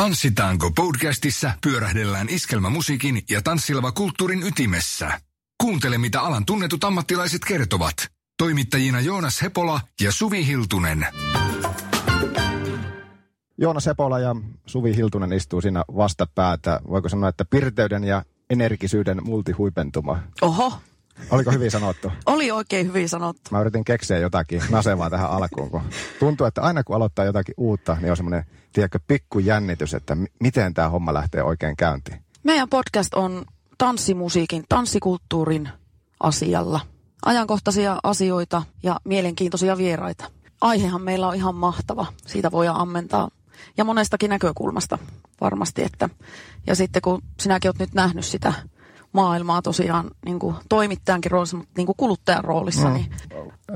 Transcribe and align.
Tanssitaanko 0.00 0.70
podcastissa 0.70 1.52
pyörähdellään 1.62 2.28
iskelmämusiikin 2.28 3.22
ja 3.30 3.42
tanssilava 3.42 3.92
kulttuurin 3.92 4.42
ytimessä. 4.42 5.20
Kuuntele, 5.62 5.98
mitä 5.98 6.20
alan 6.20 6.46
tunnetut 6.46 6.84
ammattilaiset 6.84 7.44
kertovat. 7.44 7.94
Toimittajina 8.38 9.00
Joonas 9.00 9.42
Hepola 9.42 9.80
ja 10.00 10.12
Suvi 10.12 10.46
Hiltunen. 10.46 11.06
Joonas 13.58 13.86
Hepola 13.86 14.18
ja 14.18 14.36
Suvi 14.66 14.96
Hiltunen 14.96 15.32
istuu 15.32 15.60
siinä 15.60 15.84
vastapäätä. 15.96 16.80
Voiko 16.88 17.08
sanoa, 17.08 17.28
että 17.28 17.44
pirteyden 17.44 18.04
ja 18.04 18.22
energisyyden 18.50 19.24
multihuipentuma. 19.24 20.18
Oho. 20.42 20.72
Oliko 21.30 21.50
hyvin 21.50 21.70
sanottu? 21.70 22.12
Oli 22.26 22.50
oikein 22.50 22.86
hyvin 22.86 23.08
sanottu. 23.08 23.42
Mä 23.50 23.60
yritin 23.60 23.84
keksiä 23.84 24.18
jotakin 24.18 24.62
nasevaa 24.70 25.10
tähän 25.10 25.30
alkuun, 25.30 25.70
kun 25.70 25.82
tuntuu, 26.18 26.46
että 26.46 26.62
aina 26.62 26.84
kun 26.84 26.96
aloittaa 26.96 27.24
jotakin 27.24 27.54
uutta, 27.56 27.96
niin 28.00 28.10
on 28.10 28.16
semmoinen, 28.16 28.44
tiedätkö, 28.72 29.00
pikku 29.06 29.38
jännitys, 29.38 29.94
että 29.94 30.14
m- 30.14 30.24
miten 30.40 30.74
tämä 30.74 30.88
homma 30.88 31.14
lähtee 31.14 31.42
oikein 31.42 31.76
käyntiin. 31.76 32.20
Meidän 32.42 32.68
podcast 32.68 33.14
on 33.14 33.44
tanssimusiikin, 33.78 34.64
tanssikulttuurin 34.68 35.68
asialla. 36.20 36.80
Ajankohtaisia 37.24 37.98
asioita 38.02 38.62
ja 38.82 39.00
mielenkiintoisia 39.04 39.76
vieraita. 39.76 40.30
Aihehan 40.60 41.02
meillä 41.02 41.28
on 41.28 41.34
ihan 41.34 41.54
mahtava. 41.54 42.06
Siitä 42.26 42.50
voidaan 42.50 42.80
ammentaa 42.80 43.28
ja 43.76 43.84
monestakin 43.84 44.30
näkökulmasta 44.30 44.98
varmasti. 45.40 45.82
Että, 45.82 46.08
ja 46.66 46.74
sitten 46.74 47.02
kun 47.02 47.22
sinäkin 47.40 47.68
olet 47.68 47.78
nyt 47.78 47.94
nähnyt 47.94 48.24
sitä 48.24 48.52
maailmaa 49.16 49.62
tosiaan 49.62 50.10
niin 50.24 50.38
kuin 50.38 50.56
toimittajankin 50.68 51.30
roolissa, 51.30 51.56
mutta 51.56 51.72
niin 51.76 51.86
kuin 51.86 51.96
kuluttajan 51.96 52.44
roolissa. 52.44 52.88
Mm. 52.88 52.94
Niin... 52.94 53.10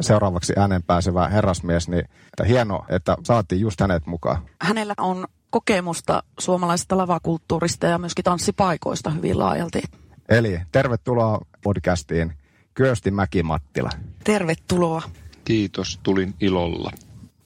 Seuraavaksi 0.00 0.52
äänen 0.56 0.82
pääsevä 0.82 1.28
herrasmies, 1.28 1.88
niin 1.88 2.04
että 2.26 2.44
hienoa, 2.48 2.86
että 2.88 3.16
saatiin 3.24 3.60
just 3.60 3.80
hänet 3.80 4.06
mukaan. 4.06 4.42
Hänellä 4.60 4.94
on 4.98 5.26
kokemusta 5.50 6.22
suomalaisesta 6.40 6.96
lavakulttuurista 6.96 7.86
ja 7.86 7.98
myöskin 7.98 8.24
tanssipaikoista 8.24 9.10
hyvin 9.10 9.38
laajalti. 9.38 9.82
Eli 10.28 10.60
tervetuloa 10.72 11.40
podcastiin 11.62 12.32
Kyösti 12.74 13.10
Mäki-Mattila. 13.10 13.90
Tervetuloa. 14.24 15.02
Kiitos, 15.44 16.00
tulin 16.02 16.34
ilolla. 16.40 16.90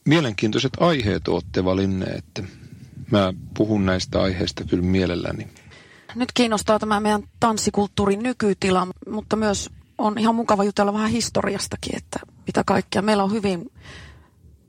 Mielenkiintoiset 0.05 0.73
aiheet 0.81 1.29
olette 1.29 1.65
valinneet. 1.65 2.45
Mä 3.11 3.33
puhun 3.57 3.87
näistä 3.87 4.23
aiheista 4.23 4.65
kyllä 4.65 4.83
mielelläni. 4.85 5.49
Nyt 6.15 6.33
kiinnostaa 6.35 6.79
tämä 6.79 7.01
meidän 7.01 7.23
tanssikulttuurin 7.41 8.23
nykytila, 8.23 8.87
mutta 9.11 9.37
myös 9.37 9.71
on 9.99 10.19
ihan 10.19 10.35
mukava 10.35 10.65
jutella 10.65 10.93
vähän 10.93 11.11
historiastakin, 11.11 11.97
että 11.97 12.19
mitä 12.47 12.65
kaikkea. 12.67 13.03
Meillä 13.03 13.25
on 13.25 13.33
hyvin, 13.33 13.73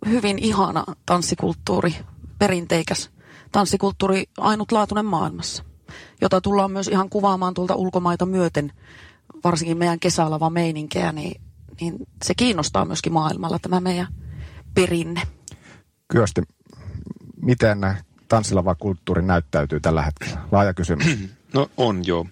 hyvin 0.10 0.40
ihana 0.40 0.84
tanssikulttuuri, 1.06 1.96
perinteikäs 2.40 3.10
tanssikulttuuri 3.52 4.24
ainutlaatuinen 4.38 5.06
maailmassa, 5.06 5.64
jota 6.22 6.42
tullaan 6.42 6.72
myös 6.72 6.88
ihan 6.88 7.10
kuvaamaan 7.10 7.54
tuolta 7.54 7.76
ulkomaita 7.76 8.26
myöten, 8.26 8.72
varsinkin 9.44 9.78
meidän 9.78 10.00
kesälava 10.00 10.50
meininkeä, 10.50 11.12
niin, 11.12 11.42
niin 11.82 11.96
se 12.24 12.34
kiinnostaa 12.36 12.86
myöskin 12.86 13.14
maailmalla 13.14 13.60
tämä 13.60 13.80
meidän 13.80 14.08
perinne. 14.74 15.22
Kyösti, 16.08 16.42
miten 17.42 17.80
tanssilava 18.28 18.76
kulttuuri 18.76 19.22
näyttäytyy 19.22 19.80
tällä 19.80 20.02
hetkellä? 20.02 20.42
Laaja 20.52 20.74
kysymys. 20.74 21.08
No 21.54 21.72
on 21.78 22.08
joo. 22.08 22.28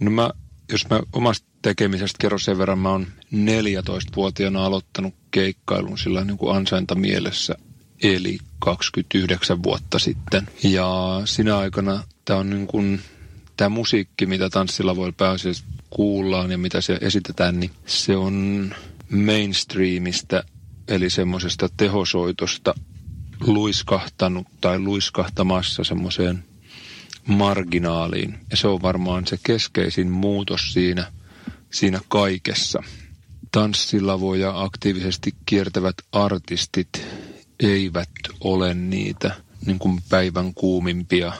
No 0.00 0.10
mä, 0.10 0.30
jos 0.72 0.88
mä 0.90 1.00
omasta 1.12 1.46
tekemisestä 1.62 2.16
kerron 2.20 2.40
sen 2.40 2.58
verran, 2.58 2.78
mä 2.78 2.90
oon 2.90 3.06
14-vuotiaana 3.34 4.64
aloittanut 4.66 5.14
keikkailun 5.30 5.98
sillä 5.98 6.24
niin 6.24 6.38
kuin 6.38 6.56
ansainta 6.56 6.94
mielessä, 6.94 7.54
eli 8.02 8.38
29 8.58 9.62
vuotta 9.62 9.98
sitten. 9.98 10.48
Ja 10.62 11.22
sinä 11.24 11.58
aikana 11.58 12.04
tämä 12.24 12.40
on 12.40 12.50
niin 12.50 12.66
kuin, 12.66 13.00
tämä 13.56 13.68
musiikki, 13.68 14.26
mitä 14.26 14.50
tanssilla 14.50 14.96
voi 14.96 15.12
pääasiassa 15.12 15.64
kuullaan 15.90 16.50
ja 16.50 16.58
mitä 16.58 16.80
se 16.80 16.98
esitetään, 17.00 17.60
niin 17.60 17.70
se 17.86 18.16
on 18.16 18.74
mainstreamista, 19.10 20.44
eli 20.88 21.10
semmoisesta 21.10 21.68
tehosoitosta 21.76 22.74
luiskahtanut 23.46 24.46
tai 24.60 24.78
luiskahtamassa 24.78 25.84
semmoiseen 25.84 26.44
marginaaliin. 27.26 28.38
Ja 28.50 28.56
se 28.56 28.68
on 28.68 28.82
varmaan 28.82 29.26
se 29.26 29.38
keskeisin 29.42 30.10
muutos 30.10 30.72
siinä, 30.72 31.12
siinä 31.72 32.00
kaikessa. 32.08 32.82
Tanssilavoja 33.52 34.62
aktiivisesti 34.62 35.34
kiertävät 35.46 35.94
artistit 36.12 37.06
eivät 37.60 38.10
ole 38.40 38.74
niitä 38.74 39.34
niin 39.66 39.78
kuin 39.78 39.98
päivän 40.08 40.54
kuumimpia 40.54 41.32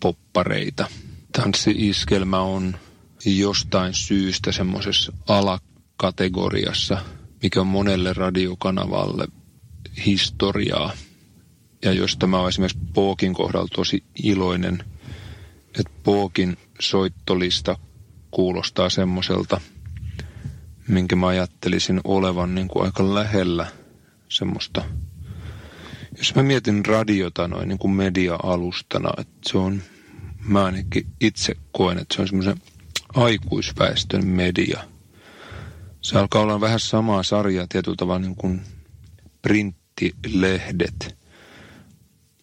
poppareita. 0.00 0.86
Tanssi-iskelmä 1.32 2.40
on 2.40 2.76
jostain 3.24 3.94
syystä 3.94 4.52
semmoisessa 4.52 5.12
alakategoriassa, 5.28 6.98
mikä 7.42 7.60
on 7.60 7.66
monelle 7.66 8.12
radiokanavalle 8.12 9.28
historiaa– 10.06 10.92
ja 11.82 11.92
josta 11.92 12.26
mä 12.26 12.38
oon 12.38 12.48
esimerkiksi 12.48 12.78
Pookin 12.94 13.34
kohdalla 13.34 13.68
tosi 13.74 14.04
iloinen, 14.22 14.84
että 15.78 15.92
Pookin 16.02 16.56
soittolista 16.80 17.78
kuulostaa 18.30 18.90
semmoiselta, 18.90 19.60
minkä 20.88 21.16
mä 21.16 21.26
ajattelisin 21.26 22.00
olevan 22.04 22.54
niin 22.54 22.68
kuin 22.68 22.84
aika 22.84 23.14
lähellä 23.14 23.66
semmoista, 24.28 24.84
jos 26.18 26.34
mä 26.34 26.42
mietin 26.42 26.86
radiota 26.86 27.48
noin 27.48 27.68
niin 27.68 27.78
kuin 27.78 27.92
media-alustana, 27.92 29.10
että 29.18 29.50
se 29.50 29.58
on, 29.58 29.82
mä 30.44 30.64
ainakin 30.64 31.06
itse 31.20 31.56
koen, 31.72 31.98
että 31.98 32.14
se 32.14 32.22
on 32.22 32.28
semmoisen 32.28 32.62
aikuisväestön 33.14 34.26
media. 34.26 34.84
Se 36.00 36.18
alkaa 36.18 36.42
olla 36.42 36.60
vähän 36.60 36.80
samaa 36.80 37.22
sarjaa 37.22 37.66
tietyllä 37.68 37.96
tavalla 37.96 38.20
niin 38.20 38.36
kuin 38.36 38.60
printtilehdet– 39.42 41.17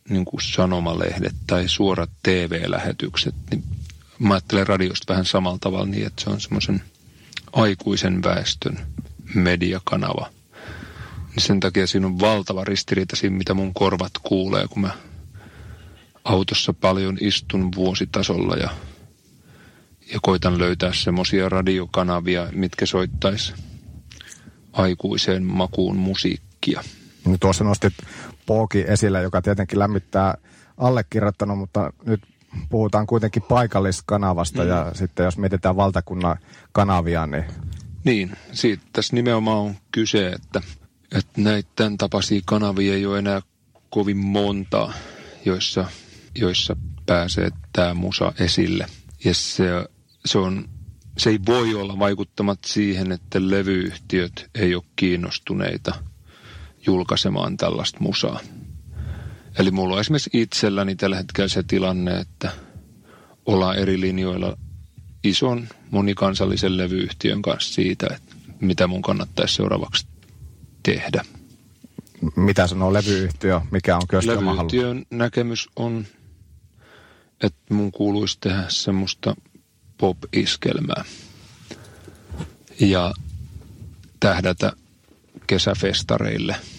niin 0.10 0.26
kuin 0.26 0.42
sanomalehdet 0.42 1.36
tai 1.48 1.68
suorat 1.68 2.10
TV-lähetykset, 2.24 3.36
niin 3.52 3.64
mä 4.20 4.34
ajattelen 4.34 4.68
radiosta 4.68 5.14
vähän 5.14 5.26
samalla 5.26 5.58
tavalla 5.62 5.86
niin, 5.86 6.08
että 6.08 6.24
se 6.24 6.30
on 6.30 6.42
semmoisen 6.42 6.82
aikuisen 7.54 8.24
väestön 8.24 8.80
mediakanava. 9.36 10.30
Niin 11.36 11.44
sen 11.44 11.60
takia 11.60 11.88
siinä 11.88 12.08
on 12.08 12.20
valtava 12.20 12.64
ristiriita 12.64 13.16
siinä, 13.16 13.38
mitä 13.38 13.54
mun 13.54 13.74
korvat 13.74 14.12
kuulee, 14.24 14.68
kun 14.68 14.82
mä 14.82 14.92
autossa 16.24 16.74
paljon 16.74 17.18
istun 17.22 17.72
vuositasolla 17.76 18.56
ja, 18.56 18.70
ja 20.14 20.20
koitan 20.22 20.60
löytää 20.60 20.94
semmoisia 20.94 21.50
radiokanavia, 21.50 22.48
mitkä 22.52 22.86
soittaisi 22.86 23.54
aikuiseen 24.74 25.44
makuun 25.44 25.98
musiikkia. 25.98 26.84
No 27.26 27.38
tuossa 27.40 27.64
nostit 27.64 27.94
Pooki 28.46 28.86
esille, 28.88 29.22
joka 29.22 29.42
tietenkin 29.42 29.80
lämmittää 29.80 30.38
allekirjoittanut, 30.78 31.58
mutta 31.58 31.94
nyt 32.06 32.22
puhutaan 32.70 33.08
kuitenkin 33.08 33.44
paikalliskanavasta 33.44 34.64
mm. 34.64 34.70
ja 34.70 34.92
sitten 34.94 35.24
jos 35.24 35.38
mietitään 35.38 35.76
valtakunnan 35.76 36.38
kanavia, 36.72 37.28
niin... 37.28 37.46
Niin, 38.04 38.32
siitä 38.52 38.84
tässä 38.94 39.16
nimenomaan 39.16 39.58
on 39.58 39.76
kyse, 39.92 40.28
että, 40.28 40.62
että 41.12 41.42
näiden 41.42 41.98
tapaisia 41.98 42.42
kanavia 42.46 42.94
ei 42.94 43.06
ole 43.06 43.20
enää 43.20 43.42
kovin 43.90 44.18
monta, 44.18 44.94
joissa, 45.46 45.86
joissa 46.36 46.76
pääsee 47.06 47.50
tämä 47.74 47.94
musa 47.94 48.34
esille. 48.40 48.86
Ja 49.24 49.34
se, 49.34 49.64
se, 50.26 50.38
on, 50.38 50.70
se 51.18 51.30
ei 51.30 51.40
voi 51.46 51.76
olla 51.76 52.00
vaikuttamat 52.00 52.60
siihen, 52.66 53.12
että 53.12 53.50
levyyhtiöt 53.50 54.50
ei 54.56 54.76
ole 54.76 54.84
kiinnostuneita– 54.96 55.96
julkaisemaan 56.86 57.58
tällaista 57.58 58.00
musaa. 58.00 58.40
Eli 59.60 59.72
mulla 59.72 59.94
on 59.96 60.02
esimerkiksi 60.02 60.30
itselläni 60.34 60.96
tällä 60.96 61.16
hetkellä 61.16 61.48
se 61.48 61.64
tilanne, 61.64 62.18
että 62.18 62.52
ollaan 63.46 63.78
eri 63.78 64.02
linjoilla 64.02 64.58
ison 65.24 65.68
monikansallisen 65.92 66.78
levyyhtiön 66.78 67.42
kanssa 67.42 67.74
siitä, 67.74 68.08
että 68.16 68.36
mitä 68.62 68.88
mun 68.88 69.02
kannattaisi 69.02 69.56
seuraavaksi 69.56 70.08
tehdä. 70.84 71.26
Mitä 72.36 72.68
sanoo 72.68 72.94
levyyhtiö? 72.94 73.62
Mikä 73.72 73.96
on 73.96 74.02
Kösti 74.08 74.30
Levyyhtiön 74.32 75.06
näkemys 75.10 75.70
on, 75.76 76.06
että 77.42 77.74
mun 77.74 77.92
kuuluisi 77.92 78.38
tehdä 78.42 78.64
semmoista 78.68 79.36
pop-iskelmää. 79.98 81.06
Ja 82.80 83.14
tähdätä 84.20 84.74
kesäfestareille– 85.48 86.56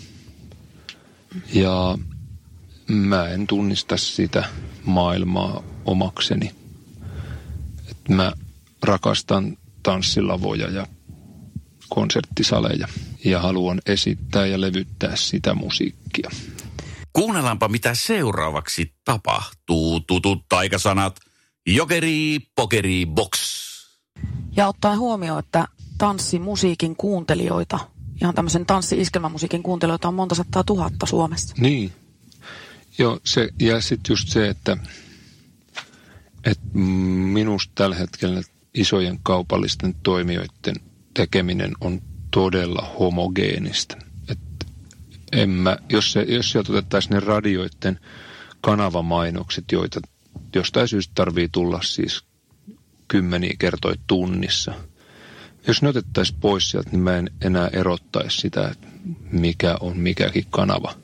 ja 1.54 1.98
mä 2.88 3.28
en 3.28 3.46
tunnista 3.46 3.96
sitä 3.96 4.44
maailmaa 4.84 5.62
omakseni. 5.84 6.54
Et 7.90 8.08
mä 8.08 8.32
rakastan 8.82 9.56
tanssilavoja 9.82 10.70
ja 10.70 10.86
konserttisaleja 11.88 12.88
ja 13.24 13.40
haluan 13.40 13.80
esittää 13.86 14.46
ja 14.46 14.60
levyttää 14.60 15.16
sitä 15.16 15.54
musiikkia. 15.54 16.30
Kuunnellaanpa, 17.12 17.68
mitä 17.68 17.94
seuraavaksi 17.94 18.94
tapahtuu. 19.04 20.00
Tutut 20.00 20.44
taikasanat. 20.48 21.20
Jokeri, 21.66 22.38
pokeri, 22.54 23.06
box. 23.06 23.56
Ja 24.56 24.68
ottaen 24.68 24.98
huomioon, 24.98 25.38
että 25.38 25.68
tanssimusiikin 25.98 26.96
kuuntelijoita, 26.96 27.78
ihan 28.20 28.34
tämmöisen 28.34 28.66
tanssi-iskelmämusiikin 28.66 29.62
kuuntelijoita 29.62 30.08
on 30.08 30.14
monta 30.14 30.34
sattaa 30.34 30.64
tuhatta 30.64 31.06
Suomessa. 31.06 31.54
Niin. 31.58 31.92
Joo, 32.98 33.20
se, 33.24 33.48
ja 33.60 33.80
sitten 33.80 34.12
just 34.12 34.28
se, 34.28 34.48
että, 34.48 34.76
että 36.44 36.64
minusta 36.74 37.72
tällä 37.74 37.96
hetkellä 37.96 38.42
isojen 38.74 39.18
kaupallisten 39.22 39.94
toimijoiden 40.02 40.76
tekeminen 41.14 41.72
on 41.80 42.02
todella 42.30 42.94
homogeenista. 42.98 43.96
Et 44.28 44.38
en 45.32 45.50
mä, 45.50 45.76
jos, 45.88 46.12
se, 46.12 46.22
jos 46.28 46.50
sieltä 46.52 46.72
otettaisiin 46.72 47.14
ne 47.14 47.20
radioiden 47.20 48.00
kanavamainokset, 48.60 49.64
joita 49.72 50.00
jostain 50.54 50.88
syystä 50.88 51.12
tarvii 51.14 51.48
tulla 51.52 51.82
siis 51.82 52.24
kymmeniä 53.08 53.54
kertoja 53.58 53.96
tunnissa. 54.06 54.74
Jos 55.66 55.82
ne 55.82 55.88
otettaisiin 55.88 56.38
pois 56.40 56.70
sieltä, 56.70 56.90
niin 56.90 57.00
mä 57.00 57.16
en 57.16 57.30
enää 57.40 57.70
erottaisi 57.72 58.36
sitä, 58.36 58.68
että 58.68 58.86
mikä 59.32 59.76
on 59.80 59.96
mikäkin 59.96 60.44
kanava. 60.50 60.94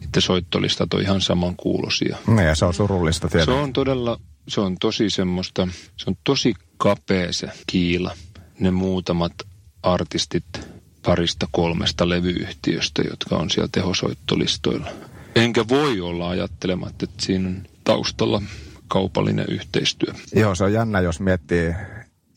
Niiden 0.00 0.22
soittolistat 0.22 0.94
on 0.94 1.00
ihan 1.00 1.20
saman 1.20 1.56
kuulosia. 1.56 2.16
No 2.26 2.42
ja 2.42 2.54
se 2.54 2.64
on 2.64 2.74
surullista 2.74 3.28
tietysti. 3.28 3.52
Se 3.52 3.58
on 3.58 3.72
todella, 3.72 4.20
se 4.48 4.60
on 4.60 4.76
tosi 4.80 5.10
semmoista, 5.10 5.68
se 5.96 6.10
on 6.10 6.16
tosi 6.24 6.54
kapea 6.76 7.32
se 7.32 7.48
kiila. 7.66 8.16
Ne 8.60 8.70
muutamat 8.70 9.32
artistit 9.82 10.44
parista 11.02 11.48
kolmesta 11.50 12.08
levyyhtiöstä, 12.08 13.02
jotka 13.10 13.36
on 13.36 13.50
siellä 13.50 13.68
tehosoittolistoilla. 13.72 14.90
Enkä 15.34 15.68
voi 15.68 16.00
olla 16.00 16.28
ajattelematta, 16.28 17.04
että 17.04 17.24
siinä 17.24 17.48
on 17.48 17.62
taustalla 17.84 18.42
kaupallinen 18.88 19.46
yhteistyö. 19.48 20.14
Joo, 20.34 20.54
se 20.54 20.64
on 20.64 20.72
jännä, 20.72 21.00
jos 21.00 21.20
miettii 21.20 21.74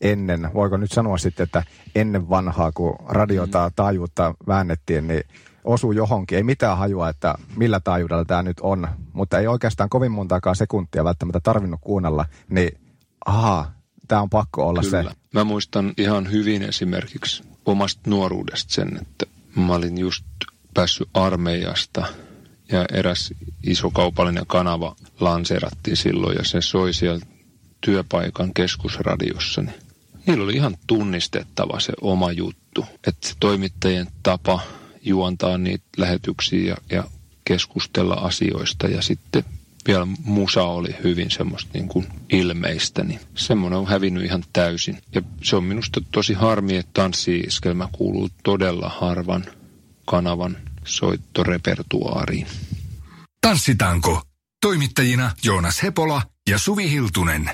ennen, 0.02 0.50
voiko 0.54 0.76
nyt 0.76 0.92
sanoa 0.92 1.18
sitten, 1.18 1.44
että 1.44 1.64
ennen 1.94 2.28
vanhaa, 2.28 2.72
kun 2.72 2.96
radiota 3.08 3.68
mm. 3.68 3.72
taajuutta 3.76 4.34
väännettiin, 4.46 5.08
niin 5.08 5.22
osuu 5.64 5.92
johonkin. 5.92 6.36
Ei 6.36 6.42
mitään 6.42 6.78
hajua, 6.78 7.08
että 7.08 7.34
millä 7.56 7.80
taajuudella 7.80 8.24
tämä 8.24 8.42
nyt 8.42 8.60
on, 8.60 8.88
mutta 9.12 9.38
ei 9.38 9.46
oikeastaan 9.46 9.88
kovin 9.88 10.12
montaakaan 10.12 10.56
sekuntia 10.56 11.04
välttämättä 11.04 11.40
tarvinnut 11.40 11.80
kuunnella, 11.80 12.26
niin 12.48 12.78
ahaa, 13.26 13.72
tämä 14.08 14.22
on 14.22 14.30
pakko 14.30 14.68
olla 14.68 14.80
Kyllä. 14.80 15.02
se. 15.02 15.16
Mä 15.34 15.44
muistan 15.44 15.92
ihan 15.96 16.30
hyvin 16.30 16.62
esimerkiksi 16.62 17.42
omasta 17.66 18.10
nuoruudesta 18.10 18.74
sen, 18.74 18.98
että 19.02 19.26
mä 19.56 19.74
olin 19.74 19.98
just 19.98 20.24
päässyt 20.74 21.08
armeijasta 21.14 22.06
ja 22.72 22.84
eräs 22.92 23.34
iso 23.62 23.90
kaupallinen 23.90 24.46
kanava 24.46 24.96
lanseerattiin 25.20 25.96
silloin 25.96 26.36
ja 26.36 26.44
se 26.44 26.60
soi 26.60 26.94
siellä 26.94 27.20
työpaikan 27.80 28.54
keskusradiossa. 28.54 29.62
Niin 29.62 29.74
niillä 30.26 30.44
oli 30.44 30.54
ihan 30.54 30.76
tunnistettava 30.86 31.80
se 31.80 31.92
oma 32.00 32.32
juttu, 32.32 32.84
että 33.06 33.28
se 33.28 33.34
toimittajien 33.40 34.06
tapa 34.22 34.60
juontaa 35.02 35.58
niitä 35.58 35.84
lähetyksiä 35.96 36.68
ja, 36.68 36.76
ja 36.90 37.04
keskustella 37.44 38.14
asioista 38.14 38.86
ja 38.86 39.02
sitten 39.02 39.44
vielä 39.86 40.06
musa 40.24 40.62
oli 40.62 40.96
hyvin 41.04 41.30
semmoista 41.30 41.70
niin 41.74 41.88
kuin 41.88 42.06
ilmeistä, 42.32 43.04
niin 43.04 43.20
semmoinen 43.34 43.78
on 43.78 43.86
hävinnyt 43.86 44.24
ihan 44.24 44.44
täysin. 44.52 44.98
Ja 45.14 45.22
se 45.42 45.56
on 45.56 45.64
minusta 45.64 46.00
tosi 46.12 46.34
harmi, 46.34 46.76
että 46.76 46.90
tanssiiskelmä 46.94 47.88
kuuluu 47.92 48.28
todella 48.42 48.88
harvan 48.88 49.44
kanavan 50.04 50.56
soittorepertuaariin. 50.84 52.46
Tanssitanko. 53.46 54.22
Toimittajina 54.60 55.30
Joonas 55.44 55.82
Hepola 55.82 56.22
ja 56.50 56.58
Suvi 56.58 56.90
Hiltunen. 56.90 57.50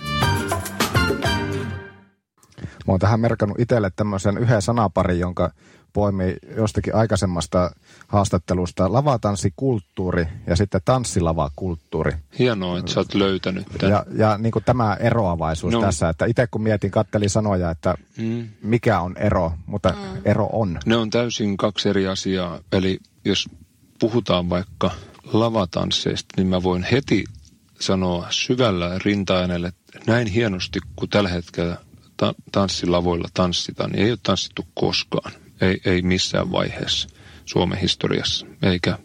Mä 2.89 2.93
oon 2.93 3.01
tähän 3.01 3.21
merkannut 3.21 3.61
itselle 3.61 3.91
tämmöisen 3.97 4.39
yhden 4.39 4.63
sanaparin, 4.63 5.21
jonka 5.21 5.51
poimi 5.93 6.37
jostakin 6.57 6.95
aikaisemmasta 6.95 7.71
haastattelusta 8.07 8.93
lavatanssikulttuuri 8.93 10.27
ja 10.47 10.57
sitten 10.57 10.81
tanssilavakulttuuri. 10.85 12.13
Hienoa, 12.39 12.79
että 12.79 12.93
sä 12.93 13.01
oot 13.01 13.15
löytänyt 13.15 13.67
tämän. 13.79 13.93
Ja, 13.93 14.07
ja 14.15 14.39
niin 14.39 14.53
kuin 14.53 14.65
tämä 14.65 14.95
eroavaisuus 15.01 15.73
no. 15.73 15.81
tässä, 15.81 16.09
että 16.09 16.27
itse 16.27 16.47
kun 16.51 16.63
mietin, 16.63 16.91
kattelin 16.91 17.31
sanoja, 17.31 17.71
että 17.71 17.95
mm. 18.19 18.49
mikä 18.63 19.01
on 19.01 19.17
ero, 19.17 19.53
mutta 19.67 19.89
mm. 19.89 20.21
ero 20.25 20.49
on. 20.53 20.79
Ne 20.87 20.97
on 20.97 21.11
täysin 21.11 21.57
kaksi 21.57 21.89
eri 21.89 22.07
asiaa. 22.07 22.61
Eli 22.73 22.99
jos 23.25 23.49
puhutaan 23.99 24.51
vaikka 24.51 24.91
lavatansseista, 25.33 26.35
niin 26.37 26.47
mä 26.47 26.63
voin 26.63 26.83
heti 26.83 27.25
sanoa 27.81 28.27
syvällä 28.31 28.99
rinta 29.05 29.35
että 29.45 30.01
näin 30.07 30.27
hienosti 30.27 30.79
kuin 30.97 31.11
tällä 31.11 31.29
hetkellä 31.29 31.77
ta- 32.19 32.35
tanssilavoilla 32.53 33.29
tanssitaan, 33.35 33.91
niin 33.91 34.05
ei 34.05 34.11
ole 34.11 34.19
tanssittu 34.23 34.67
koskaan. 34.75 35.33
Ei, 35.61 35.81
ei 35.85 36.03
missään 36.03 36.53
vaiheessa 36.53 37.09
Suomen 37.45 37.79
historiassa, 37.79 38.47
eikä 38.63 38.99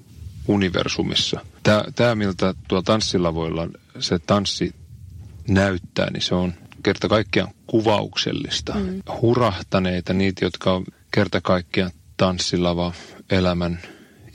universumissa. 0.48 1.40
Tämä, 1.64 1.84
tämä 1.96 2.16
miltä 2.16 2.54
tuo 2.68 2.82
tanssilavoilla 2.82 3.68
se 4.00 4.20
tanssi 4.20 4.76
näyttää, 5.48 6.10
niin 6.12 6.22
se 6.22 6.36
on 6.36 6.54
kerta 6.84 7.08
kaikkiaan 7.08 7.54
kuvauksellista. 7.68 8.74
Mm. 8.74 9.02
Hurahtaneita, 9.22 10.14
niitä, 10.14 10.46
jotka 10.46 10.74
on 10.74 10.86
kerta 11.12 11.42
kaikkiaan 11.42 11.92
tanssilava 12.18 12.94
elämän 13.30 13.80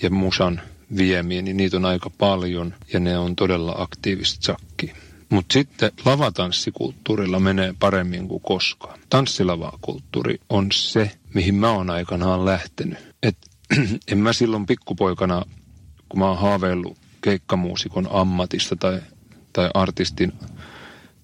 ja 0.02 0.10
musan 0.10 0.60
viemiä, 0.96 1.42
niin 1.42 1.56
niitä 1.56 1.76
on 1.76 1.84
aika 1.84 2.10
paljon 2.10 2.74
ja 2.92 3.00
ne 3.00 3.18
on 3.18 3.36
todella 3.36 3.74
aktiivista. 3.78 4.56
Mutta 5.30 5.52
sitten 5.52 5.92
lavatanssikulttuurilla 6.04 7.40
menee 7.40 7.74
paremmin 7.78 8.28
kuin 8.28 8.42
koskaan. 8.42 8.98
Tanssilavakulttuuri 9.10 10.40
on 10.48 10.72
se, 10.72 11.10
mihin 11.34 11.54
mä 11.54 11.70
oon 11.70 11.90
aikanaan 11.90 12.44
lähtenyt. 12.44 12.98
Et, 13.22 13.36
en 14.12 14.18
mä 14.18 14.32
silloin 14.32 14.66
pikkupoikana, 14.66 15.42
kun 16.08 16.20
mä 16.20 16.28
oon 16.28 16.38
haaveillut 16.38 16.98
keikkamuusikon 17.20 18.08
ammatista 18.10 18.76
tai, 18.76 19.00
tai 19.52 19.70
artistin 19.74 20.32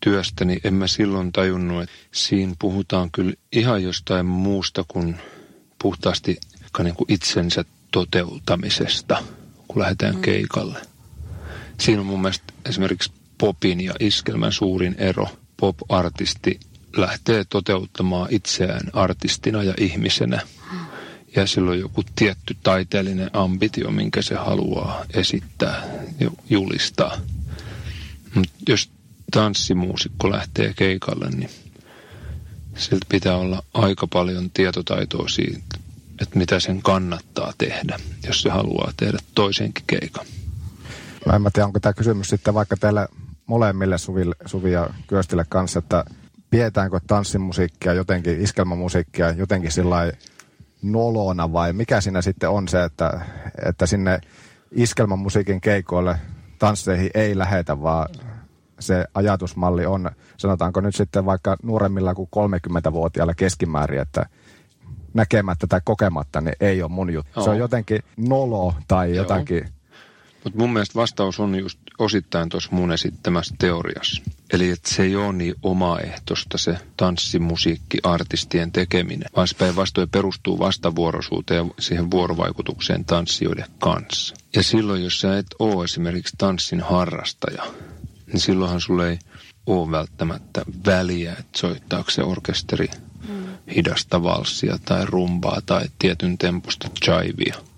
työstä, 0.00 0.44
niin 0.44 0.60
en 0.64 0.74
mä 0.74 0.86
silloin 0.86 1.32
tajunnut, 1.32 1.82
että 1.82 1.94
siinä 2.12 2.54
puhutaan 2.58 3.10
kyllä 3.10 3.34
ihan 3.52 3.82
jostain 3.82 4.26
muusta 4.26 4.84
kuin 4.88 5.16
puhtaasti 5.82 6.38
niin 6.82 6.94
kuin 6.94 7.12
itsensä 7.12 7.64
toteutamisesta, 7.92 9.22
kun 9.68 9.82
lähdetään 9.82 10.14
mm. 10.14 10.20
keikalle. 10.20 10.78
Siinä 11.80 12.00
on 12.00 12.06
mun 12.06 12.20
mielestä 12.20 12.52
esimerkiksi 12.68 13.12
popin 13.38 13.80
ja 13.80 13.94
iskelmän 14.00 14.52
suurin 14.52 14.94
ero. 14.98 15.26
Pop-artisti 15.56 16.60
lähtee 16.96 17.44
toteuttamaan 17.48 18.28
itseään 18.30 18.90
artistina 18.92 19.62
ja 19.62 19.74
ihmisenä. 19.78 20.40
Ja 21.36 21.46
sillä 21.46 21.70
on 21.70 21.78
joku 21.78 22.02
tietty 22.16 22.56
taiteellinen 22.62 23.30
ambitio, 23.32 23.90
minkä 23.90 24.22
se 24.22 24.34
haluaa 24.34 25.04
esittää 25.14 25.84
ja 26.20 26.30
julistaa. 26.50 27.16
Mutta 28.34 28.54
jos 28.68 28.90
tanssimuusikko 29.32 30.30
lähtee 30.30 30.72
keikalle, 30.76 31.30
niin 31.30 31.50
siltä 32.76 33.06
pitää 33.08 33.36
olla 33.36 33.62
aika 33.74 34.06
paljon 34.06 34.50
tietotaitoa 34.50 35.28
siitä, 35.28 35.78
että 36.22 36.38
mitä 36.38 36.60
sen 36.60 36.82
kannattaa 36.82 37.52
tehdä, 37.58 37.98
jos 38.26 38.42
se 38.42 38.50
haluaa 38.50 38.92
tehdä 38.96 39.18
toisenkin 39.34 39.84
keikan. 39.86 40.26
Mä 41.26 41.32
en 41.36 41.42
mä 41.42 41.50
tiedä, 41.52 41.66
onko 41.66 41.80
tämä 41.80 41.92
kysymys 41.92 42.28
sitten 42.28 42.54
vaikka 42.54 42.76
teille 42.76 43.08
molemmille 43.46 43.98
Suvi, 43.98 44.22
Suvi 44.46 44.72
ja 44.72 44.90
Kyöstille 45.06 45.44
kanssa, 45.48 45.78
että 45.78 46.04
pidetäänkö 46.50 47.00
tanssimusiikkia 47.06 47.92
jotenkin, 47.92 48.40
iskelmämusiikkia 48.40 49.30
jotenkin 49.30 49.72
sillä 49.72 50.12
nolona 50.82 51.52
vai 51.52 51.72
mikä 51.72 52.00
siinä 52.00 52.22
sitten 52.22 52.50
on 52.50 52.68
se, 52.68 52.84
että, 52.84 53.20
että 53.64 53.86
sinne 53.86 54.20
iskelmämusiikin 54.70 55.60
keikoille 55.60 56.18
tansseihin 56.58 57.10
ei 57.14 57.38
lähetä, 57.38 57.82
vaan 57.82 58.08
se 58.80 59.04
ajatusmalli 59.14 59.86
on, 59.86 60.10
sanotaanko 60.36 60.80
nyt 60.80 60.94
sitten 60.94 61.24
vaikka 61.24 61.56
nuoremmilla 61.62 62.14
kuin 62.14 62.28
30-vuotiailla 62.36 63.34
keskimäärin, 63.34 64.00
että 64.00 64.26
näkemättä 65.14 65.66
tai 65.66 65.80
kokematta, 65.84 66.40
niin 66.40 66.56
ei 66.60 66.82
ole 66.82 66.90
mun 66.90 67.12
juttu. 67.12 67.42
Se 67.42 67.50
on 67.50 67.58
jotenkin 67.58 68.00
nolo 68.16 68.74
tai 68.88 69.08
Joo. 69.08 69.16
jotakin 69.16 69.68
mutta 70.44 70.58
mun 70.58 70.72
mielestä 70.72 70.94
vastaus 70.94 71.40
on 71.40 71.54
just 71.58 71.78
osittain 71.98 72.48
tuossa 72.48 72.68
mun 72.72 72.92
esittämässä 72.92 73.54
teoriassa. 73.58 74.22
Eli 74.52 74.70
että 74.70 74.94
se 74.94 75.02
ei 75.02 75.16
ole 75.16 75.32
niin 75.32 75.54
omaehtoista 75.62 76.58
se 76.58 76.78
tanssimusiikki, 76.96 77.98
artistien 78.02 78.72
tekeminen, 78.72 79.28
vaan 79.36 79.48
se 79.48 79.56
päinvastoin 79.56 80.08
perustuu 80.08 80.58
vastavuoroisuuteen 80.58 81.66
ja 81.66 81.74
siihen 81.78 82.10
vuorovaikutukseen 82.10 83.04
tanssijoiden 83.04 83.66
kanssa. 83.78 84.34
Ja 84.56 84.62
silloin, 84.62 85.04
jos 85.04 85.20
sä 85.20 85.38
et 85.38 85.46
ole 85.58 85.84
esimerkiksi 85.84 86.36
tanssin 86.38 86.80
harrastaja, 86.80 87.62
niin 88.26 88.40
silloinhan 88.40 88.80
sulle 88.80 89.10
ei 89.10 89.18
ole 89.66 89.90
välttämättä 89.90 90.62
väliä, 90.86 91.32
että 91.32 91.58
soittaako 91.58 92.10
se 92.10 92.22
orkesteri 92.22 92.88
hidasta 93.76 94.22
valssia 94.22 94.78
tai 94.84 95.06
rumbaa 95.06 95.60
tai 95.66 95.84
tietyn 95.98 96.38
temposta 96.38 96.88
chivia 97.04 97.73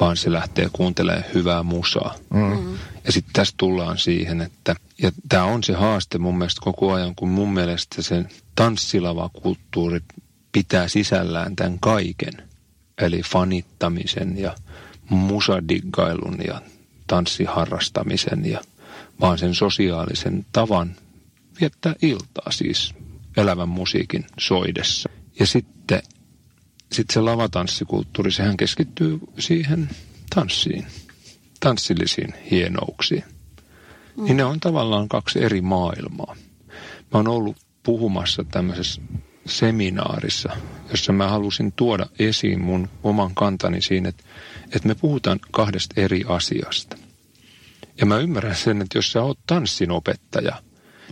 vaan 0.00 0.16
se 0.16 0.32
lähtee 0.32 0.68
kuuntelemaan 0.72 1.24
hyvää 1.34 1.62
musaa. 1.62 2.14
Mm. 2.30 2.78
Ja 3.04 3.12
sitten 3.12 3.32
tässä 3.32 3.54
tullaan 3.56 3.98
siihen, 3.98 4.40
että 4.40 4.74
ja 5.02 5.12
tämä 5.28 5.44
on 5.44 5.64
se 5.64 5.72
haaste 5.72 6.18
mun 6.18 6.38
mielestä 6.38 6.60
koko 6.64 6.92
ajan, 6.92 7.14
kun 7.14 7.28
mun 7.28 7.52
mielestä 7.54 8.02
se 8.02 8.24
tanssilava 8.54 9.28
kulttuuri 9.28 10.00
pitää 10.52 10.88
sisällään 10.88 11.56
tämän 11.56 11.78
kaiken. 11.80 12.48
Eli 12.98 13.22
fanittamisen 13.22 14.38
ja 14.38 14.54
musadiggailun 15.08 16.38
ja 16.46 16.62
tanssiharrastamisen 17.06 18.46
ja 18.46 18.60
vaan 19.20 19.38
sen 19.38 19.54
sosiaalisen 19.54 20.46
tavan 20.52 20.96
viettää 21.60 21.94
iltaa 22.02 22.50
siis 22.50 22.94
elävän 23.36 23.68
musiikin 23.68 24.26
soidessa. 24.38 25.08
Ja 25.40 25.46
sitten 25.46 26.02
sit 26.92 27.10
se 27.10 27.20
lavatanssikulttuuri, 27.20 28.32
sehän 28.32 28.56
keskittyy 28.56 29.18
siihen 29.38 29.90
tanssiin, 30.34 30.86
tanssillisiin 31.60 32.34
hienouksiin. 32.50 33.24
Mm. 34.16 34.24
Niin 34.24 34.36
ne 34.36 34.44
on 34.44 34.60
tavallaan 34.60 35.08
kaksi 35.08 35.44
eri 35.44 35.60
maailmaa. 35.60 36.36
Mä 37.00 37.12
oon 37.12 37.28
ollut 37.28 37.56
puhumassa 37.82 38.44
tämmöisessä 38.44 39.02
seminaarissa, 39.46 40.56
jossa 40.90 41.12
mä 41.12 41.28
halusin 41.28 41.72
tuoda 41.72 42.06
esiin 42.18 42.60
mun 42.60 42.88
oman 43.02 43.34
kantani 43.34 43.82
siinä, 43.82 44.08
että, 44.08 44.24
että 44.64 44.88
me 44.88 44.94
puhutaan 44.94 45.40
kahdesta 45.50 46.00
eri 46.00 46.24
asiasta. 46.28 46.96
Ja 48.00 48.06
mä 48.06 48.18
ymmärrän 48.18 48.56
sen, 48.56 48.82
että 48.82 48.98
jos 48.98 49.12
sä 49.12 49.22
oot 49.22 49.38
tanssinopettaja, 49.46 50.62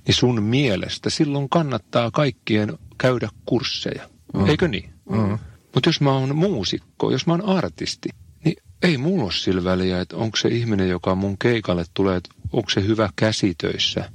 niin 0.06 0.14
sun 0.14 0.42
mielestä 0.42 1.10
silloin 1.10 1.48
kannattaa 1.48 2.10
kaikkien 2.10 2.78
käydä 2.98 3.28
kursseja. 3.46 4.08
Mm. 4.34 4.46
Eikö 4.46 4.68
niin? 4.68 4.90
Mm. 5.10 5.38
Mutta 5.76 5.88
jos 5.88 6.00
mä 6.00 6.12
oon 6.12 6.36
muusikko, 6.36 7.10
jos 7.10 7.26
mä 7.26 7.32
oon 7.32 7.44
artisti, 7.44 8.08
niin 8.44 8.56
ei 8.82 8.98
mulla 8.98 9.24
ole 9.24 9.32
sillä 9.32 9.64
väliä, 9.64 10.00
että 10.00 10.16
onko 10.16 10.36
se 10.36 10.48
ihminen, 10.48 10.88
joka 10.88 11.14
mun 11.14 11.38
keikalle 11.38 11.84
tulee, 11.94 12.16
että 12.16 12.30
onko 12.52 12.70
se 12.70 12.86
hyvä 12.86 13.08
käsitöissä 13.16 14.10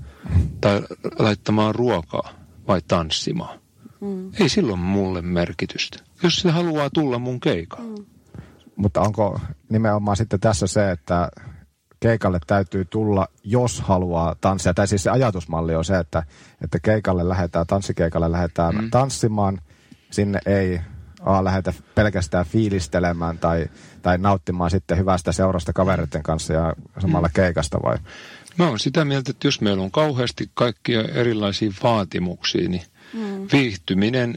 tai 0.62 0.82
laittamaan 1.20 1.76
ruokaa 1.76 2.34
vai 2.68 2.82
tanssimaan. 2.88 3.60
Mm. 4.00 4.32
Ei 4.40 4.50
silloin 4.50 4.80
mulle 4.80 5.22
merkitystä, 5.22 6.00
jos 6.24 6.36
se 6.36 6.52
haluaa 6.52 6.90
tulla 6.90 7.20
mun 7.20 7.40
keikalle. 7.40 8.00
Mm. 8.00 8.06
Mutta 8.76 9.02
onko 9.02 9.40
nimenomaan 9.70 10.18
sitten 10.18 10.40
tässä 10.40 10.68
se, 10.68 10.92
että 10.92 11.30
keikalle 12.00 12.40
täytyy 12.48 12.86
tulla, 12.86 13.28
jos 13.44 13.82
haluaa 13.82 14.36
tanssia. 14.42 14.74
Tai 14.74 14.88
siis 14.88 15.04
se 15.04 15.10
ajatusmalli 15.10 15.76
on 15.76 15.86
se, 15.86 15.98
että, 15.98 16.24
että 16.64 16.80
keikalle 16.80 17.30
lähdetään, 17.30 17.68
tanssikeikalle 17.68 18.32
lähdetään 18.32 18.76
mm. 18.76 18.92
tanssimaan. 18.92 19.62
Sinne 20.12 20.40
ei 20.46 20.80
A, 21.26 21.44
lähdetä 21.44 21.74
pelkästään 21.96 22.46
fiilistelemään 22.46 23.38
tai, 23.38 23.66
tai 24.02 24.18
nauttimaan 24.18 24.72
sitten 24.72 24.98
hyvästä 24.98 25.32
seurasta 25.32 25.74
kavereiden 25.74 26.24
kanssa 26.24 26.54
ja 26.54 26.74
samalla 27.00 27.28
mm. 27.28 27.34
keikasta 27.34 27.80
vai? 27.84 27.98
Mä 28.58 28.68
oon 28.68 28.80
sitä 28.80 29.06
mieltä, 29.06 29.32
että 29.32 29.48
jos 29.48 29.62
meillä 29.62 29.84
on 29.84 29.92
kauheasti 29.92 30.50
kaikkia 30.54 31.02
erilaisia 31.02 31.72
vaatimuksia, 31.84 32.70
niin 32.70 32.84
mm. 33.14 33.48
viihtyminen 33.52 34.36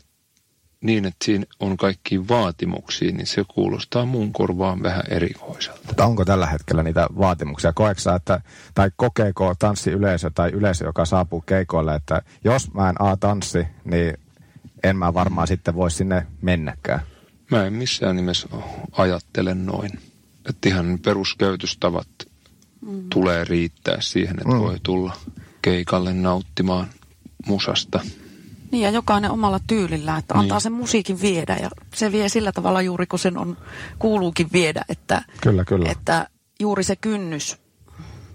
niin, 0.85 1.05
että 1.05 1.25
siinä 1.25 1.45
on 1.61 1.77
kaikki 1.77 2.29
vaatimuksia, 2.29 3.13
niin 3.13 3.27
se 3.27 3.45
kuulostaa 3.55 4.05
muun 4.05 4.33
korvaan 4.33 4.83
vähän 4.83 5.03
erikoiselta. 5.09 5.81
Mutta 5.87 6.05
onko 6.05 6.25
tällä 6.25 6.47
hetkellä 6.47 6.83
niitä 6.83 7.07
vaatimuksia? 7.19 7.73
Koeksa, 7.73 8.15
että, 8.15 8.41
tai 8.75 8.91
kokeeko 8.97 9.55
tanssiyleisö 9.59 10.31
tai 10.35 10.51
yleisö, 10.51 10.85
joka 10.85 11.05
saapuu 11.05 11.41
keikoille, 11.41 11.95
että 11.95 12.23
jos 12.45 12.73
mä 12.75 12.89
en 12.89 13.03
A 13.03 13.17
tanssi, 13.17 13.67
niin 13.85 14.15
en 14.85 14.97
mä 14.97 15.15
varmaan 15.15 15.47
sitten 15.47 15.75
voi 15.75 15.91
sinne 15.91 16.27
mennäkään. 16.43 17.01
Mä 17.51 17.67
en 17.67 17.73
missään 17.73 18.17
nimessä 18.17 18.49
ajattele 18.93 19.55
noin. 19.55 19.91
Että 20.49 20.69
ihan 20.69 20.99
peruskäytöstavat 21.05 22.09
mm. 22.81 23.09
tulee 23.11 23.45
riittää 23.45 24.01
siihen, 24.01 24.37
että 24.39 24.55
mm. 24.55 24.61
voi 24.61 24.77
tulla 24.83 25.17
keikalle 25.63 26.13
nauttimaan 26.13 26.87
musasta. 27.47 28.01
Niin 28.71 28.83
ja 28.83 28.91
jokainen 28.91 29.31
omalla 29.31 29.61
tyylillä, 29.67 30.17
että 30.17 30.35
antaa 30.35 30.57
niin. 30.57 30.63
sen 30.63 30.73
musiikin 30.73 31.21
viedä 31.21 31.57
ja 31.63 31.71
se 31.95 32.13
vie 32.13 32.29
sillä 32.29 32.53
tavalla 32.53 32.83
juuri 32.83 33.07
kun 33.07 33.19
sen 33.19 33.39
on, 33.39 33.57
kuuluukin 33.99 34.49
viedä, 34.53 34.85
että, 34.89 35.23
kyllä, 35.41 35.65
kyllä. 35.65 35.91
että 35.91 36.29
juuri 36.61 36.85
se 36.85 36.97
kynnys 36.97 37.64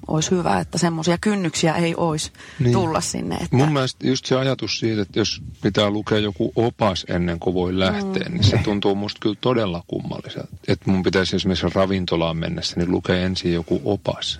olisi 0.09 0.31
hyvä, 0.31 0.59
että 0.59 0.77
semmoisia 0.77 1.17
kynnyksiä 1.21 1.73
ei 1.73 1.93
olisi 1.97 2.31
niin. 2.59 2.73
tulla 2.73 3.01
sinne. 3.01 3.35
Että... 3.35 3.55
Mun 3.55 3.73
mielestä 3.73 4.07
just 4.07 4.25
se 4.25 4.35
ajatus 4.35 4.79
siitä, 4.79 5.01
että 5.01 5.19
jos 5.19 5.41
pitää 5.61 5.89
lukea 5.89 6.17
joku 6.17 6.51
opas 6.55 7.05
ennen 7.09 7.39
kuin 7.39 7.53
voi 7.53 7.79
lähteä, 7.79 8.23
mm. 8.29 8.33
niin 8.33 8.43
se 8.43 8.59
tuntuu 8.63 8.95
musta 8.95 9.19
kyllä 9.21 9.37
todella 9.41 9.83
kummalliselta. 9.87 10.57
Että 10.67 10.91
mun 10.91 11.03
pitäisi 11.03 11.35
esimerkiksi 11.35 11.67
ravintolaan 11.75 12.37
mennessä, 12.37 12.75
niin 12.77 12.91
lukea 12.91 13.15
ensin 13.15 13.53
joku 13.53 13.81
opas, 13.85 14.39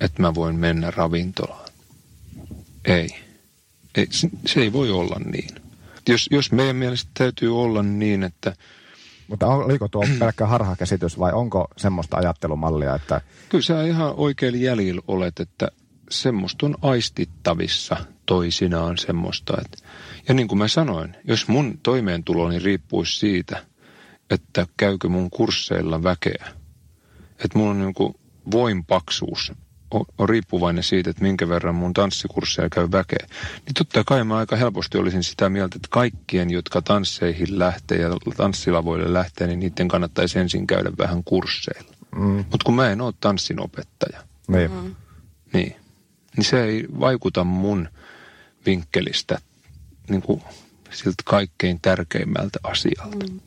että 0.00 0.22
mä 0.22 0.34
voin 0.34 0.56
mennä 0.56 0.90
ravintolaan. 0.90 1.68
Ei. 2.84 3.08
ei 3.94 4.08
se 4.46 4.60
ei 4.60 4.72
voi 4.72 4.90
olla 4.90 5.16
niin. 5.24 5.50
Jos, 6.08 6.28
jos 6.30 6.52
meidän 6.52 6.76
mielestä 6.76 7.10
täytyy 7.14 7.60
olla 7.62 7.82
niin, 7.82 8.22
että 8.22 8.56
mutta 9.30 9.46
oliko 9.46 9.88
tuo 9.88 10.04
pelkkä 10.18 10.46
harhakäsitys 10.46 11.18
vai 11.18 11.32
onko 11.32 11.68
semmoista 11.76 12.16
ajattelumallia, 12.16 12.94
että... 12.94 13.20
Kyllä 13.48 13.64
sä 13.64 13.84
ihan 13.84 14.14
oikein 14.16 14.62
jäljillä 14.62 15.02
olet, 15.08 15.40
että 15.40 15.68
semmoista 16.10 16.66
on 16.66 16.74
aistittavissa 16.82 17.96
toisinaan 18.26 18.98
semmoista. 18.98 19.54
Että... 19.64 19.88
Ja 20.28 20.34
niin 20.34 20.48
kuin 20.48 20.58
mä 20.58 20.68
sanoin, 20.68 21.16
jos 21.24 21.48
mun 21.48 21.78
toimeentuloni 21.82 22.58
riippuisi 22.58 23.18
siitä, 23.18 23.64
että 24.30 24.66
käykö 24.76 25.08
mun 25.08 25.30
kursseilla 25.30 26.02
väkeä, 26.02 26.46
että 27.44 27.58
mulla 27.58 27.70
on 27.70 27.80
niin 27.80 27.94
kuin 27.94 28.14
voimpaksuus 28.50 29.52
on, 29.90 30.04
on 30.18 30.28
riippuvainen 30.28 30.84
siitä, 30.84 31.10
että 31.10 31.22
minkä 31.22 31.48
verran 31.48 31.74
mun 31.74 31.92
tanssikursseja 31.92 32.70
käy 32.70 32.88
väkeä, 32.92 33.26
niin 33.66 33.74
totta 33.78 34.04
kai 34.06 34.24
mä 34.24 34.36
aika 34.36 34.56
helposti 34.56 34.98
olisin 34.98 35.24
sitä 35.24 35.48
mieltä, 35.48 35.76
että 35.76 35.88
kaikkien, 35.90 36.50
jotka 36.50 36.82
tansseihin 36.82 37.58
lähtee 37.58 37.98
ja 37.98 38.08
tanssilavoille 38.36 39.12
lähtee, 39.12 39.46
niin 39.46 39.60
niiden 39.60 39.88
kannattaisi 39.88 40.38
ensin 40.38 40.66
käydä 40.66 40.90
vähän 40.98 41.24
kursseilla. 41.24 41.94
Mm. 42.16 42.44
Mutta 42.50 42.64
kun 42.64 42.74
mä 42.74 42.90
en 42.90 43.00
ole 43.00 43.14
tanssinopettaja, 43.20 44.22
niin. 44.48 44.70
Mm. 44.70 44.94
niin, 45.52 45.76
niin 46.36 46.44
se 46.44 46.64
ei 46.64 46.86
vaikuta 47.00 47.44
mun 47.44 47.88
vinkkelistä 48.66 49.38
niin 50.08 50.22
kuin 50.22 50.42
siltä 50.90 51.22
kaikkein 51.24 51.80
tärkeimmältä 51.80 52.58
asialta. 52.62 53.26
Mm 53.26 53.40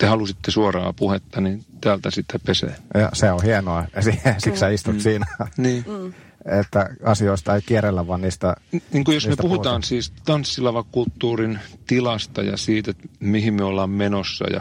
te 0.00 0.06
halusitte 0.06 0.50
suoraa 0.50 0.92
puhetta, 0.92 1.40
niin 1.40 1.64
täältä 1.80 2.10
sitten 2.10 2.40
pesee. 2.46 2.76
Ja 2.94 3.10
se 3.12 3.32
on 3.32 3.42
hienoa, 3.42 3.84
siksi 4.38 4.60
sä 4.60 4.68
istut 4.68 4.94
mm. 4.94 5.00
siinä. 5.00 5.26
Niin. 5.56 5.84
Mm. 5.86 6.12
Että 6.60 6.88
asioista 7.04 7.54
ei 7.54 7.62
kierrellä, 7.62 8.06
vaan 8.06 8.20
niistä 8.20 8.56
Niin 8.92 9.04
kuin 9.04 9.14
jos 9.14 9.28
me 9.28 9.36
puhutaan 9.36 9.48
puhutaan. 9.48 9.82
siis 9.82 10.12
tanssilavakulttuurin 10.24 11.58
tilasta 11.86 12.42
ja 12.42 12.56
siitä, 12.56 12.90
että 12.90 13.08
mihin 13.20 13.54
me 13.54 13.64
ollaan 13.64 13.90
menossa 13.90 14.44
ja 14.52 14.60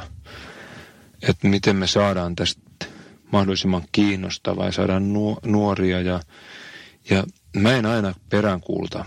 että 1.28 1.48
miten 1.48 1.76
me 1.76 1.88
saadaan 1.88 2.36
tästä 2.36 2.62
mahdollisimman 3.32 3.84
kiinnostavaa 3.92 4.66
ja 4.66 4.72
saadaan 4.72 5.14
nuoria 5.46 6.02
ja, 6.02 6.20
ja 7.10 7.24
mä 7.56 7.72
en 7.74 7.86
aina 7.86 8.14
peräänkuuluta 8.30 9.06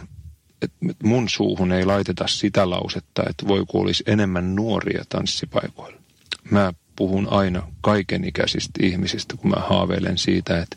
että 0.63 0.77
mun 1.05 1.29
suuhun 1.29 1.73
ei 1.73 1.85
laiteta 1.85 2.27
sitä 2.27 2.71
lausetta, 2.71 3.23
että 3.31 3.49
voi 3.49 3.65
olisi 3.73 4.05
enemmän 4.07 4.55
nuoria 4.55 5.05
tanssipaikoilla 5.09 6.02
mä 6.51 6.73
puhun 6.97 7.29
aina 7.31 7.63
kaikenikäisistä 7.81 8.87
ihmisistä, 8.87 9.37
kun 9.37 9.51
mä 9.51 9.61
haaveilen 9.61 10.19
siitä, 10.19 10.63
että 10.63 10.77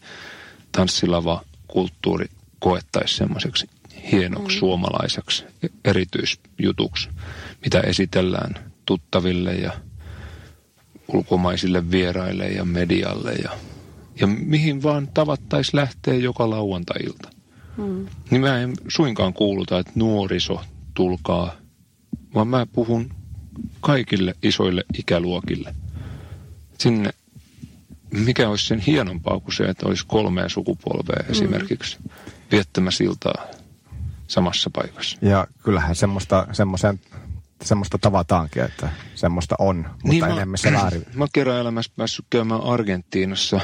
tanssilava 0.72 1.42
kulttuuri 1.68 2.26
koettaisi 2.60 3.16
semmoiseksi 3.16 3.68
hienoksi 4.12 4.56
mm. 4.56 4.60
suomalaiseksi 4.60 5.46
erityisjutuksi, 5.86 7.10
mitä 7.64 7.80
esitellään 7.80 8.72
tuttaville 8.86 9.54
ja 9.54 9.72
ulkomaisille 11.08 11.92
vieraille 11.92 12.48
ja 12.48 12.66
medialle 12.66 13.34
ja, 13.34 13.50
ja 14.20 14.28
mihin 14.28 14.84
vaan 14.84 15.08
tavattaisi 15.08 15.76
lähteä 15.76 16.14
joka 16.14 16.50
lauantai-ilta. 16.50 17.30
Mm. 17.78 18.06
Niin 18.30 18.42
mä 18.42 18.58
en 18.60 18.74
suinkaan 18.88 19.34
kuuluta, 19.34 19.80
että 19.80 19.92
nuoriso 19.96 20.62
tulkaa, 20.94 21.56
vaan 22.34 22.48
mä 22.48 22.66
puhun 22.66 23.10
kaikille 23.82 24.36
isoille 24.44 24.84
ikäluokille. 24.98 25.76
Sinne, 26.78 27.10
mikä 28.12 28.50
olisi 28.50 28.68
sen 28.68 28.80
hienompaa 28.80 29.40
kuin 29.40 29.54
se, 29.54 29.64
että 29.64 29.88
olisi 29.88 30.06
kolmea 30.08 30.50
sukupolvea 30.50 31.24
mm. 31.24 31.32
esimerkiksi 31.32 31.98
viettämässä 32.52 33.04
iltaa 33.04 33.46
samassa 34.28 34.70
paikassa. 34.74 35.18
Ja 35.22 35.48
kyllähän 35.64 35.96
semmoista, 35.96 36.48
semmoisen, 36.52 37.00
semmoista 37.64 37.98
tavataankin, 37.98 38.64
että 38.64 38.90
semmoista 39.16 39.56
on, 39.60 39.78
mutta 39.78 40.08
niin 40.10 40.24
enemmän 40.24 40.58
se 40.58 40.72
väärin. 40.72 41.06
Mä 41.14 41.28
kerran 41.34 41.58
elämässä 41.58 41.92
päässyt 41.96 42.26
käymään 42.30 42.62
Argentiinassa. 42.62 43.62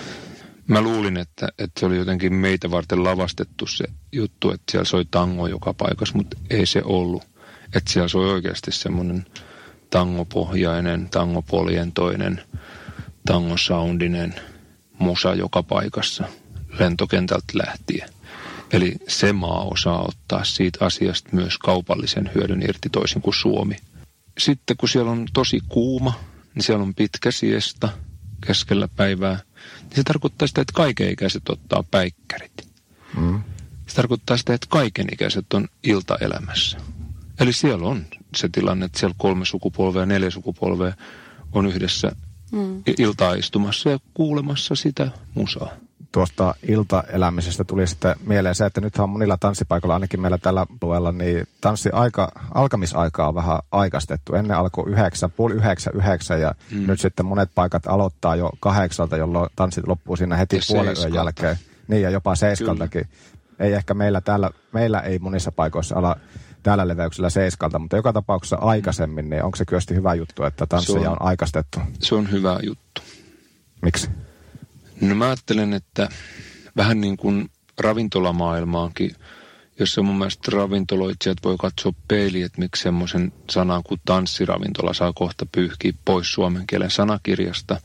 Mä 0.67 0.81
luulin, 0.81 1.17
että, 1.17 1.49
että 1.59 1.79
se 1.79 1.85
oli 1.85 1.97
jotenkin 1.97 2.33
meitä 2.33 2.71
varten 2.71 3.03
lavastettu 3.03 3.67
se 3.67 3.85
juttu, 4.11 4.51
että 4.51 4.71
siellä 4.71 4.85
soi 4.85 5.05
tango 5.11 5.47
joka 5.47 5.73
paikassa, 5.73 6.17
mutta 6.17 6.37
ei 6.49 6.65
se 6.65 6.81
ollut. 6.85 7.23
Että 7.75 7.93
siellä 7.93 8.07
soi 8.07 8.31
oikeasti 8.31 8.71
semmoinen 8.71 9.25
tangopohjainen, 9.91 11.09
tangopolientoinen, 11.09 12.41
tangosoundinen 13.25 14.35
musa 14.99 15.33
joka 15.35 15.63
paikassa 15.63 16.23
lentokentältä 16.79 17.53
lähtien. 17.53 18.09
Eli 18.73 18.95
se 19.07 19.33
maa 19.33 19.63
osaa 19.63 20.05
ottaa 20.07 20.43
siitä 20.43 20.85
asiasta 20.85 21.29
myös 21.31 21.57
kaupallisen 21.57 22.31
hyödyn 22.35 22.63
irti 22.63 22.89
toisin 22.89 23.21
kuin 23.21 23.33
Suomi. 23.33 23.75
Sitten 24.37 24.77
kun 24.77 24.89
siellä 24.89 25.11
on 25.11 25.25
tosi 25.33 25.59
kuuma, 25.69 26.13
niin 26.55 26.63
siellä 26.63 26.83
on 26.83 26.95
pitkä 26.95 27.31
siesta 27.31 27.89
keskellä 28.47 28.87
päivää. 28.87 29.39
Niin 29.81 29.95
se 29.95 30.03
tarkoittaa 30.03 30.47
sitä, 30.47 30.61
että 30.61 30.73
kaikenikäiset 30.73 31.49
ottaa 31.49 31.83
päikkärit. 31.91 32.67
Mm. 33.17 33.41
Se 33.87 33.95
tarkoittaa 33.95 34.37
sitä, 34.37 34.53
että 34.53 34.67
kaikenikäiset 34.69 35.53
on 35.53 35.67
iltaelämässä. 35.83 36.77
Eli 37.39 37.53
siellä 37.53 37.87
on 37.87 38.05
se 38.35 38.49
tilanne, 38.51 38.85
että 38.85 38.99
siellä 38.99 39.15
kolme 39.17 39.45
sukupolvea, 39.45 40.05
neljä 40.05 40.29
sukupolvea 40.29 40.93
on 41.53 41.65
yhdessä 41.65 42.11
mm. 42.51 42.83
iltaa 42.97 43.33
istumassa 43.33 43.89
ja 43.89 43.99
kuulemassa 44.13 44.75
sitä 44.75 45.11
musaa. 45.33 45.69
Tuosta 46.11 46.55
iltaelämisestä 46.67 47.63
tuli 47.63 47.87
sitten 47.87 48.15
mieleen 48.25 48.55
se, 48.55 48.65
että 48.65 48.81
nythän 48.81 49.03
on 49.03 49.09
monilla 49.09 49.37
tanssipaikoilla, 49.37 49.93
ainakin 49.93 50.21
meillä 50.21 50.37
tällä 50.37 50.65
alueella, 50.81 51.11
niin 51.11 51.47
tanssi 51.61 51.89
aika, 51.93 52.31
alkamisaika 52.53 53.27
on 53.27 53.35
vähän 53.35 53.59
aikaistettu. 53.71 54.35
Ennen 54.35 54.57
alkoi 54.57 54.91
yhdeksän, 54.91 55.31
puoli 55.31 55.53
yhdeksän, 55.53 55.93
yhdeksän 55.95 56.41
ja 56.41 56.55
mm. 56.71 56.87
nyt 56.87 56.99
sitten 56.99 57.25
monet 57.25 57.49
paikat 57.55 57.87
aloittaa 57.87 58.35
jo 58.35 58.51
kahdeksalta, 58.59 59.17
jolloin 59.17 59.49
tanssit 59.55 59.87
loppuu 59.87 60.15
siinä 60.15 60.37
heti 60.37 60.55
ja 60.55 60.61
puolen 60.67 60.95
yön 60.99 61.13
jälkeen. 61.13 61.59
Niin 61.87 62.01
ja 62.01 62.09
jopa 62.09 62.35
seiskaltakin. 62.35 63.05
Kyllä. 63.05 63.31
Ei 63.59 63.73
ehkä 63.73 63.93
meillä 63.93 64.21
täällä, 64.21 64.49
meillä 64.71 64.99
ei 64.99 65.19
monissa 65.19 65.51
paikoissa 65.51 65.95
ala 65.95 66.15
tällä 66.63 66.87
leveyksellä 66.87 67.29
seiskalta, 67.29 67.79
mutta 67.79 67.95
joka 67.95 68.13
tapauksessa 68.13 68.55
aikaisemmin, 68.55 69.29
niin 69.29 69.43
onko 69.43 69.55
se 69.55 69.65
kyllä 69.65 69.81
hyvä 69.95 70.13
juttu, 70.13 70.43
että 70.43 70.65
tansseja 70.65 71.11
on, 71.11 71.17
on 71.21 71.27
aikaistettu? 71.27 71.79
Se 71.99 72.15
on 72.15 72.31
hyvä 72.31 72.59
juttu. 72.63 73.01
Miksi? 73.81 74.09
No 75.01 75.15
mä 75.15 75.25
ajattelen, 75.25 75.73
että 75.73 76.09
vähän 76.77 77.01
niin 77.01 77.17
kuin 77.17 77.49
ravintolamaailmaankin, 77.79 79.15
jossa 79.79 80.01
mun 80.01 80.17
mielestä 80.17 80.51
ravintoloitsijat 80.51 81.37
voi 81.43 81.55
katsoa 81.59 81.93
peiliin, 82.07 82.45
että 82.45 82.59
miksi 82.59 82.83
semmoisen 82.83 83.33
sanan 83.49 83.83
kuin 83.83 84.01
tanssiravintola 84.05 84.93
saa 84.93 85.13
kohta 85.15 85.45
pyyhkiä 85.51 85.93
pois 86.05 86.33
suomen 86.33 86.67
kielen 86.67 86.91
sanakirjasta. 86.91 87.81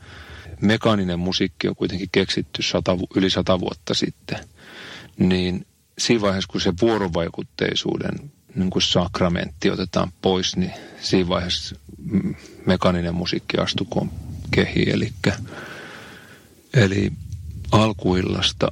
Mekaaninen 0.61 1.19
musiikki 1.19 1.67
on 1.67 1.75
kuitenkin 1.75 2.09
keksitty 2.11 2.61
sata, 2.61 2.97
yli 3.15 3.29
sata 3.29 3.59
vuotta 3.59 3.93
sitten. 3.93 4.39
Niin 5.19 5.65
siinä 5.97 6.21
vaiheessa, 6.21 6.51
kun 6.51 6.61
se 6.61 6.73
vuorovaikutteisuuden 6.81 8.31
niin 8.57 8.69
kuin 8.69 8.81
sakramentti 8.81 9.71
otetaan 9.71 10.11
pois, 10.21 10.55
niin 10.55 10.73
siinä 11.01 11.29
vaiheessa 11.29 11.75
mekaaninen 12.65 13.15
musiikki 13.15 13.57
astukoon 13.57 14.11
kehi. 14.51 14.89
Eli, 14.89 15.13
eli 16.73 17.11
alkuillasta 17.71 18.71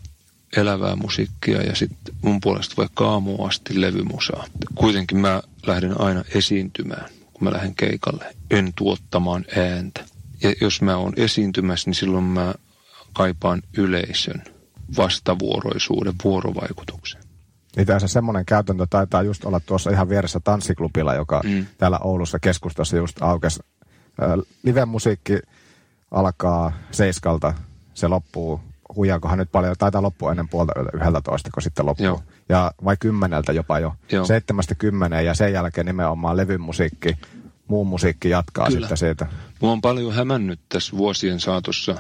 elävää 0.58 0.96
musiikkia 0.96 1.62
ja 1.62 1.76
sitten 1.76 2.16
mun 2.22 2.42
puolesta 2.42 2.76
vaikka 2.78 3.10
aamuun 3.10 3.48
asti 3.48 3.82
levymusaa. 3.82 4.46
Kuitenkin 4.76 5.18
mä 5.18 5.42
lähden 5.68 6.02
aina 6.02 6.24
esiintymään, 6.36 7.10
kun 7.34 7.44
mä 7.44 7.54
lähden 7.54 7.76
keikalle, 7.76 8.36
en 8.52 8.74
tuottamaan 8.76 9.46
ääntä. 9.58 10.06
Ja 10.44 10.54
jos 10.62 10.82
mä 10.82 10.98
oon 10.98 11.14
esiintymässä, 11.18 11.90
niin 11.90 11.96
silloin 11.96 12.24
mä 12.24 12.54
kaipaan 13.14 13.62
yleisön 13.78 14.44
vastavuoroisuuden, 14.98 16.14
vuorovaikutuksen. 16.24 17.25
Niin 17.76 18.00
se 18.00 18.08
semmoinen 18.08 18.46
käytäntö 18.46 18.88
taitaa 18.90 19.24
just 19.24 19.46
olla 19.46 19.60
tuossa 19.60 19.92
ihan 19.92 20.10
vieressä 20.10 20.40
tanssiklubilla, 20.40 21.14
joka 21.14 21.42
mm. 21.46 21.66
täällä 21.78 22.00
Oulussa 22.04 22.40
keskustassa 22.40 22.98
just 22.98 23.22
aukesi. 23.22 23.60
Live-musiikki 24.64 25.40
alkaa 26.12 26.72
seiskalta, 26.92 27.54
se 27.94 28.08
loppuu, 28.08 28.62
huijankohan 28.96 29.38
nyt 29.38 29.52
paljon, 29.52 29.76
taitaa 29.78 30.02
loppua 30.02 30.32
ennen 30.32 30.50
puolta 30.50 30.74
yhdeltä 30.94 31.22
toista, 31.22 31.50
kun 31.54 31.64
sitten 31.64 31.86
loppuu. 31.86 32.06
Joo. 32.06 32.24
Ja 32.50 32.72
vai 32.86 32.98
kymmeneltä 33.00 33.54
jopa 33.54 33.80
jo, 33.80 33.94
Joo. 34.12 34.26
seitsemästä 34.26 34.76
kymmeneen 34.76 35.26
ja 35.26 35.34
sen 35.34 35.54
jälkeen 35.54 35.86
nimenomaan 35.86 36.38
levymusiikki, 36.38 37.18
muu 37.68 37.86
musiikki 37.86 38.30
jatkaa 38.30 38.68
Kyllä. 38.68 38.80
sitten 38.80 38.98
siitä. 38.98 39.28
Mua 39.62 39.72
on 39.72 39.82
paljon 39.82 40.14
hämännyt 40.14 40.60
tässä 40.70 40.98
vuosien 40.98 41.40
saatossa 41.40 41.96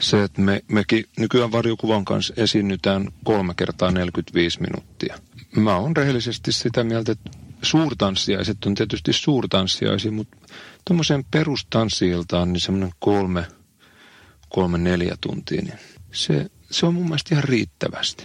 se, 0.00 0.22
että 0.22 0.40
me, 0.40 0.62
mekin 0.68 1.04
nykyään 1.18 1.52
varjokuvan 1.52 2.04
kanssa 2.04 2.34
esiinnytään 2.36 3.08
kolme 3.24 3.54
kertaa 3.54 3.90
45 3.90 4.60
minuuttia. 4.60 5.18
Mä 5.56 5.76
oon 5.76 5.96
rehellisesti 5.96 6.52
sitä 6.52 6.84
mieltä, 6.84 7.12
että 7.12 7.30
suurtanssiaiset 7.62 8.64
on 8.66 8.74
tietysti 8.74 9.12
suurtanssiaisia, 9.12 10.12
mutta 10.12 10.36
tuommoiseen 10.84 11.24
perustanssiiltaan 11.30 12.52
niin 12.52 12.60
semmoinen 12.60 12.92
kolme, 12.98 13.46
kolme 14.48 14.78
neljä 14.78 15.16
tuntia, 15.20 15.62
niin 15.62 15.78
se, 16.12 16.46
se 16.70 16.86
on 16.86 16.94
mun 16.94 17.04
mielestä 17.04 17.34
ihan 17.34 17.44
riittävästi. 17.44 18.24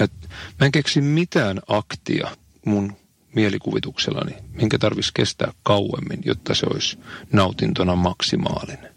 Et 0.00 0.12
mä 0.60 0.66
en 0.66 0.72
keksi 0.72 1.00
mitään 1.00 1.60
aktia 1.68 2.36
mun 2.64 2.96
mielikuvituksellani, 3.36 4.34
minkä 4.52 4.78
tarvitsisi 4.78 5.14
kestää 5.14 5.52
kauemmin, 5.62 6.20
jotta 6.24 6.54
se 6.54 6.66
olisi 6.70 6.98
nautintona 7.32 7.96
maksimaalinen. 7.96 8.96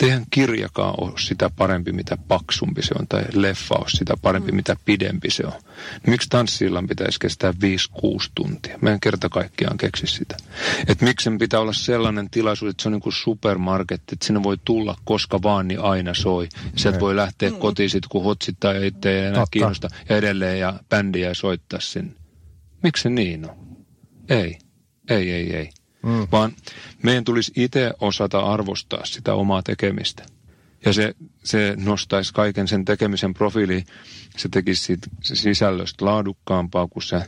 Eihän 0.00 0.26
kirjakaan 0.30 0.94
ole 0.98 1.12
sitä 1.18 1.50
parempi, 1.56 1.92
mitä 1.92 2.16
paksumpi 2.28 2.82
se 2.82 2.94
on, 2.98 3.08
tai 3.08 3.24
leffa 3.32 3.74
ole 3.74 3.88
sitä 3.88 4.14
parempi, 4.22 4.52
mm. 4.52 4.56
mitä 4.56 4.76
pidempi 4.84 5.30
se 5.30 5.46
on. 5.46 5.52
Niin 5.52 6.10
miksi 6.10 6.28
tanssillan 6.28 6.86
pitäisi 6.86 7.20
kestää 7.20 7.50
5-6 7.50 7.54
tuntia? 8.34 8.78
Mä 8.80 8.90
en 8.90 9.00
kerta 9.00 9.28
kaikkiaan 9.28 9.78
keksi 9.78 10.06
sitä. 10.06 10.36
Että 10.88 11.04
miksi 11.04 11.24
sen 11.24 11.38
pitää 11.38 11.60
olla 11.60 11.72
sellainen 11.72 12.30
tilaisuus, 12.30 12.70
että 12.70 12.82
se 12.82 12.88
on 12.88 12.92
niin 12.92 13.02
kuin 13.02 13.12
supermarketti, 13.12 14.14
että 14.14 14.26
sinne 14.26 14.42
voi 14.42 14.56
tulla 14.64 14.96
koska 15.04 15.42
vaan, 15.42 15.68
niin 15.68 15.80
aina 15.80 16.14
soi. 16.14 16.48
Sieltä 16.76 17.00
voi 17.00 17.16
lähteä 17.16 17.50
mm. 17.50 17.56
kotiin 17.56 17.90
sitten, 17.90 18.08
kun 18.08 18.24
hotsittaa 18.24 18.72
ja 18.72 18.86
itse 18.86 19.10
ei 19.10 19.18
enää 19.18 19.32
Totta. 19.32 19.50
kiinnosta, 19.50 19.88
ja 20.08 20.16
edelleen 20.16 20.60
ja 20.60 20.74
bändiä 20.88 21.34
soittaa 21.34 21.80
sinne. 21.80 22.25
Miksi 22.86 23.02
se 23.02 23.10
niin 23.10 23.50
on? 23.50 23.56
Ei, 24.28 24.58
ei, 25.10 25.32
ei, 25.32 25.56
ei. 25.56 25.70
Mm. 26.02 26.28
Vaan 26.32 26.52
meidän 27.02 27.24
tulisi 27.24 27.52
itse 27.56 27.92
osata 28.00 28.40
arvostaa 28.40 29.04
sitä 29.04 29.34
omaa 29.34 29.62
tekemistä. 29.62 30.26
Ja 30.84 30.92
se, 30.92 31.14
se 31.44 31.74
nostaisi 31.84 32.34
kaiken 32.34 32.68
sen 32.68 32.84
tekemisen 32.84 33.34
profiiliin. 33.34 33.86
Se 34.36 34.48
tekisi 34.48 34.82
siitä 34.82 35.06
sisällöstä 35.22 36.04
laadukkaampaa, 36.04 36.86
kun 36.86 37.02
sä 37.02 37.26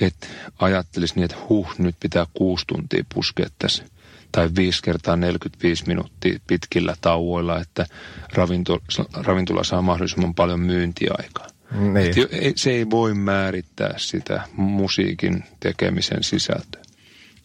et 0.00 0.30
ajattelisi 0.58 1.14
niin, 1.14 1.24
että 1.24 1.36
huh, 1.48 1.74
nyt 1.78 1.96
pitää 2.00 2.26
kuusi 2.34 2.64
tuntia 2.66 3.04
puskea 3.14 3.46
tässä. 3.58 3.84
Tai 4.32 4.50
viisi 4.56 4.82
kertaa 4.82 5.16
45 5.16 5.84
minuuttia 5.86 6.38
pitkillä 6.46 6.96
tauoilla, 7.00 7.60
että 7.60 7.86
ravintola, 8.32 8.82
ravintola 9.14 9.64
saa 9.64 9.82
mahdollisimman 9.82 10.34
paljon 10.34 10.60
myyntiaikaa. 10.60 11.51
Niin. 11.74 12.14
Se 12.56 12.70
ei 12.70 12.90
voi 12.90 13.14
määrittää 13.14 13.94
sitä 13.96 14.42
musiikin 14.56 15.44
tekemisen 15.60 16.22
sisältöä. 16.22 16.82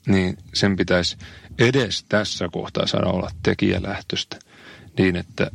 Niin 0.07 0.37
sen 0.53 0.75
pitäisi 0.75 1.17
edes 1.59 2.03
tässä 2.09 2.49
kohtaa 2.51 2.87
saada 2.87 3.07
olla 3.07 3.29
tekijälähtöistä. 3.43 4.39
Niin, 4.97 5.15
että 5.15 5.51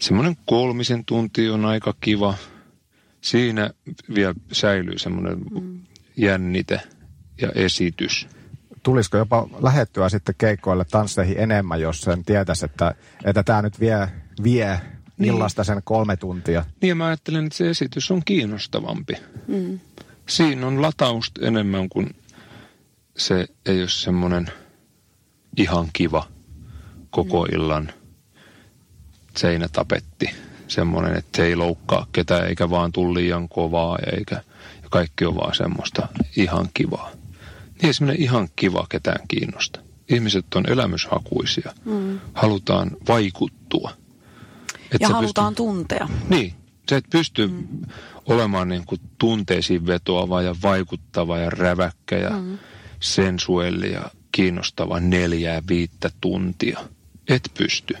semmoinen 0.00 0.36
kolmisen 0.44 1.04
tunti 1.04 1.50
on 1.50 1.64
aika 1.64 1.94
kiva. 2.00 2.34
Siinä 3.20 3.70
vielä 4.14 4.34
säilyy 4.52 4.98
semmoinen 4.98 5.38
mm. 5.38 5.80
jännite 6.16 6.80
ja 7.40 7.48
esitys 7.54 8.28
tulisiko 8.84 9.16
jopa 9.16 9.48
lähettyä 9.60 10.08
sitten 10.08 10.34
keikkoille 10.38 10.84
tansseihin 10.90 11.38
enemmän, 11.38 11.80
jos 11.80 12.00
sen 12.00 12.24
tietäisi, 12.24 12.64
että, 12.64 12.94
että 13.24 13.42
tämä 13.42 13.62
nyt 13.62 13.80
vie, 13.80 14.08
vie 14.42 14.80
niin. 15.18 15.34
illasta 15.34 15.64
sen 15.64 15.80
kolme 15.84 16.16
tuntia. 16.16 16.64
Niin 16.82 16.96
mä 16.96 17.06
ajattelen, 17.06 17.46
että 17.46 17.56
se 17.56 17.70
esitys 17.70 18.10
on 18.10 18.22
kiinnostavampi. 18.24 19.14
Mm. 19.48 19.80
Siinä 20.28 20.66
on 20.66 20.82
latausta 20.82 21.46
enemmän 21.46 21.88
kuin 21.88 22.16
se 23.16 23.46
ei 23.66 23.80
ole 23.80 23.88
semmoinen 23.88 24.46
ihan 25.56 25.88
kiva 25.92 26.28
koko 27.10 27.44
mm. 27.44 27.54
illan 27.54 27.92
seinätapetti. 29.36 30.30
Semmoinen, 30.68 31.16
että 31.16 31.36
se 31.36 31.44
ei 31.44 31.56
loukkaa 31.56 32.06
ketään 32.12 32.48
eikä 32.48 32.70
vaan 32.70 32.92
tule 32.92 33.20
liian 33.20 33.48
kovaa 33.48 33.98
eikä 34.16 34.34
ja 34.82 34.88
kaikki 34.90 35.24
on 35.24 35.36
vaan 35.36 35.54
semmoista 35.54 36.08
ihan 36.36 36.68
kivaa. 36.74 37.10
Niin 37.10 37.86
ei 37.86 37.94
semmoinen 37.94 38.22
ihan 38.22 38.48
kiva 38.56 38.86
ketään 38.88 39.28
kiinnosta. 39.28 39.80
Ihmiset 40.08 40.54
on 40.54 40.70
elämyshakuisia. 40.70 41.72
Mm. 41.84 42.20
Halutaan 42.34 42.90
vaikuttua– 43.08 43.90
et 44.94 45.00
ja 45.00 45.08
halutaan 45.08 45.52
pysty... 45.52 45.56
tuntea. 45.56 46.08
Niin, 46.28 46.54
se 46.88 46.96
et 46.96 47.04
pysty 47.10 47.46
mm. 47.46 47.82
olemaan 48.26 48.68
niin 48.68 48.86
kuin 48.86 49.00
tunteisiin 49.18 49.86
vetoava 49.86 50.42
ja 50.42 50.54
vaikuttava 50.62 51.38
ja 51.38 51.50
räväkkä 51.50 52.16
ja 52.16 52.30
mm. 52.30 52.58
sensuelli 53.00 53.92
ja 53.92 54.10
kiinnostava 54.32 55.00
neljää 55.00 55.62
viittä 55.68 56.10
tuntia. 56.20 56.80
Et 57.28 57.50
pysty. 57.58 57.94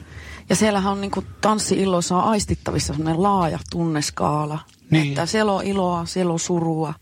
Ja 0.48 0.56
siellähän 0.56 0.92
on 0.92 1.00
niin 1.00 1.10
kuin 1.10 1.26
tanssi-illoissa 1.40 2.16
on 2.16 2.24
aistittavissa 2.24 2.94
sellainen 2.94 3.22
laaja 3.22 3.58
tunneskaala. 3.70 4.58
Niin. 4.90 5.08
Että 5.08 5.26
siellä 5.26 5.52
on 5.52 5.64
iloa, 5.64 6.06
siellä 6.06 6.32
on 6.32 6.40
surua, 6.40 6.94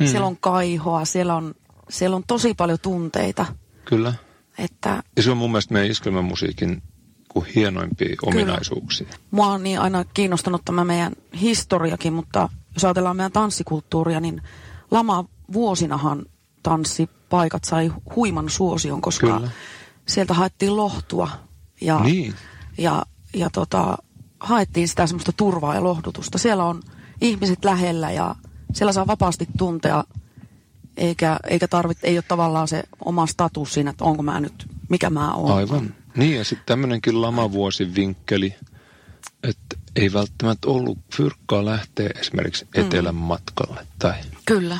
mm. 0.00 0.06
siellä 0.06 0.26
on 0.26 0.36
kaihoa, 0.36 1.04
siellä 1.04 1.34
on, 1.34 1.54
siellä 1.90 2.16
on 2.16 2.24
tosi 2.26 2.54
paljon 2.54 2.78
tunteita. 2.82 3.46
Kyllä. 3.84 4.14
Että... 4.58 5.02
Ja 5.16 5.22
se 5.22 5.30
on 5.30 5.36
mun 5.36 5.50
mielestä 5.50 5.74
meidän 5.74 5.90
iskelmämusiikin 5.90 6.82
kuin 7.32 7.46
hienoimpia 7.54 8.16
ominaisuuksia. 8.22 9.06
Mua 9.30 9.46
on 9.46 9.62
niin 9.62 9.80
aina 9.80 10.04
kiinnostanut 10.04 10.62
tämä 10.64 10.84
meidän 10.84 11.12
historiakin, 11.40 12.12
mutta 12.12 12.48
jos 12.74 12.84
ajatellaan 12.84 13.16
meidän 13.16 13.32
tanssikulttuuria, 13.32 14.20
niin 14.20 14.42
lama 14.90 15.24
vuosinahan 15.52 16.26
tanssipaikat 16.62 17.64
sai 17.64 17.92
huiman 18.16 18.50
suosion, 18.50 19.00
koska 19.00 19.26
Kyllä. 19.26 19.50
sieltä 20.06 20.34
haettiin 20.34 20.76
lohtua 20.76 21.30
ja, 21.80 22.00
Niin. 22.00 22.34
ja, 22.78 23.02
ja 23.34 23.50
tota, 23.50 23.98
haettiin 24.40 24.88
sitä 24.88 25.06
semmoista 25.06 25.32
turvaa 25.32 25.74
ja 25.74 25.84
lohdutusta. 25.84 26.38
Siellä 26.38 26.64
on 26.64 26.82
ihmiset 27.20 27.64
lähellä 27.64 28.10
ja 28.10 28.34
siellä 28.72 28.92
saa 28.92 29.06
vapaasti 29.06 29.46
tuntea, 29.58 30.04
eikä, 30.96 31.38
eikä 31.48 31.68
tarvitse, 31.68 32.06
ei 32.06 32.16
ole 32.16 32.24
tavallaan 32.28 32.68
se 32.68 32.82
oma 33.04 33.26
status 33.26 33.74
siinä, 33.74 33.90
että 33.90 34.04
onko 34.04 34.22
mä 34.22 34.40
nyt, 34.40 34.66
mikä 34.88 35.10
mä 35.10 35.34
oon. 35.34 35.56
Aivan. 35.56 35.94
Niin, 36.16 36.36
ja 36.36 36.44
sitten 36.44 36.66
tämmöinenkin 36.66 37.22
lamavuosin 37.22 37.94
vinkkeli, 37.94 38.54
että 39.42 39.76
ei 39.96 40.12
välttämättä 40.12 40.68
ollut 40.68 40.98
fyrkkaa 41.16 41.64
lähteä 41.64 42.10
esimerkiksi 42.20 42.66
etelän 42.74 43.14
matkalle. 43.14 43.86
Tai 43.98 44.14
Kyllä. 44.44 44.78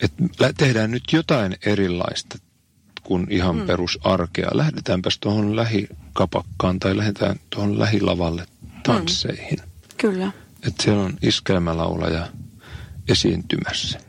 että 0.00 0.52
tehdään 0.56 0.90
nyt 0.90 1.04
jotain 1.12 1.56
erilaista 1.66 2.38
kuin 3.02 3.26
ihan 3.30 3.56
mm. 3.56 3.66
perusarkea. 3.66 4.48
Lähdetäänpäs 4.52 5.18
tuohon 5.18 5.56
lähikapakkaan 5.56 6.78
tai 6.78 6.96
lähdetään 6.96 7.40
tuohon 7.50 7.78
lähilavalle 7.78 8.46
tansseihin. 8.82 9.58
Mm. 9.58 9.70
Kyllä. 9.96 10.32
Että 10.66 10.82
siellä 10.82 11.02
on 11.02 11.16
iskelmälaulaja 11.22 12.28
esiintymässä. 13.08 14.00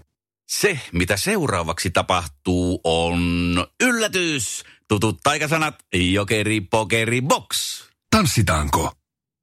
Se, 0.47 0.79
mitä 0.91 1.17
seuraavaksi 1.17 1.89
tapahtuu, 1.89 2.81
on 2.83 3.67
yllätys. 3.83 4.63
Tutut 4.87 5.19
taikasanat, 5.23 5.75
jokeri, 5.93 6.61
pokeri, 6.61 7.21
box. 7.21 7.81
Tanssitaanko? 8.15 8.91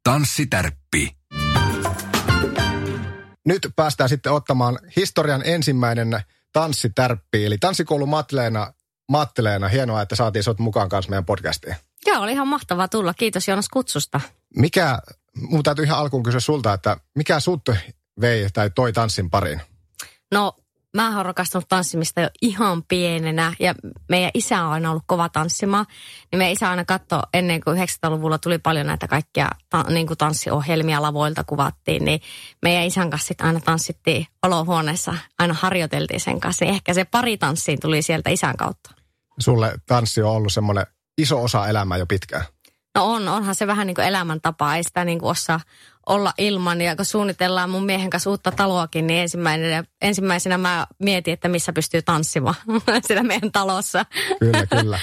Tanssitärppi. 0.04 1.16
Nyt 3.46 3.68
päästään 3.76 4.08
sitten 4.08 4.32
ottamaan 4.32 4.78
historian 4.96 5.42
ensimmäinen 5.44 6.20
tanssitärppi, 6.52 7.44
eli 7.44 7.58
tanssikoulu 7.58 8.06
Matleena. 8.06 8.72
Matteleena, 9.08 9.68
hienoa, 9.68 10.02
että 10.02 10.16
saatiin 10.16 10.42
sut 10.42 10.58
mukaan 10.58 10.88
kanssa 10.88 11.10
meidän 11.10 11.24
podcastiin. 11.24 11.76
Joo, 12.06 12.22
oli 12.22 12.32
ihan 12.32 12.48
mahtavaa 12.48 12.88
tulla. 12.88 13.14
Kiitos 13.14 13.48
Joonas 13.48 13.68
kutsusta. 13.68 14.20
Mikä, 14.56 14.98
mun 15.36 15.62
täytyy 15.62 15.84
ihan 15.84 15.98
alkuun 15.98 16.22
kysyä 16.22 16.40
sulta, 16.40 16.72
että 16.72 16.96
mikä 17.14 17.40
sut 17.40 17.62
vei 18.20 18.46
tai 18.52 18.70
toi 18.70 18.92
tanssin 18.92 19.30
pariin? 19.30 19.60
No, 20.32 20.52
mä 20.96 21.16
oon 21.16 21.24
rakastunut 21.26 21.68
tanssimista 21.68 22.20
jo 22.20 22.28
ihan 22.42 22.82
pienenä 22.82 23.54
ja 23.60 23.74
meidän 24.08 24.30
isä 24.34 24.64
on 24.64 24.72
aina 24.72 24.90
ollut 24.90 25.02
kova 25.06 25.28
tanssimaan. 25.28 25.86
Niin 26.32 26.38
meidän 26.38 26.52
isä 26.52 26.70
aina 26.70 26.84
katsoi 26.84 27.22
ennen 27.34 27.60
kuin 27.60 27.78
90-luvulla 27.78 28.38
tuli 28.38 28.58
paljon 28.58 28.86
näitä 28.86 29.08
kaikkia 29.08 29.48
ta- 29.70 29.84
niin 29.88 30.06
kuin 30.06 30.18
tanssiohjelmia 30.18 31.02
lavoilta 31.02 31.44
kuvattiin, 31.44 32.04
niin 32.04 32.20
meidän 32.62 32.84
isän 32.84 33.10
kanssa 33.10 33.28
sit 33.28 33.40
aina 33.40 33.60
tanssittiin 33.60 34.26
olohuoneessa, 34.42 35.14
aina 35.38 35.54
harjoiteltiin 35.54 36.20
sen 36.20 36.40
kanssa. 36.40 36.64
Niin 36.64 36.74
ehkä 36.74 36.94
se 36.94 37.04
pari 37.04 37.36
tanssiin 37.38 37.80
tuli 37.80 38.02
sieltä 38.02 38.30
isän 38.30 38.56
kautta. 38.56 38.90
Sulle 39.38 39.74
tanssi 39.86 40.22
on 40.22 40.30
ollut 40.30 40.52
semmoinen 40.52 40.86
iso 41.18 41.42
osa 41.42 41.68
elämää 41.68 41.98
jo 41.98 42.06
pitkään. 42.06 42.44
No 42.94 43.12
on, 43.12 43.28
onhan 43.28 43.54
se 43.54 43.66
vähän 43.66 43.86
niin 43.86 43.94
kuin 43.94 44.06
elämäntapa, 44.06 44.76
ei 44.76 44.84
sitä 44.84 45.04
niin 45.04 45.18
kuin 45.18 45.30
osaa 45.30 45.60
olla 46.06 46.32
ilman. 46.38 46.80
Ja 46.80 46.96
kun 46.96 47.04
suunnitellaan 47.04 47.70
mun 47.70 47.84
miehen 47.84 48.10
kanssa 48.10 48.30
uutta 48.30 48.52
taloakin, 48.52 49.06
niin 49.06 49.20
ensimmäisenä, 49.20 49.84
ensimmäisenä 50.02 50.58
mä 50.58 50.86
mietin, 50.98 51.34
että 51.34 51.48
missä 51.48 51.72
pystyy 51.72 52.02
tanssimaan 52.02 52.54
siellä 53.06 53.22
meidän 53.22 53.52
talossa. 53.52 54.06
Kyllä, 54.38 54.66
kyllä. 54.80 55.00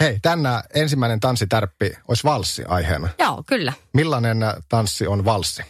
Hei, 0.00 0.18
tänään 0.22 0.62
ensimmäinen 0.74 1.20
tanssitärppi 1.20 1.92
olisi 2.08 2.24
valssi 2.24 2.64
aiheena. 2.64 3.08
Joo, 3.18 3.42
kyllä. 3.46 3.72
Millainen 3.92 4.38
tanssi 4.68 5.06
on 5.06 5.24
valssi? 5.24 5.62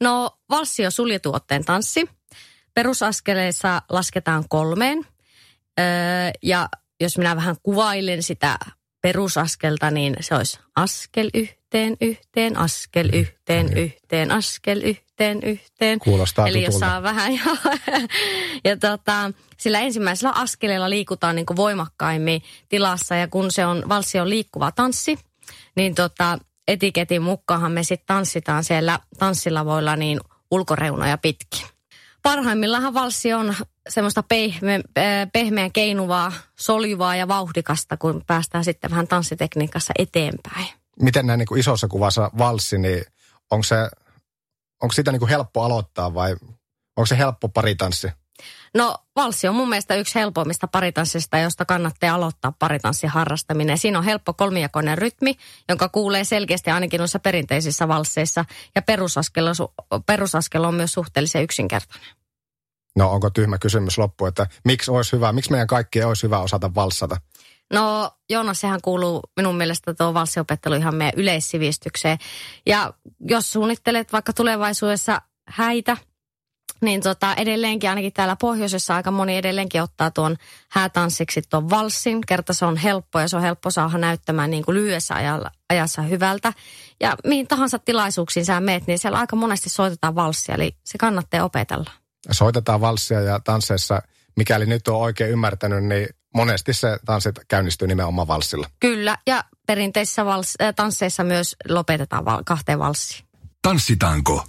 No 0.00 0.30
valssi 0.50 0.86
on 0.86 0.92
suljettu 0.92 1.34
otteen 1.34 1.64
tanssi. 1.64 2.10
Perusaskeleissa 2.74 3.82
lasketaan 3.88 4.44
kolmeen. 4.48 4.98
Öö, 5.80 5.84
ja 6.42 6.68
jos 7.00 7.18
minä 7.18 7.36
vähän 7.36 7.56
kuvailen 7.62 8.22
sitä 8.22 8.58
perusaskelta, 9.06 9.90
niin 9.90 10.16
se 10.20 10.34
olisi 10.34 10.58
askel 10.76 11.30
yhteen, 11.34 11.96
yhteen, 12.00 12.56
askel 12.56 13.10
yhteen, 13.12 13.78
yhteen, 13.78 14.30
askel 14.30 14.82
yhteen, 14.82 15.42
yhteen. 15.42 15.98
Kuulostaa 15.98 16.46
Eli 16.46 16.64
jos 16.64 16.78
saa 16.78 17.02
vähän, 17.02 17.34
ja, 17.34 17.44
ja 18.70 18.76
tota, 18.76 19.30
sillä 19.56 19.80
ensimmäisellä 19.80 20.32
askeleella 20.32 20.90
liikutaan 20.90 21.36
niin 21.36 21.46
kuin 21.46 21.56
voimakkaimmin 21.56 22.42
tilassa 22.68 23.14
ja 23.14 23.28
kun 23.28 23.50
se 23.50 23.66
on, 23.66 23.82
valssi 23.88 24.20
on 24.20 24.30
liikkuva 24.30 24.72
tanssi, 24.72 25.18
niin 25.76 25.94
tota, 25.94 26.38
etiketin 26.68 27.22
mukaan 27.22 27.72
me 27.72 27.82
sitten 27.82 28.06
tanssitaan 28.06 28.64
siellä 28.64 28.98
tanssilavoilla 29.18 29.96
niin 29.96 30.20
ulkoreunoja 30.50 31.18
pitkin. 31.18 31.66
Parhaimmillaan 32.22 32.94
valssi 32.94 33.32
on 33.32 33.54
semmoista 33.88 34.22
pehme, 34.22 34.74
äh, 34.98 35.04
pehmeän 35.32 35.72
keinuvaa, 35.72 36.32
soljuvaa 36.58 37.16
ja 37.16 37.28
vauhdikasta, 37.28 37.96
kun 37.96 38.22
päästään 38.26 38.64
sitten 38.64 38.90
vähän 38.90 39.08
tanssitekniikassa 39.08 39.92
eteenpäin. 39.98 40.66
Miten 41.02 41.26
näin 41.26 41.38
niin 41.38 41.46
kuin 41.46 41.60
isossa 41.60 41.88
kuvassa 41.88 42.30
valssi, 42.38 42.78
niin 42.78 43.04
onko 43.50 43.62
se, 43.62 43.76
onko 44.82 44.92
sitä 44.92 45.12
niin 45.12 45.20
kuin 45.20 45.28
helppo 45.28 45.62
aloittaa 45.62 46.14
vai 46.14 46.36
onko 46.96 47.06
se 47.06 47.18
helppo 47.18 47.48
paritanssi? 47.48 48.08
No 48.74 48.96
valssi 49.16 49.48
on 49.48 49.54
mun 49.54 49.68
mielestä 49.68 49.94
yksi 49.94 50.14
helpoimmista 50.14 50.68
paritanssista, 50.68 51.38
josta 51.38 51.64
kannattaa 51.64 52.14
aloittaa 52.14 52.52
paritanssin 52.58 53.10
harrastaminen. 53.10 53.78
Siinä 53.78 53.98
on 53.98 54.04
helppo 54.04 54.32
kolmijakoinen 54.32 54.98
rytmi, 54.98 55.36
jonka 55.68 55.88
kuulee 55.88 56.24
selkeästi 56.24 56.70
ainakin 56.70 56.98
noissa 56.98 57.18
perinteisissä 57.18 57.88
valsseissa. 57.88 58.44
Ja 58.74 58.82
perusaskel 58.82 59.46
on, 59.46 59.54
perusaskel 60.06 60.64
on 60.64 60.74
myös 60.74 60.92
suhteellisen 60.92 61.42
yksinkertainen. 61.42 62.16
No 62.96 63.10
onko 63.10 63.30
tyhmä 63.30 63.58
kysymys 63.58 63.98
loppu, 63.98 64.26
että 64.26 64.46
miksi 64.64 64.90
olisi 64.90 65.12
hyvä, 65.12 65.32
miksi 65.32 65.50
meidän 65.50 65.66
kaikkien 65.66 66.06
olisi 66.06 66.22
hyvä 66.22 66.38
osata 66.38 66.74
valssata? 66.74 67.16
No 67.72 68.10
Joonas, 68.30 68.60
sehän 68.60 68.80
kuuluu 68.82 69.22
minun 69.36 69.56
mielestä 69.56 69.94
tuo 69.94 70.14
valssiopettelu 70.14 70.74
ihan 70.74 70.94
meidän 70.94 71.20
yleissivistykseen. 71.20 72.18
Ja 72.66 72.94
jos 73.20 73.52
suunnittelet 73.52 74.12
vaikka 74.12 74.32
tulevaisuudessa 74.32 75.22
häitä, 75.48 75.96
niin 76.80 77.00
tota, 77.00 77.34
edelleenkin 77.34 77.90
ainakin 77.90 78.12
täällä 78.12 78.36
pohjoisessa 78.40 78.96
aika 78.96 79.10
moni 79.10 79.36
edelleenkin 79.36 79.82
ottaa 79.82 80.10
tuon 80.10 80.36
häätanssiksi 80.70 81.42
tuon 81.50 81.70
valssin. 81.70 82.20
Kerta 82.26 82.52
se 82.52 82.64
on 82.64 82.76
helppo 82.76 83.20
ja 83.20 83.28
se 83.28 83.36
on 83.36 83.42
helppo 83.42 83.70
saada 83.70 83.98
näyttämään 83.98 84.50
niin 84.50 84.64
kuin 84.64 84.74
lyhyessä 84.74 85.14
ajalla, 85.14 85.50
ajassa 85.70 86.02
hyvältä. 86.02 86.52
Ja 87.00 87.16
mihin 87.24 87.46
tahansa 87.48 87.78
tilaisuuksiin 87.78 88.46
sä 88.46 88.60
meet, 88.60 88.86
niin 88.86 88.98
siellä 88.98 89.18
aika 89.18 89.36
monesti 89.36 89.70
soitetaan 89.70 90.14
valssia, 90.14 90.54
eli 90.54 90.76
se 90.84 90.98
kannattaa 90.98 91.44
opetella. 91.44 91.90
Soitetaan 92.30 92.80
valssia 92.80 93.20
ja 93.20 93.40
tansseissa, 93.40 94.02
mikäli 94.36 94.66
nyt 94.66 94.88
on 94.88 95.00
oikein 95.00 95.30
ymmärtänyt, 95.30 95.84
niin 95.84 96.08
monesti 96.34 96.72
se 96.72 96.98
tanssit 97.04 97.34
käynnistyy 97.48 97.88
nimenomaan 97.88 98.28
valssilla. 98.28 98.66
Kyllä, 98.80 99.18
ja 99.26 99.44
perinteisissä 99.66 100.24
vals, 100.24 100.54
äh, 100.62 100.74
tansseissa 100.74 101.24
myös 101.24 101.56
lopetetaan 101.68 102.24
val, 102.24 102.42
kahteen 102.46 102.78
valssiin. 102.78 103.26
Tanssitaanko? 103.62 104.44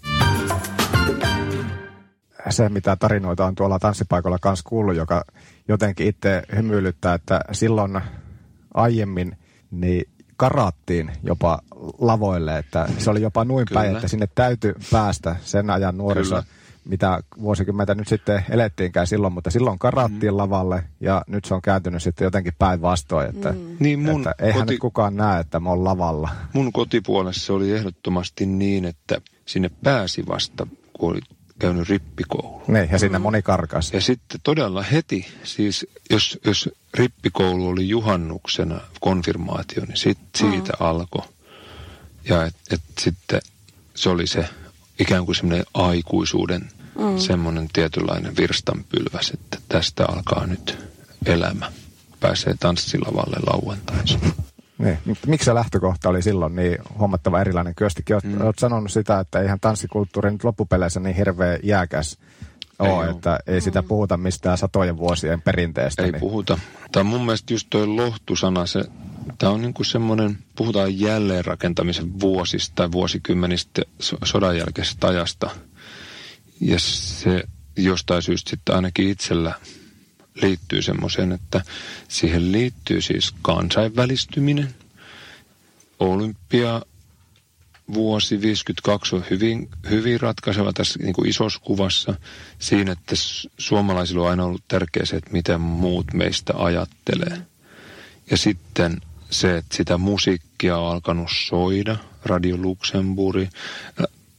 se, 2.49 2.69
mitä 2.69 2.95
tarinoita 2.95 3.45
on 3.45 3.55
tuolla 3.55 3.79
tanssipaikalla 3.79 4.39
kanssa 4.39 4.69
kuullut, 4.69 4.95
joka 4.95 5.25
jotenkin 5.67 6.07
itse 6.07 6.43
hymyilyttää, 6.55 7.13
että 7.13 7.41
silloin 7.51 8.01
aiemmin 8.73 9.37
niin 9.71 10.09
karattiin 10.37 11.11
jopa 11.23 11.59
lavoille, 11.99 12.57
että 12.57 12.87
se 12.97 13.09
oli 13.09 13.21
jopa 13.21 13.45
noin 13.45 13.65
Kyllä. 13.65 13.81
päin, 13.81 13.95
että 13.95 14.07
sinne 14.07 14.27
täytyy 14.35 14.73
päästä 14.91 15.35
sen 15.41 15.69
ajan 15.69 15.97
nuoriso, 15.97 16.35
Kyllä. 16.35 16.43
Mitä 16.87 17.19
vuosikymmentä 17.41 17.95
nyt 17.95 18.07
sitten 18.07 18.45
elettiinkään 18.49 19.07
silloin, 19.07 19.33
mutta 19.33 19.51
silloin 19.51 19.79
karattiin 19.79 20.33
mm. 20.33 20.37
lavalle 20.37 20.83
ja 20.99 21.23
nyt 21.27 21.45
se 21.45 21.53
on 21.53 21.61
kääntynyt 21.61 22.03
sitten 22.03 22.25
jotenkin 22.25 22.53
päinvastoin, 22.59 23.29
että, 23.29 23.51
mm. 23.51 23.77
Niin 23.79 23.99
mun, 23.99 24.21
että 24.21 24.45
eihän 24.45 24.61
koti, 24.61 24.73
nyt 24.73 24.79
kukaan 24.79 25.15
näe, 25.15 25.39
että 25.39 25.59
mä 25.59 25.69
oon 25.69 25.83
lavalla. 25.83 26.29
mun 26.53 26.73
kotipuolessa 26.73 27.53
oli 27.53 27.71
ehdottomasti 27.71 28.45
niin, 28.45 28.85
että 28.85 29.21
sinne 29.45 29.69
pääsi 29.83 30.27
vasta, 30.27 30.67
kun 30.93 31.11
oli 31.11 31.19
käynyt 31.59 31.89
rippikoulu. 31.89 32.61
Niin, 32.67 32.89
ja 32.91 32.99
sinne 32.99 33.19
moni 33.19 33.41
karkas. 33.41 33.93
Ja 33.93 34.01
sitten 34.01 34.39
todella 34.43 34.81
heti, 34.81 35.27
siis 35.43 35.87
jos, 36.09 36.39
jos 36.45 36.69
rippikoulu 36.93 37.67
oli 37.67 37.89
juhannuksena 37.89 38.81
konfirmaatio, 38.99 39.85
niin 39.85 39.97
sit, 39.97 40.17
siitä 40.35 40.73
mm. 40.79 40.85
alkoi. 40.85 41.25
Ja 42.29 42.45
et, 42.45 42.55
et 42.71 42.81
sitten 42.99 43.41
se 43.95 44.09
oli 44.09 44.27
se 44.27 44.49
ikään 44.99 45.25
kuin 45.25 45.35
semmoinen 45.35 45.65
aikuisuuden 45.73 46.69
mm. 46.99 47.17
semmoinen 47.17 47.67
tietynlainen 47.73 48.37
virstanpylväs, 48.37 49.29
että 49.29 49.57
tästä 49.69 50.05
alkaa 50.05 50.47
nyt 50.47 50.77
elämä. 51.25 51.71
Pääsee 52.19 52.53
tanssilavalle 52.59 53.37
lauantaisin. 53.47 54.21
Niin. 54.77 54.97
mutta 55.05 55.27
Miksi 55.27 55.45
se 55.45 55.53
lähtökohta 55.53 56.09
oli 56.09 56.21
silloin 56.21 56.55
niin 56.55 56.77
huomattava 56.97 57.41
erilainen? 57.41 57.75
Kyöstikin 57.75 58.15
olet, 58.15 58.23
mm. 58.23 58.41
olet 58.41 58.59
sanonut 58.59 58.91
sitä, 58.91 59.19
että 59.19 59.39
eihän 59.39 59.59
tanssikulttuuri 59.59 60.31
nyt 60.31 60.43
loppupeleissä 60.43 60.99
niin 60.99 61.15
hirveä 61.15 61.59
jääkäs 61.63 62.17
Ei 62.83 62.91
ole, 62.91 63.09
että 63.09 63.39
ei 63.47 63.61
sitä 63.61 63.83
puhuta 63.83 64.17
mistään 64.17 64.57
satojen 64.57 64.97
vuosien 64.97 65.41
perinteestä. 65.41 66.03
Ei 66.03 66.11
niin. 66.11 66.19
puhuta. 66.19 66.59
Tämä 66.91 67.01
on 67.01 67.05
mun 67.05 67.25
mielestä 67.25 67.53
just 67.53 67.67
toi 67.69 67.87
lohtusana, 67.87 68.65
se 68.65 68.83
Tämä 69.37 69.51
on 69.51 69.61
niin 69.61 69.73
kuin 69.73 69.85
semmoinen, 69.85 70.37
puhutaan 70.55 70.99
jälleenrakentamisen 70.99 72.19
vuosista 72.19 72.75
tai 72.75 72.91
vuosikymmenistä 72.91 73.81
sodan 74.23 74.57
jälkeisestä 74.57 75.07
ajasta. 75.07 75.49
Ja 76.61 76.79
se 76.79 77.43
jostain 77.77 78.21
syystä 78.21 78.49
sitten 78.49 78.75
ainakin 78.75 79.09
itsellä 79.09 79.53
liittyy 80.41 80.81
semmoiseen, 80.81 81.31
että 81.31 81.61
siihen 82.07 82.51
liittyy 82.51 83.01
siis 83.01 83.33
kansainvälistyminen. 83.41 84.75
Olympia 85.99 86.81
vuosi 87.93 88.41
52 88.41 89.15
on 89.15 89.25
hyvin, 89.29 89.69
hyvin 89.89 90.21
ratkaiseva 90.21 90.73
tässä 90.73 90.99
niin 90.99 91.13
kuin 91.13 91.29
isossa 91.29 91.59
kuvassa 91.59 92.15
siinä, 92.59 92.91
että 92.91 93.15
suomalaisilla 93.57 94.23
on 94.23 94.29
aina 94.29 94.45
ollut 94.45 94.67
tärkeää 94.67 95.05
se, 95.05 95.15
että 95.15 95.31
miten 95.31 95.61
muut 95.61 96.13
meistä 96.13 96.53
ajattelee. 96.55 97.41
Ja 98.31 98.37
sitten 98.37 99.01
se, 99.29 99.57
että 99.57 99.77
sitä 99.77 99.97
musiikkia 99.97 100.77
on 100.77 100.91
alkanut 100.91 101.29
soida, 101.47 101.97
Radio 102.25 102.57
Luxemburgi, 102.57 103.49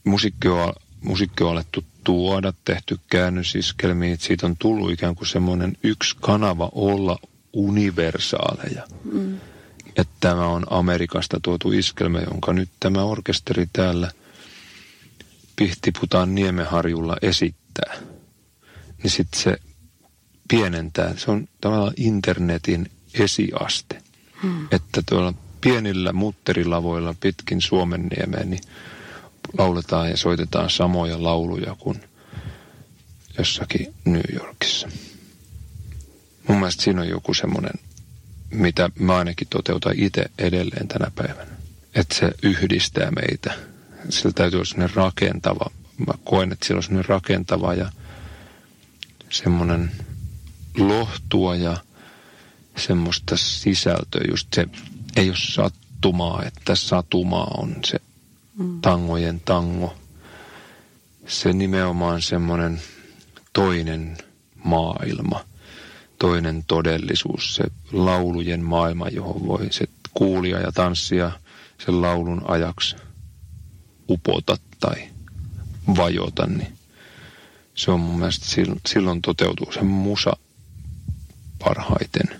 musiikki 0.03 0.47
on, 0.47 0.73
musiikki 1.01 1.43
on 1.43 1.51
alettu 1.51 1.83
tuoda, 2.09 2.53
tehty 2.65 2.99
käännösiskelmiä, 3.07 4.13
että 4.13 4.25
siitä 4.25 4.45
on 4.45 4.55
tullut 4.59 4.91
ikään 4.91 5.15
kuin 5.15 5.27
semmoinen 5.27 5.77
yksi 5.83 6.17
kanava 6.21 6.69
olla 6.75 7.17
universaaleja. 7.53 8.87
Mm. 9.11 9.39
Että 9.95 10.13
tämä 10.19 10.45
on 10.47 10.65
Amerikasta 10.69 11.39
tuotu 11.41 11.71
iskelmä, 11.71 12.19
jonka 12.19 12.53
nyt 12.53 12.69
tämä 12.79 13.03
orkesteri 13.03 13.67
täällä 13.73 14.11
Pihtiputaan 15.55 16.35
Niemeharjulla 16.35 17.17
esittää. 17.21 17.93
Niin 19.03 19.11
sitten 19.11 19.41
se 19.41 19.57
pienentää, 20.47 21.13
se 21.17 21.31
on 21.31 21.47
tavallaan 21.61 21.93
internetin 21.97 22.91
esiaste. 23.13 24.01
Hmm. 24.41 24.67
Että 24.71 25.01
tuolla 25.09 25.33
pienillä 25.61 26.13
mutterilavoilla 26.13 27.15
pitkin 27.19 27.61
Suomenniemeen 27.61 28.49
niin 28.49 28.63
lauletaan 29.57 30.09
ja 30.09 30.17
soitetaan 30.17 30.69
samoja 30.69 31.23
lauluja 31.23 31.75
kuin 31.79 32.01
jossakin 33.37 33.93
New 34.05 34.21
Yorkissa. 34.33 34.89
Mun 36.47 36.57
mielestä 36.59 36.83
siinä 36.83 37.01
on 37.01 37.07
joku 37.09 37.33
semmoinen, 37.33 37.73
mitä 38.51 38.89
mä 38.99 39.17
ainakin 39.17 39.47
toteutan 39.49 39.93
itse 39.95 40.25
edelleen 40.37 40.87
tänä 40.87 41.11
päivänä. 41.15 41.51
Että 41.95 42.15
se 42.15 42.31
yhdistää 42.43 43.11
meitä. 43.11 43.53
Sillä 44.09 44.31
täytyy 44.35 44.57
olla 44.57 44.65
semmoinen 44.65 44.95
rakentava. 44.95 45.71
Mä 46.07 46.13
koen, 46.23 46.51
että 46.51 46.65
sillä 46.67 46.77
on 46.77 46.83
semmoinen 46.83 47.09
rakentava 47.09 47.73
ja 47.73 47.91
semmoinen 49.29 49.91
lohtua 50.77 51.55
ja 51.55 51.77
semmoista 52.77 53.37
sisältöä. 53.37 54.21
Just 54.29 54.47
se 54.53 54.65
ei 55.15 55.29
ole 55.29 55.37
sattumaa, 55.39 56.43
että 56.45 56.75
satumaa 56.75 57.51
on 57.57 57.75
se 57.85 57.99
mm. 58.59 58.81
tangojen 58.81 59.41
tango. 59.45 59.93
Se 61.27 61.53
nimenomaan 61.53 62.21
semmoinen 62.21 62.81
toinen 63.53 64.17
maailma, 64.63 65.45
toinen 66.19 66.63
todellisuus, 66.67 67.55
se 67.55 67.63
laulujen 67.91 68.63
maailma, 68.63 69.09
johon 69.09 69.47
voi 69.47 69.67
se 69.71 69.85
kuulija 70.13 70.59
ja 70.59 70.71
tanssia 70.71 71.31
sen 71.85 72.01
laulun 72.01 72.41
ajaksi 72.47 72.95
upota 74.09 74.57
tai 74.79 75.09
vajota, 75.97 76.45
niin 76.45 76.77
se 77.75 77.91
on 77.91 77.99
mun 77.99 78.19
mielestä 78.19 78.45
silloin 78.87 79.21
toteutuu 79.21 79.71
se 79.71 79.81
musa 79.81 80.33
parhaiten. 81.59 82.39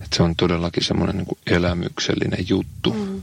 Et 0.00 0.12
se 0.12 0.22
on 0.22 0.36
todellakin 0.36 0.84
semmoinen 0.84 1.16
niin 1.16 1.38
elämyksellinen 1.46 2.48
juttu. 2.48 2.92
Mm 2.92 3.22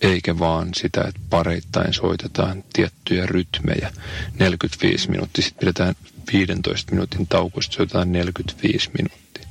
eikä 0.00 0.38
vaan 0.38 0.68
sitä, 0.76 1.00
että 1.00 1.20
pareittain 1.30 1.92
soitetaan 1.92 2.64
tiettyjä 2.72 3.26
rytmejä. 3.26 3.92
45 4.38 5.10
minuuttia, 5.10 5.44
sitten 5.44 5.60
pidetään 5.60 5.94
15 6.32 6.92
minuutin 6.92 7.26
tauko, 7.26 7.62
sitten 7.62 7.76
soitetaan 7.76 8.12
45 8.12 8.90
minuuttia. 8.98 9.48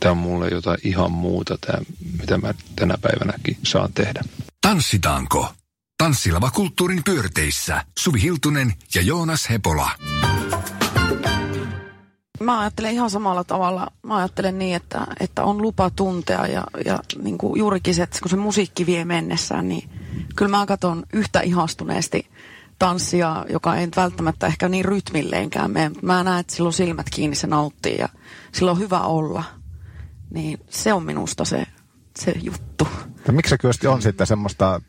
Tämä 0.00 0.12
on 0.12 0.18
mulle 0.18 0.48
jotain 0.48 0.78
ihan 0.84 1.12
muuta, 1.12 1.58
tämä, 1.60 1.78
mitä 2.20 2.38
mä 2.38 2.54
tänä 2.76 2.94
päivänäkin 2.98 3.58
saan 3.62 3.92
tehdä. 3.92 4.20
Tanssitaanko? 4.60 5.54
Tanssilava 5.98 6.50
kulttuurin 6.50 7.04
pyörteissä. 7.04 7.84
Suvi 7.98 8.22
Hiltunen 8.22 8.74
ja 8.94 9.02
Joonas 9.02 9.50
Hepola. 9.50 9.90
Mä 12.48 12.60
ajattelen 12.60 12.92
ihan 12.92 13.10
samalla 13.10 13.44
tavalla. 13.44 13.86
Mä 14.02 14.16
ajattelen 14.16 14.58
niin, 14.58 14.76
että, 14.76 15.06
että 15.20 15.44
on 15.44 15.62
lupa 15.62 15.90
tuntea 15.90 16.46
ja, 16.46 16.64
ja 16.84 16.98
niin 17.22 17.38
kuin 17.38 17.58
juurikin 17.58 17.94
se, 17.94 18.02
että 18.02 18.18
kun 18.22 18.30
se 18.30 18.36
musiikki 18.36 18.86
vie 18.86 19.04
mennessään, 19.04 19.68
niin 19.68 19.90
kyllä 20.36 20.50
mä 20.50 20.66
katson 20.66 21.02
yhtä 21.12 21.40
ihastuneesti 21.40 22.30
tanssia, 22.78 23.44
joka 23.50 23.76
ei 23.76 23.88
välttämättä 23.96 24.46
ehkä 24.46 24.68
niin 24.68 24.84
rytmilleenkään 24.84 25.70
mene. 25.70 25.90
Mä 26.02 26.24
näen, 26.24 26.40
että 26.40 26.54
silloin 26.54 26.72
silmät 26.72 27.06
kiinni 27.10 27.36
se 27.36 27.46
nauttii 27.46 27.98
ja 27.98 28.08
silloin 28.52 28.76
on 28.76 28.82
hyvä 28.82 29.00
olla. 29.00 29.44
Niin 30.30 30.58
se 30.70 30.92
on 30.92 31.02
minusta 31.02 31.44
se, 31.44 31.66
se 32.18 32.32
juttu. 32.42 32.88
Ja 33.26 33.32
miksi 33.32 33.54
se 33.80 33.88
on 33.88 34.02
sitten 34.02 34.26
semmoista 34.26 34.80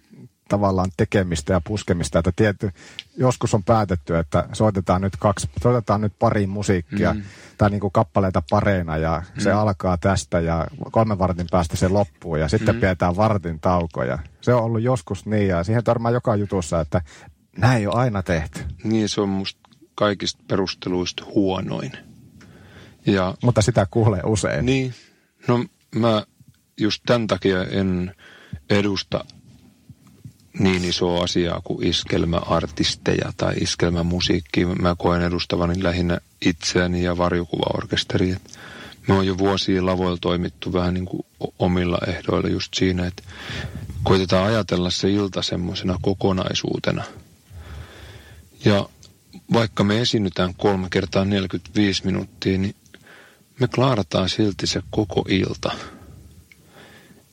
tavallaan 0.50 0.90
tekemistä 0.98 1.54
ja 1.54 1.62
puskemista, 1.62 2.20
että 2.20 2.32
tietty, 2.36 2.72
joskus 3.18 3.54
on 3.54 3.64
päätetty, 3.64 4.18
että 4.18 4.50
soitetaan 4.54 5.02
nyt, 5.02 5.14
kaksi, 5.20 5.50
soitetaan 5.64 6.02
nyt 6.02 6.14
pari 6.20 6.48
musiikkia 6.48 7.14
mm. 7.14 7.22
tai 7.58 7.70
niin 7.70 7.80
kuin 7.80 7.94
kappaleita 7.94 8.44
pareina 8.50 8.98
ja 8.98 9.24
mm. 9.36 9.42
se 9.42 9.52
alkaa 9.52 9.98
tästä 9.98 10.40
ja 10.40 10.68
kolmen 10.92 11.20
vartin 11.20 11.48
päästä 11.52 11.78
se 11.78 11.88
loppuu 11.88 12.36
ja 12.36 12.48
sitten 12.48 12.76
mm. 12.76 12.82
pidetään 12.82 13.16
vartin 13.16 13.60
taukoja. 13.60 14.20
Se 14.42 14.54
on 14.54 14.64
ollut 14.64 14.82
joskus 14.82 15.26
niin 15.26 15.48
ja 15.48 15.64
siihen 15.64 15.84
törmää 15.84 16.12
joka 16.12 16.36
jutussa, 16.36 16.82
että 16.82 17.02
näin 17.58 17.78
ei 17.78 17.88
ole 17.88 17.96
aina 17.96 18.24
tehty. 18.24 18.60
Niin 18.84 19.10
se 19.10 19.22
on 19.22 19.30
musta 19.30 19.60
kaikista 19.96 20.44
perusteluista 20.48 21.26
huonoin. 21.26 21.92
Ja, 23.06 23.36
Mutta 23.44 23.62
sitä 23.62 23.88
kuulee 23.92 24.22
usein. 24.26 24.66
Niin, 24.66 24.94
no 25.48 25.66
mä 25.96 26.26
just 26.80 27.04
tämän 27.06 27.28
takia 27.28 27.64
en 27.64 28.16
edusta 28.70 29.26
niin 30.60 30.86
iso 30.86 31.22
asiaa 31.24 31.62
kuin 31.64 31.88
iskelmäartisteja 31.88 33.34
tai 33.38 33.54
iskelmämusiikki. 33.62 34.66
Mä 34.66 34.96
koen 34.98 35.22
edustavani 35.22 35.84
lähinnä 35.84 36.18
itseäni 36.46 37.04
ja 37.04 37.18
varjokuvaorkesteri. 37.18 38.36
Me 39.08 39.14
on 39.14 39.28
jo 39.28 39.38
vuosia 39.38 39.86
lavoilla 39.86 40.18
toimittu 40.22 40.74
vähän 40.74 40.94
niin 40.94 41.06
kuin 41.06 41.26
omilla 41.60 41.98
ehdoilla 42.08 42.50
just 42.50 42.74
siinä, 42.74 43.08
että 43.08 43.24
koitetaan 44.04 44.48
ajatella 44.48 44.90
se 44.90 45.10
ilta 45.12 45.42
semmoisena 45.42 45.98
kokonaisuutena. 46.02 47.04
Ja 48.66 48.90
vaikka 49.54 49.84
me 49.84 50.02
esiinnytään 50.02 50.54
kolme 50.56 50.88
kertaa 50.92 51.26
45 51.26 52.06
minuuttia, 52.06 52.58
niin 52.58 52.76
me 53.60 53.68
klaarataan 53.68 54.30
silti 54.30 54.68
se 54.68 54.82
koko 54.92 55.26
ilta– 55.30 55.72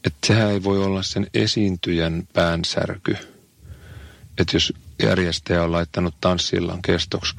että 0.06 0.26
sehän 0.26 0.50
ei 0.50 0.62
voi 0.62 0.84
olla 0.84 1.02
sen 1.02 1.26
esiintyjän 1.34 2.28
päänsärky. 2.32 3.16
Että 4.38 4.56
jos 4.56 4.72
järjestäjä 5.02 5.62
on 5.62 5.72
laittanut 5.72 6.14
tanssillan 6.20 6.82
kestoksi 6.82 7.34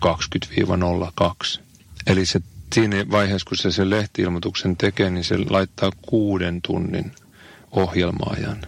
20-02, 1.58 1.60
eli 2.08 2.25
se 2.25 2.39
siinä 2.75 3.06
vaiheessa, 3.12 3.47
kun 3.47 3.58
se 3.58 3.71
sen 3.71 3.89
lehtiilmoituksen 3.89 4.77
tekee, 4.77 5.10
niin 5.10 5.23
se 5.23 5.38
laittaa 5.49 5.91
kuuden 6.01 6.62
tunnin 6.62 7.12
ohjelmaajan. 7.71 8.62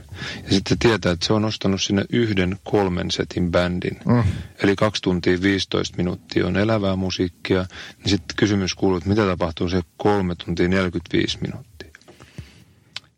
Ja 0.43 0.49
sitten 0.49 0.79
tietää, 0.79 1.12
että 1.12 1.25
se 1.25 1.33
on 1.33 1.45
ostanut 1.45 1.81
sinne 1.81 2.05
yhden 2.09 2.59
kolmen 2.63 3.12
setin 3.12 3.51
bändin. 3.51 3.99
Mm. 4.05 4.23
Eli 4.63 4.75
kaksi 4.75 5.01
tuntia 5.01 5.41
15 5.41 5.97
minuuttia 5.97 6.47
on 6.47 6.57
elävää 6.57 6.95
musiikkia. 6.95 7.65
Niin 7.97 8.09
sitten 8.09 8.35
kysymys 8.35 8.75
kuuluu, 8.75 8.97
että 8.97 9.09
mitä 9.09 9.25
tapahtuu 9.25 9.69
se 9.69 9.81
kolme 9.97 10.35
tuntia 10.35 10.67
45 10.67 11.38
minuuttia. 11.41 11.79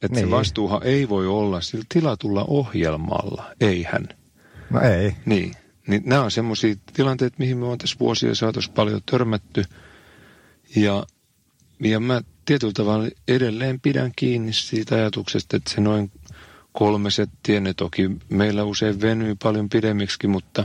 Että 0.01 0.15
niin. 0.19 0.27
se 0.27 0.31
vastuuhan 0.31 0.83
ei 0.83 1.09
voi 1.09 1.27
olla 1.27 1.61
sillä 1.61 1.85
tilatulla 1.93 2.45
ohjelmalla, 2.47 3.51
eihän. 3.59 4.09
No 4.69 4.81
ei. 4.81 5.15
Niin. 5.25 5.53
niin 5.87 6.01
nämä 6.05 6.23
on 6.23 6.31
semmoisia 6.31 6.75
tilanteita, 6.93 7.35
mihin 7.39 7.57
me 7.57 7.65
on 7.65 7.77
tässä 7.77 7.95
vuosia 7.99 8.35
saatossa 8.35 8.71
paljon 8.71 9.01
törmätty. 9.05 9.63
Ja, 10.75 11.05
ja 11.79 11.99
mä 11.99 12.21
tietyllä 12.45 12.73
tavalla 12.73 13.09
edelleen 13.27 13.79
pidän 13.79 14.11
kiinni 14.15 14.53
siitä 14.53 14.95
ajatuksesta, 14.95 15.57
että 15.57 15.71
se 15.71 15.81
noin 15.81 16.11
kolme 16.71 17.11
settiä, 17.11 17.59
ne 17.59 17.73
toki 17.73 18.11
meillä 18.29 18.63
usein 18.63 19.01
venyy 19.01 19.35
paljon 19.43 19.69
pidemmiksi, 19.69 20.27
mutta 20.27 20.63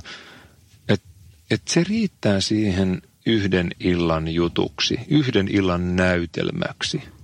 että 0.88 1.09
et 1.51 1.62
se 1.68 1.85
riittää 1.85 2.40
siihen 2.40 3.03
yhden 3.27 3.70
illan 3.81 4.29
jutuksi, 4.29 5.01
yhden 5.09 5.49
illan 5.49 5.96
näytelmäksi– 5.96 7.03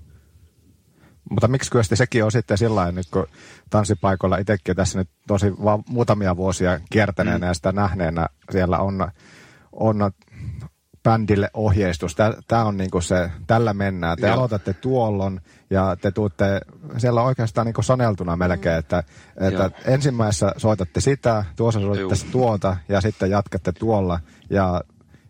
mutta 1.33 1.49
miksi 1.49 1.71
kyllä 1.71 1.85
sekin 1.85 2.25
on 2.25 2.33
sitten 2.33 2.59
sillä 2.59 2.93
nyt 2.93 3.07
kun 3.11 3.27
tanssipaikoilla 3.71 4.37
itsekin 4.37 4.77
tässä 4.77 4.99
nyt 4.99 5.09
tosi 5.27 5.53
vaan 5.65 5.83
muutamia 5.89 6.37
vuosia 6.37 6.81
kiertäneenä 6.91 7.39
mm. 7.39 7.47
ja 7.47 7.55
sitä 7.55 7.73
nähneenä 7.73 8.27
siellä 8.51 8.79
on, 8.79 9.09
on 9.73 10.13
bändille 11.03 11.51
ohjeistus. 11.55 12.17
Tämä 12.49 12.65
on 12.65 12.77
niinku 12.77 13.01
se, 13.01 13.31
tällä 13.47 13.75
mennään. 13.75 14.19
Te 14.19 14.27
Joo. 14.27 14.37
aloitatte 14.37 14.73
tuollon 14.73 15.41
ja 15.71 15.97
te 16.01 16.11
tuutte, 16.11 16.61
siellä 16.99 17.21
on 17.21 17.27
oikeastaan 17.27 17.65
niinku 17.67 17.83
saneltuna 17.83 18.37
melkein, 18.37 18.79
että, 18.79 19.03
että 19.37 19.63
Joo. 19.63 19.71
ensimmäisessä 19.85 20.55
soitatte 20.57 21.01
sitä, 21.01 21.45
tuossa 21.57 21.81
soitatte 21.81 22.15
Juu. 22.25 22.33
tuota 22.33 22.77
ja 22.89 23.01
sitten 23.01 23.31
jatkatte 23.31 23.73
tuolla 23.73 24.21
ja, 24.51 24.81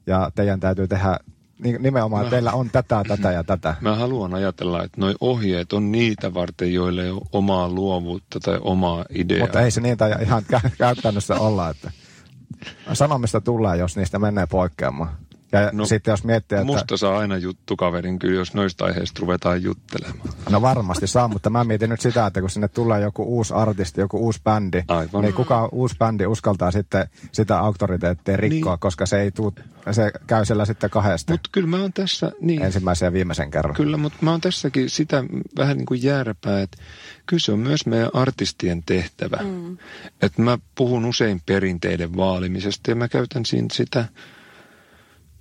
ja 0.07 0.31
teidän 0.35 0.61
täytyy 0.61 0.89
tehdä 0.89 1.19
nimenomaan, 1.63 2.25
Mä- 2.25 2.31
teillä 2.31 2.53
on 2.53 2.71
tätä, 2.71 3.03
tätä 3.09 3.33
ja 3.33 3.45
tätä. 3.45 3.75
Mä 3.81 3.97
haluan 3.97 4.35
ajatella, 4.35 4.85
että 4.85 5.01
noi 5.01 5.15
ohjeet 5.21 5.73
on 5.73 5.93
niitä 5.93 6.35
varten, 6.35 6.73
joille 6.75 7.05
ei 7.05 7.11
ole 7.11 7.23
omaa 7.33 7.69
luovuutta 7.69 8.41
tai 8.41 8.59
omaa 8.61 9.05
ideaa. 9.11 9.41
Mutta 9.45 9.61
ei 9.61 9.71
se 9.71 9.97
tai 9.97 10.13
ihan 10.23 10.43
kä- 10.53 10.71
käytännössä 10.79 11.35
olla, 11.35 11.69
että 11.71 11.91
sanomista 12.93 13.41
tulee, 13.41 13.77
jos 13.77 13.97
niistä 13.97 14.19
menee 14.19 14.47
poikkeamaan. 14.47 15.17
Ja 15.53 15.71
no, 15.73 15.87
sitten 15.87 16.13
jos 16.13 16.25
miettii, 16.25 16.57
että 16.57 16.67
Musta 16.67 16.97
saa 16.97 17.19
aina 17.19 17.37
juttukaverin 17.37 18.19
kyllä, 18.19 18.35
jos 18.35 18.55
noista 18.55 18.85
aiheista 18.85 19.19
ruvetaan 19.21 19.63
juttelemaan. 19.63 20.29
no 20.51 20.63
varmasti 20.63 21.07
saa, 21.07 21.29
mutta 21.29 21.51
mä 21.51 21.65
mietin 21.65 21.91
nyt 21.91 22.01
sitä, 22.01 22.27
että 22.27 22.41
kun 22.41 22.51
sinne 22.51 22.69
tulee 22.69 23.01
joku 23.01 23.23
uusi 23.23 23.55
artisti, 23.55 24.01
joku 24.01 24.17
uusi 24.19 24.41
bändi, 24.45 24.83
Aivan. 24.89 25.23
niin 25.23 25.35
kuka 25.35 25.69
uusi 25.73 25.97
bändi 25.99 26.27
uskaltaa 26.27 26.71
sitten 26.71 27.09
sitä 27.33 27.59
auktoriteettia 27.59 28.37
rikkoa, 28.37 28.73
Niin. 28.73 28.81
koska 28.81 29.07
se 29.07 29.21
ei 29.21 29.31
tuu, 29.31 29.55
se 29.91 30.13
käy 30.27 30.45
siellä 30.45 30.65
sitten 30.65 30.91
kahdesti 30.91 31.33
Mutta 31.33 31.49
kyllä 31.53 31.69
mä 31.69 31.81
oon 31.81 31.93
tässä, 31.93 32.33
niin, 32.41 32.63
ensimmäisen 32.63 33.07
ja 33.07 33.13
viimeisen 33.13 33.51
kerran. 33.51 33.75
kyllä, 33.75 33.97
mutta 33.97 34.19
mä 34.21 34.31
oon 34.31 34.41
tässäkin 34.41 34.91
sitä 34.91 35.25
vähän 35.59 35.77
niin 35.77 35.87
kuin 35.87 36.03
järpää, 36.03 36.63
että 36.63 36.79
kyllä 37.27 37.41
se 37.41 37.53
on 37.53 37.59
myös 37.59 37.87
meidän 37.87 38.11
artistien 38.13 38.83
tehtävä. 38.87 39.37
Mm. 39.43 39.79
Että 40.23 40.43
mä 40.43 40.59
puhun 40.75 41.05
usein 41.05 41.43
perinteiden 41.47 42.17
vaalimisesta 42.17 42.91
ja 42.91 42.95
mä 42.95 43.09
käytän 43.09 43.47
siinä 43.47 43.69
sitä 43.73 44.05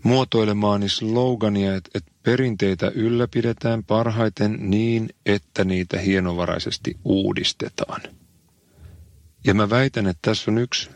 muotoilemaani 0.03 0.89
slogania, 0.89 1.75
että, 1.75 1.89
että 1.95 2.11
perinteitä 2.23 2.91
ylläpidetään 2.95 3.83
parhaiten 3.83 4.57
niin, 4.59 5.09
että 5.25 5.63
niitä 5.63 5.99
hienovaraisesti 5.99 6.97
uudistetaan. 7.05 8.01
Ja 9.45 9.53
mä 9.53 9.69
väitän, 9.69 10.07
että 10.07 10.19
tässä 10.21 10.51
on 10.51 10.57
yksi 10.57 10.89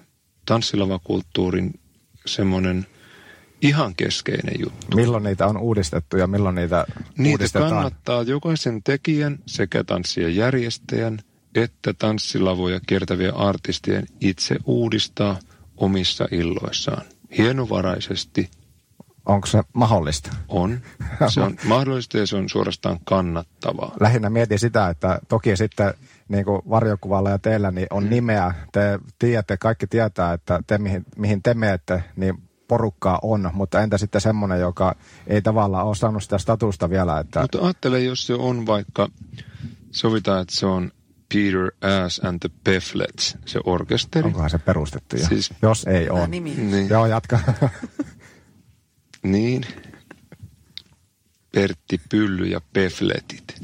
tanssilavakulttuurin 0.46 1.80
semmoinen 2.26 2.86
ihan 3.62 3.96
keskeinen 3.96 4.56
juttu. 4.60 4.98
Milloin 4.98 5.24
niitä 5.24 5.48
on 5.48 5.58
uudistettu 5.58 6.18
ja 6.18 6.28
milloin 6.28 6.56
niitä 6.56 6.86
Niitä 7.18 7.32
uudistetaan? 7.32 7.72
kannattaa 7.72 8.24
jokaisen 8.24 8.84
tekijän 8.84 9.39
sekä 9.46 9.84
tanssien 9.84 10.36
järjestäjän 10.36 11.20
että 11.56 11.94
tanssilavoja 11.94 12.80
kiertäviä 12.88 13.32
artistien 13.32 14.08
itse 14.22 14.56
uudistaa 14.65 15.39
omissa 15.78 16.28
illoissaan. 16.32 17.06
Hienovaraisesti 17.38 18.50
Onko 19.25 19.47
se 19.47 19.63
mahdollista? 19.73 20.31
on. 20.47 20.79
Se 21.33 21.41
on 21.41 21.57
mahdollista 21.63 22.17
ja 22.17 22.27
se 22.27 22.35
on 22.35 22.49
suorastaan 22.49 22.99
kannattavaa. 23.05 23.91
lähinnä 23.99 24.29
mietin 24.29 24.59
sitä, 24.59 24.89
että 24.89 25.19
toki 25.27 25.57
sitten 25.57 25.93
niin 26.27 26.45
kuin 26.45 26.61
varjokuvalla 26.69 27.29
ja 27.29 27.39
teillä 27.39 27.71
niin 27.71 27.88
on 27.89 28.09
nimeä. 28.09 28.53
Te 28.71 28.99
tiedätte, 29.19 29.57
kaikki 29.57 29.88
tietää, 29.88 30.33
että 30.33 30.59
te 30.67 30.77
mihin, 30.77 31.05
mihin 31.17 31.43
te 31.43 31.53
menette, 31.53 32.03
niin 32.15 32.33
porukkaa 32.67 33.19
on, 33.21 33.49
mutta 33.53 33.81
entä 33.81 33.97
sitten 33.97 34.21
semmoinen, 34.21 34.59
joka 34.59 34.95
ei 35.27 35.41
tavallaan 35.41 35.85
ole 35.88 35.95
saanut 35.95 36.23
sitä 36.23 36.38
statusta 36.38 36.89
vielä, 36.89 37.19
että 37.19 37.41
Mutta 37.41 37.61
ajattele, 37.61 37.99
jos 37.99 38.27
se 38.27 38.33
on 38.33 38.65
vaikka, 38.65 39.09
sovitaan, 39.91 40.41
että 40.41 40.55
se 40.55 40.65
on 40.65 40.91
Peter 41.33 41.71
Ass 42.05 42.21
and 42.25 42.39
the 42.39 42.49
Pefflets, 42.63 43.38
se 43.45 43.59
orkesteri. 43.65 44.25
onkohan 44.25 44.49
se 44.49 44.57
perustettu 44.57 45.15
jo? 45.15 45.27
Siis- 45.27 45.53
Jos 45.61 45.83
ei 45.88 46.09
ole. 46.09 46.27
nimi. 46.27 46.55
Niin. 46.55 46.89
Joo, 46.89 47.05
jatka. 47.05 47.39
Niin. 49.31 49.65
Pertti 51.51 52.01
Pylly 52.09 52.45
ja 52.45 52.61
Pefletit. 52.73 53.61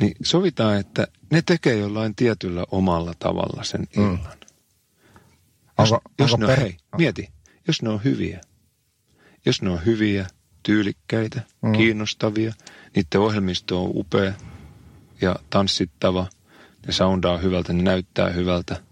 Niin 0.00 0.14
sovitaan, 0.22 0.76
että 0.78 1.06
ne 1.32 1.42
tekee 1.42 1.76
jollain 1.76 2.14
tietyllä 2.14 2.64
omalla 2.70 3.14
tavalla 3.18 3.64
sen 3.64 3.86
illan. 3.96 4.18
Jos, 5.78 5.92
Onko- 5.92 6.10
jos 6.18 6.32
onko 6.34 6.46
ne 6.46 6.52
on, 6.52 6.58
hei, 6.58 6.76
mieti, 6.98 7.28
jos 7.66 7.82
ne 7.82 7.88
on 7.88 8.04
hyviä. 8.04 8.40
Jos 9.46 9.62
ne 9.62 9.70
on 9.70 9.84
hyviä, 9.86 10.26
tyylikkäitä, 10.62 11.40
Mm. 11.62 11.68
mm. 11.68 11.72
kiinnostavia, 11.76 12.54
niiden 12.96 13.20
ohjelmisto 13.20 13.84
on 13.84 13.90
upea 13.94 14.32
ja 15.20 15.36
tanssittava, 15.50 16.26
ne 16.86 16.92
soundaa 16.92 17.38
hyvältä, 17.38 17.72
ne 17.72 17.82
näyttää 17.82 18.30
hyvältä, 18.30 18.82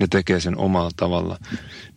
ne 0.00 0.06
tekee 0.10 0.40
sen 0.40 0.58
omalla 0.58 0.90
tavalla. 0.96 1.38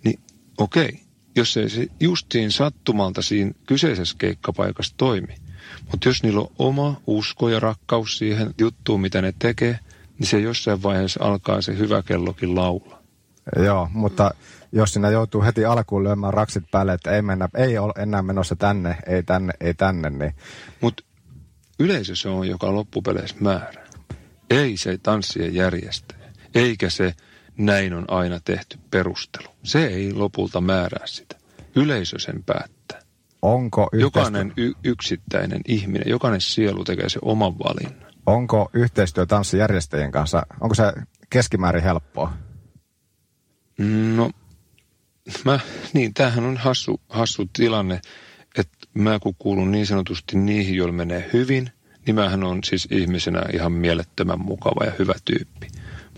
Niin 0.04 0.20
okei, 0.58 1.00
jos 1.40 1.58
ei 1.58 1.70
se 1.70 1.88
just 2.00 2.32
siinä 2.32 2.52
sattumalta 2.52 3.22
siinä 3.22 3.52
kyseisessä 3.68 4.16
keikkapaikassa 4.18 4.94
toimi, 4.98 5.36
mutta 5.92 6.08
jos 6.10 6.24
niillä 6.24 6.42
on 6.42 6.52
oma 6.60 7.02
usko 7.08 7.50
ja 7.50 7.60
rakkaus 7.60 8.18
siihen 8.18 8.54
juttuun, 8.58 9.02
mitä 9.02 9.22
ne 9.22 9.34
tekee, 9.40 9.80
niin 10.20 10.28
se 10.28 10.40
jossain 10.40 10.84
vaiheessa 10.84 11.24
alkaa 11.24 11.62
se 11.62 11.78
hyvä 11.78 12.04
kellokin 12.04 12.56
laulaa. 12.56 13.02
Joo, 13.64 13.90
mutta 13.94 14.32
jos 14.72 14.94
sinä 14.94 15.10
joutuu 15.10 15.44
heti 15.44 15.66
alkuun 15.66 16.04
lyömään 16.04 16.34
raksit 16.34 16.64
päälle, 16.72 16.94
että 16.94 17.12
ei, 17.12 17.22
mennä, 17.22 17.50
ei 17.58 17.78
ole 17.78 17.94
enää 17.98 18.22
menossa 18.22 18.56
tänne, 18.56 18.98
ei 19.08 19.24
tänne, 19.24 19.54
ei 19.62 19.74
tänne, 19.74 20.10
niin 20.10 20.34
Mutta 20.82 21.04
yleisö 21.80 22.16
se 22.16 22.30
on, 22.30 22.48
joka 22.48 22.74
loppupeleissä 22.74 23.36
määrää. 23.40 23.86
Ei 24.50 24.78
se 24.78 24.98
tanssien 24.98 25.56
järjestäjä, 25.56 26.34
eikä 26.56 26.90
se 26.90 27.14
näin 27.60 27.94
on 27.94 28.06
aina 28.08 28.40
tehty 28.46 28.80
perustelu. 28.92 29.48
Se 29.64 29.86
ei 29.88 30.14
lopulta 30.14 30.62
määrää 30.62 31.08
sitä. 31.08 31.36
Yleisö 31.76 32.20
sen 32.20 32.44
päättää. 32.44 33.00
onko, 33.42 33.90
yhteistyö, 33.94 34.22
Jokainen 34.22 34.54
y- 34.58 34.74
yksittäinen 34.84 35.62
ihminen, 35.68 36.10
jokainen 36.10 36.42
sielu 36.42 36.84
tekee 36.84 37.10
se 37.10 37.20
oman 37.22 37.60
valinnan. 37.60 38.14
onko 38.26 38.70
yhteistyö 38.74 39.26
tanssijärjestäjien 39.26 40.12
kanssa, 40.12 40.44
onko 40.62 40.76
se 40.76 40.84
keskimäärin 41.30 41.84
helppoa? 41.84 42.34
No, 44.16 44.32
mä, 45.46 45.60
niin 45.94 46.14
tämähän 46.14 46.46
on 46.46 46.58
hassu, 46.58 47.02
hassu 47.10 47.50
tilanne, 47.54 48.02
että 48.58 48.78
mä 48.94 49.20
kun 49.20 49.36
kuulun 49.40 49.72
niin 49.72 49.86
sanotusti 49.86 50.38
niihin, 50.38 50.76
joilla 50.76 50.94
menee 50.94 51.30
hyvin, 51.34 51.70
niin 52.06 52.16
mähän 52.16 52.44
on 52.44 52.64
siis 52.64 52.88
ihmisenä 52.92 53.42
ihan 53.54 53.72
mielettömän 53.72 54.40
mukava 54.40 54.86
ja 54.86 54.92
hyvä 55.00 55.14
tyyppi. 55.26 55.68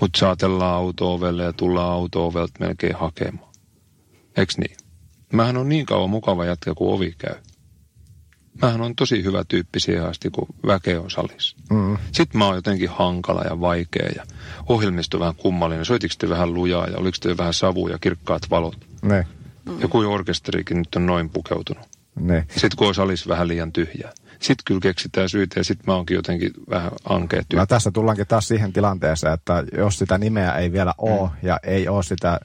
Mutta 0.02 0.20
saatellaan 0.20 0.76
auto-ovelle 0.76 1.44
ja 1.44 1.54
tullaan 1.54 1.92
auto-ovelta 1.92 2.54
melkein 2.60 2.96
hakemaan. 2.96 3.52
Eks 4.38 4.58
niin? 4.58 4.78
Mähän 5.34 5.58
on 5.58 5.70
niin 5.70 5.86
kauan 5.86 6.10
mukava 6.10 6.46
jätkä, 6.46 6.74
kun 6.74 6.94
ovi 6.94 7.16
käy. 7.18 7.36
Mähän 8.62 8.82
on 8.82 8.96
tosi 8.96 9.24
hyvä 9.24 9.44
tyyppi 9.48 9.80
siihen 9.80 10.06
asti, 10.06 10.30
kun 10.30 10.48
väkeä 10.68 11.02
on 11.02 11.12
salissa. 11.12 11.58
Mm. 11.70 11.98
Sitten 12.12 12.38
mä 12.40 12.46
oon 12.46 12.56
jotenkin 12.56 12.90
hankala 12.90 13.42
ja 13.42 13.60
vaikea 13.60 14.10
ja 14.16 14.24
ohjelmisto 14.70 15.20
vähän 15.20 15.36
kummallinen. 15.36 15.86
Soitiko 15.86 16.14
te 16.18 16.30
vähän 16.30 16.54
lujaa 16.54 16.88
ja 16.88 16.98
oliko 16.98 17.18
te 17.22 17.38
vähän 17.38 17.54
savu 17.54 17.88
ja 17.88 17.98
kirkkaat 18.00 18.50
valot? 18.50 18.78
Niin, 19.02 19.26
Ja 19.80 19.88
kuin 19.88 20.08
orkesterikin 20.08 20.78
nyt 20.78 20.96
on 20.96 21.06
noin 21.06 21.30
pukeutunut. 21.30 21.84
niin. 22.20 22.44
Sitten 22.50 22.78
kun 22.78 22.88
on 22.88 22.96
salissa 22.96 23.30
vähän 23.30 23.48
liian 23.48 23.72
tyhjää. 23.72 24.12
Sitten 24.42 24.64
kyllä 24.66 24.80
keksitään 24.80 25.30
syitä 25.30 25.60
ja 25.60 25.64
sitten 25.64 25.84
mä 25.88 25.96
oonkin 25.96 26.16
jotenkin 26.16 26.52
vähän 26.70 26.92
ankea 27.10 27.42
No 27.54 27.66
tässä 27.66 27.92
tullaankin 27.92 28.28
taas 28.28 28.48
siihen 28.48 28.74
tilanteeseen, 28.74 29.34
että 29.34 29.64
jos 29.78 30.00
sitä 30.00 30.18
nimeä 30.18 30.54
ei 30.54 30.72
vielä 30.72 30.94
ole 30.98 31.30
mm. 31.30 31.36
ja 31.48 31.60
ei 31.64 31.88
ole 31.88 32.04
sitä, 32.04 32.40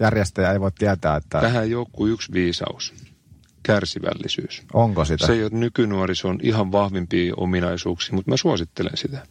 järjestäjä 0.00 0.52
ei 0.52 0.60
voi 0.60 0.72
tietää, 0.78 1.16
että 1.16 1.40
Tähän 1.40 1.68
kuin 1.92 2.12
yksi 2.12 2.32
viisaus. 2.32 2.94
Kärsivällisyys. 3.62 4.62
onko 4.72 5.04
sitä. 5.04 5.26
Se 5.26 5.32
ei 5.32 5.42
ole 5.42 5.50
nykynuorison 5.52 6.38
ihan 6.42 6.72
vahvimpia 6.72 7.34
ominaisuuksia, 7.36 8.14
mutta 8.14 8.30
mä 8.30 8.36
suosittelen 8.36 8.96
sitä. 8.96 9.26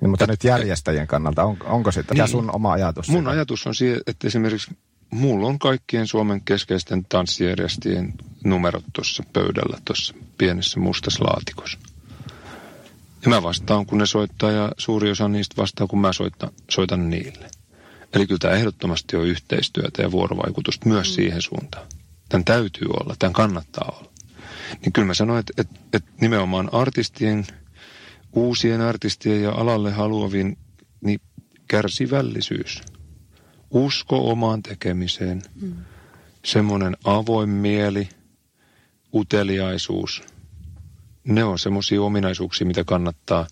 niin, 0.00 0.10
mutta 0.10 0.26
nyt 0.26 0.44
järjestäjien 0.44 1.06
kannalta, 1.06 1.44
on, 1.44 1.56
onko 1.64 1.90
sitä? 1.90 2.08
Tämä 2.08 2.22
Niin. 2.22 2.30
sun 2.30 2.54
oma 2.54 2.72
ajatus. 2.72 3.08
Mun 3.08 3.18
siitä? 3.20 3.30
ajatus 3.30 3.66
on 3.66 3.74
siihen, 3.74 4.00
että 4.06 4.26
esimerkiksi 4.26 4.70
mulla 5.10 5.46
on 5.46 5.58
kaikkien 5.58 6.06
Suomen 6.06 6.40
keskeisten 6.44 7.04
tanssijärjestäjien 7.04 8.14
numerot 8.44 8.84
tuossa 8.92 9.22
pöydällä, 9.32 9.78
tuossa 9.84 10.14
pienessä 10.38 10.80
mustassa 10.80 11.24
laatikossa. 11.24 11.78
Ja 13.22 13.28
mä 13.28 13.42
vastaan, 13.42 13.86
kun 13.86 13.98
ne 13.98 14.06
soittaa 14.06 14.50
ja 14.50 14.72
suuri 14.78 15.10
osa 15.10 15.28
niistä 15.28 15.56
vastaa, 15.56 15.86
kun 15.86 16.00
mä 16.00 16.12
soitan, 16.12 16.50
soitan 16.70 17.10
niille. 17.10 17.50
Eli 18.12 18.26
kyllä 18.26 18.38
tämä 18.38 18.54
ehdottomasti 18.54 19.16
on 19.16 19.26
yhteistyötä 19.26 20.02
ja 20.02 20.10
vuorovaikutusta 20.10 20.88
myös 20.88 21.08
mm. 21.08 21.14
siihen 21.14 21.42
suuntaan. 21.42 21.86
Tämän 22.28 22.44
täytyy 22.44 22.88
olla, 23.00 23.14
tämän 23.18 23.32
kannattaa 23.32 23.96
olla. 23.98 24.10
Niin 24.82 24.92
kyllä 24.92 25.06
mä 25.06 25.14
sanoin, 25.14 25.40
että, 25.40 25.52
että, 25.58 25.80
että 25.92 26.10
nimenomaan 26.20 26.68
artistien, 26.74 27.46
uusien 28.32 28.80
artistien 28.80 29.42
ja 29.42 29.50
alalle 29.50 29.90
haluavin, 29.90 30.58
niin 31.00 31.20
kärsivällisyys, 31.68 32.82
usko 33.70 34.30
omaan 34.30 34.62
tekemiseen, 34.62 35.42
mm. 35.62 35.74
semmoinen 36.44 36.96
avoin 37.04 37.48
mieli, 37.48 38.08
uteliaisuus, 39.14 40.22
ne 41.24 41.44
on 41.44 41.58
semmoisia 41.58 42.02
ominaisuuksia, 42.02 42.66
mitä 42.66 42.84
kannattaa 42.84 43.46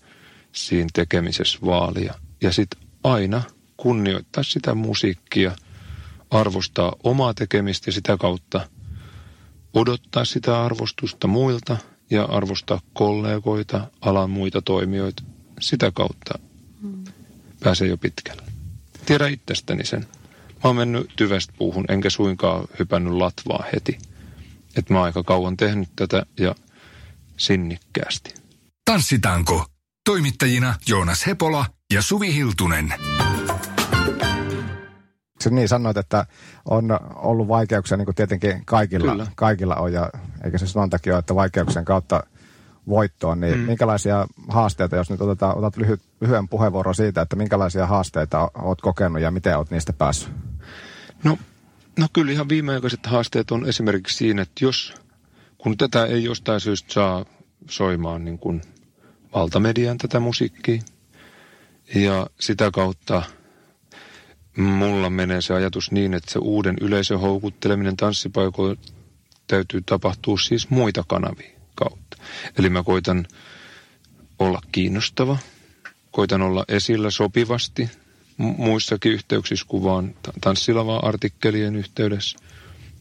siinä 0.51 0.89
tekemisessä 0.93 1.59
vaalia. 1.65 2.13
Ja 2.41 2.51
sitten 2.51 2.81
aina 3.03 3.41
kunnioittaa 3.77 4.43
sitä 4.43 4.75
musiikkia, 4.75 5.55
arvostaa 6.31 6.95
omaa 7.03 7.33
tekemistä 7.33 7.87
ja 7.87 7.93
sitä 7.93 8.17
kautta 8.17 8.69
odottaa 9.73 10.25
sitä 10.25 10.63
arvostusta 10.63 11.27
muilta 11.27 11.77
ja 12.09 12.23
arvostaa 12.23 12.81
kollegoita, 12.93 13.87
alan 14.01 14.29
muita 14.29 14.61
toimijoita. 14.61 15.23
Sitä 15.59 15.91
kautta 15.91 16.39
mm. 16.81 17.03
pääsee 17.59 17.87
jo 17.87 17.97
pitkälle. 17.97 18.58
Tiedä 19.09 19.27
itsestäni 19.27 19.85
sen. 19.85 20.07
Mä 20.49 20.59
oon 20.63 20.75
mennyt 20.75 21.09
tyvestä 21.15 21.53
puuhun, 21.57 21.85
enkä 21.89 22.09
suinkaan 22.09 22.67
hypännyt 22.79 23.13
latvaa 23.13 23.63
heti. 23.73 23.97
Että 24.75 24.93
mä 24.93 24.99
oon 24.99 25.05
aika 25.05 25.23
kauan 25.23 25.57
tehnyt 25.57 25.89
tätä 25.95 26.25
ja 26.39 26.55
sinnikkäästi. 27.37 28.33
Tanssitanko. 28.85 29.65
Toimittajina 30.05 30.75
Joonas 30.87 31.27
Hepola 31.27 31.65
ja 31.93 32.01
Suvi 32.01 32.33
Hiltunen. 32.33 32.93
Niin 35.49 35.67
sanoit, 35.67 35.97
että 35.97 36.25
on 36.65 36.99
ollut 37.15 37.47
vaikeuksia 37.47 37.97
niin 37.97 38.05
kuin 38.05 38.15
tietenkin 38.15 38.65
kaikilla, 38.65 39.11
Kyllä. 39.11 39.27
kaikilla 39.35 39.75
on, 39.75 39.93
ja 39.93 40.09
eikä 40.43 40.57
se 40.57 40.67
sanontakin 40.67 41.13
ole, 41.13 41.19
että 41.19 41.35
vaikeuksien 41.35 41.85
kautta 41.85 42.23
voittoon, 42.89 43.39
niin 43.39 43.57
mm. 43.57 43.65
minkälaisia 43.65 44.27
haasteita, 44.47 44.95
jos 44.95 45.09
nyt 45.09 45.21
otetaan, 45.21 45.57
otat 45.57 45.77
lyhy, 45.77 45.99
lyhyen 46.21 46.49
puheenvuoron 46.49 46.95
siitä, 46.95 47.21
että 47.21 47.35
minkälaisia 47.35 47.87
haasteita 47.87 48.51
olet 48.55 48.81
kokenut 48.81 49.21
ja 49.21 49.31
miten 49.31 49.57
olet 49.57 49.71
niistä 49.71 49.93
päässyt? 49.93 50.33
No, 51.23 51.37
no 51.99 52.07
kyllä 52.13 52.31
ihan 52.31 52.49
viimeaikaiset 52.49 53.05
haasteet 53.05 53.51
on 53.51 53.69
esimerkiksi 53.69 54.17
siinä, 54.17 54.41
että 54.41 54.65
jos, 54.65 54.93
kun 55.57 55.77
tätä 55.77 56.05
ei 56.05 56.23
jostain 56.23 56.59
syystä 56.59 56.93
saa 56.93 57.25
soimaan 57.69 58.25
niin 58.25 58.39
kuin 58.39 58.61
valtamedian 59.35 59.97
tätä 59.97 60.19
musiikkia, 60.19 60.81
ja 61.95 62.27
sitä 62.39 62.71
kautta 62.71 63.23
mulla 64.57 65.09
menee 65.09 65.41
se 65.41 65.53
ajatus 65.53 65.91
niin, 65.91 66.13
että 66.13 66.31
se 66.31 66.39
uuden 66.39 66.75
yleisön 66.81 67.19
houkutteleminen 67.19 67.97
tanssipaikoilla 67.97 68.81
täytyy 69.47 69.81
tapahtua 69.81 70.37
siis 70.37 70.69
muita 70.69 71.03
kanavia 71.07 71.58
kautta. 71.79 72.17
Eli 72.59 72.69
mä 72.69 72.83
koitan 72.83 73.25
olla 74.39 74.61
kiinnostava, 74.71 75.37
koitan 76.11 76.41
olla 76.41 76.65
esillä 76.67 77.11
sopivasti 77.11 77.89
muissakin 78.37 79.11
yhteyksissä 79.11 79.65
kuvaan 79.69 80.15
tanssilavaa 80.41 80.99
artikkelien 81.07 81.75
yhteydessä, 81.75 82.39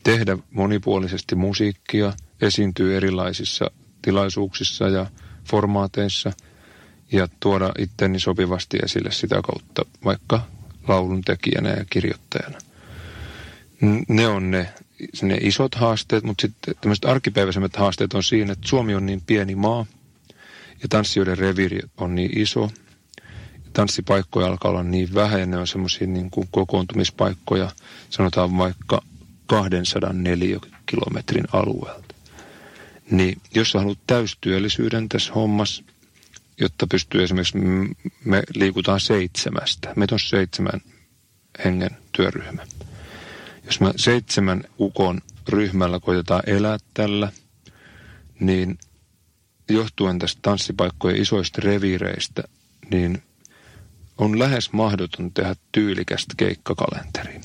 tehdä 0.04 0.38
monipuolisesti 0.50 1.34
musiikkia, 1.34 2.12
esiintyy 2.40 2.96
erilaisissa 2.96 3.70
tilaisuuksissa 4.02 4.88
ja 4.88 5.06
formaateissa 5.44 6.32
ja 7.12 7.28
tuoda 7.40 7.72
itteni 7.78 8.20
sopivasti 8.20 8.78
esille 8.84 9.10
sitä 9.10 9.40
kautta 9.42 9.84
vaikka 10.04 10.40
laulun 10.88 11.22
tekijänä 11.22 11.70
ja 11.70 11.84
kirjoittajana. 11.90 12.58
Ne 14.08 14.28
on 14.28 14.50
ne, 14.50 14.68
ne 15.22 15.38
isot 15.40 15.74
haasteet, 15.74 16.24
mutta 16.24 16.42
sitten 16.42 16.74
tämmöiset 16.80 17.04
arkipäiväisemmät 17.04 17.76
haasteet 17.76 18.14
on 18.14 18.22
siinä, 18.22 18.52
että 18.52 18.68
Suomi 18.68 18.94
on 18.94 19.06
niin 19.06 19.22
pieni 19.26 19.54
maa 19.54 19.86
ja 20.82 20.88
tanssijoiden 20.88 21.38
reviiri 21.38 21.80
on 21.96 22.14
niin 22.14 22.38
iso. 22.38 22.70
Tanssipaikkoja 23.72 24.46
alkaa 24.46 24.70
olla 24.70 24.82
niin 24.82 25.14
vähän 25.14 25.40
ja 25.40 25.46
ne 25.46 25.56
on 25.56 25.66
semmoisia 25.66 26.06
niin 26.06 26.30
kuin 26.30 26.48
kokoontumispaikkoja, 26.50 27.70
sanotaan 28.10 28.58
vaikka 28.58 29.02
204 29.46 30.58
kilometrin 30.86 31.44
alueelta. 31.52 32.14
Niin 33.10 33.40
jos 33.54 33.70
sä 33.70 33.78
haluat 33.78 33.98
täystyöllisyyden 34.06 35.08
tässä 35.08 35.32
hommassa, 35.32 35.82
jotta 36.60 36.86
pystyy 36.86 37.22
esimerkiksi, 37.22 37.58
me 38.24 38.42
liikutaan 38.54 39.00
seitsemästä. 39.00 39.92
Meitä 39.96 40.14
on 40.14 40.20
seitsemän 40.20 40.80
hengen 41.64 41.90
työryhmä. 42.12 42.66
Jos 43.68 43.80
me 43.80 43.92
seitsemän 43.96 44.64
ukon 44.78 45.20
ryhmällä 45.48 46.00
koitetaan 46.00 46.42
elää 46.46 46.78
tällä, 46.94 47.32
niin 48.40 48.78
johtuen 49.68 50.18
tästä 50.18 50.38
tanssipaikkojen 50.42 51.22
isoista 51.22 51.60
reviireistä, 51.64 52.42
niin 52.90 53.22
on 54.18 54.38
lähes 54.38 54.72
mahdoton 54.72 55.32
tehdä 55.32 55.56
tyylikästä 55.72 56.34
keikkakalenteri. 56.36 57.40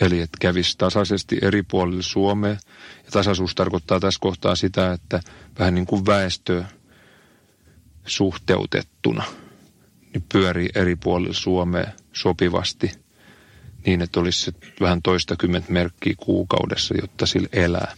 Eli 0.00 0.20
että 0.20 0.38
kävisi 0.40 0.78
tasaisesti 0.78 1.38
eri 1.42 1.62
puolilla 1.62 2.02
Suomea. 2.02 2.56
Ja 3.04 3.10
tasaisuus 3.10 3.54
tarkoittaa 3.54 4.00
tässä 4.00 4.20
kohtaa 4.20 4.54
sitä, 4.54 4.92
että 4.92 5.20
vähän 5.58 5.74
niin 5.74 5.86
kuin 5.86 6.06
väestö 6.06 6.64
suhteutettuna 8.06 9.24
niin 10.14 10.24
pyörii 10.32 10.68
eri 10.74 10.96
puolilla 10.96 11.34
Suomea 11.34 11.90
sopivasti 12.12 13.01
niin, 13.86 14.02
että 14.02 14.20
olisi 14.20 14.40
se 14.40 14.52
vähän 14.80 15.02
toista 15.02 15.36
kymmentä 15.36 15.72
merkkiä 15.72 16.14
kuukaudessa, 16.16 16.94
jotta 17.00 17.26
sillä 17.26 17.48
elää. 17.52 17.94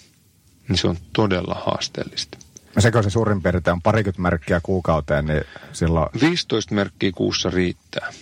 Niin 0.68 0.78
se 0.78 0.88
on 0.88 0.96
todella 1.12 1.62
haasteellista. 1.66 2.38
No 2.76 2.82
sekö 2.82 3.02
se 3.02 3.10
suurin 3.10 3.42
piirtein 3.42 3.72
on 3.72 3.82
parikymmentä 3.82 4.22
merkkiä 4.22 4.60
kuukauteen, 4.62 5.26
niin 5.26 5.44
silloin... 5.72 6.08
15 6.20 6.74
merkkiä 6.74 7.12
kuussa 7.14 7.50
riittää. 7.50 8.12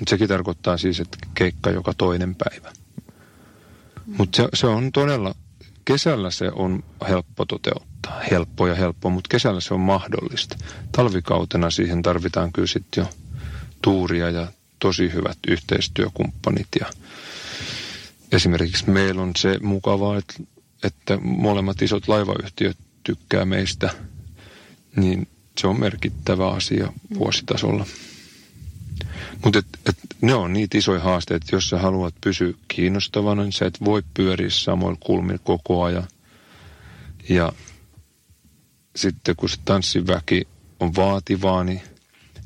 Mutta 0.00 0.10
sekin 0.10 0.28
tarkoittaa 0.28 0.76
siis, 0.76 1.00
että 1.00 1.18
keikka 1.34 1.70
joka 1.70 1.94
toinen 1.98 2.34
päivä. 2.34 2.72
Mutta 4.06 4.36
se, 4.36 4.48
se 4.54 4.66
on 4.66 4.92
todella, 4.92 5.34
kesällä 5.84 6.30
se 6.30 6.50
on 6.54 6.84
helppo 7.08 7.44
toteuttaa. 7.44 8.20
Helppo 8.30 8.66
ja 8.66 8.74
helppo, 8.74 9.10
mutta 9.10 9.28
kesällä 9.28 9.60
se 9.60 9.74
on 9.74 9.80
mahdollista. 9.80 10.56
Talvikautena 10.92 11.70
siihen 11.70 12.02
tarvitaan 12.02 12.52
kyllä 12.52 12.68
sitten 12.68 13.02
jo 13.02 13.08
tuuria 13.82 14.30
ja 14.30 14.46
tosi 14.84 15.12
hyvät 15.12 15.38
yhteistyökumppanit. 15.48 16.66
Ja 16.80 16.86
esimerkiksi 18.32 18.90
meillä 18.90 19.22
on 19.22 19.32
se 19.36 19.58
mukavaa, 19.62 20.18
että, 20.18 20.34
että 20.82 21.18
molemmat 21.22 21.82
isot 21.82 22.08
laivayhtiöt 22.08 22.76
tykkää 23.02 23.44
meistä, 23.44 23.90
niin 24.96 25.28
se 25.60 25.66
on 25.66 25.80
merkittävä 25.80 26.48
asia 26.48 26.92
vuositasolla. 27.18 27.86
Mutta 29.44 29.58
et, 29.58 29.66
et, 29.88 29.96
ne 30.20 30.34
on 30.34 30.52
niitä 30.52 30.78
isoja 30.78 31.00
haasteita, 31.00 31.46
jos 31.52 31.68
sä 31.68 31.78
haluat 31.78 32.14
pysyä 32.20 32.52
kiinnostavana, 32.68 33.42
niin 33.42 33.52
sä 33.52 33.66
et 33.66 33.84
voi 33.84 34.02
pyöriä 34.14 34.50
samoilla 34.50 34.98
kulmilla 35.00 35.40
koko 35.44 35.82
ajan. 35.82 36.08
Ja 37.28 37.52
sitten 38.96 39.36
kun 39.36 39.48
se 39.48 39.56
tanssiväki 39.64 40.48
on 40.80 40.94
vaativaa, 40.96 41.64
niin 41.64 41.82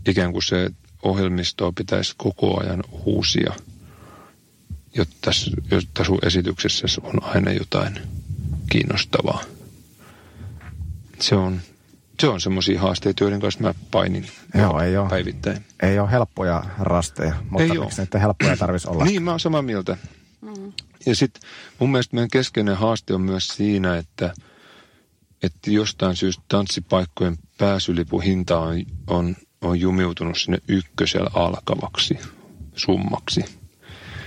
ikään 0.07 0.33
kuin 0.33 0.43
se 0.43 0.71
ohjelmistoa 1.03 1.73
pitäisi 1.77 2.15
koko 2.17 2.61
ajan 2.61 2.85
uusia, 3.05 3.53
jotta, 4.95 5.31
jotta 5.71 6.05
sun 6.05 6.19
esityksessä 6.23 6.87
on 7.03 7.25
aina 7.25 7.53
jotain 7.53 8.01
kiinnostavaa. 8.71 9.43
Se 11.21 11.35
on, 11.35 11.61
se 12.21 12.29
on 12.29 12.41
semmoisia 12.41 12.81
haasteita, 12.81 13.25
joiden 13.25 13.41
kanssa 13.41 13.61
mä 13.61 13.75
painin 13.91 14.27
Joo, 14.55 14.81
ei 14.81 14.97
ole, 14.97 15.09
päivittäin. 15.09 15.65
Ei 15.83 15.99
ole 15.99 16.11
helppoja 16.11 16.65
rasteja, 16.79 17.35
mutta 17.51 17.63
ei 17.63 17.79
miksi 17.81 18.01
ole. 18.01 18.21
helppoja 18.21 18.57
tarvitsisi 18.57 18.91
olla? 18.91 19.05
niin, 19.05 19.23
mä 19.23 19.31
oon 19.31 19.41
samaa 19.41 19.63
mieltä. 19.63 19.97
Mm. 20.41 20.73
Ja 21.07 21.17
sitten 21.17 21.43
mun 21.79 21.91
mielestä 21.91 22.17
meidän 22.17 22.31
keskeinen 22.31 22.77
haaste 22.77 23.15
on 23.15 23.21
myös 23.21 23.49
siinä, 23.49 23.97
että, 23.97 24.35
että 25.43 25.71
jostain 25.71 26.17
syystä 26.17 26.43
tanssipaikkojen 26.49 27.37
pääsylipuhinta 27.59 28.59
on, 28.59 28.77
on, 29.07 29.37
on 29.61 29.81
jumiutunut 29.81 30.39
sinne 30.39 30.59
ykkösellä 30.69 31.31
alkavaksi 31.35 32.19
summaksi. 32.77 33.45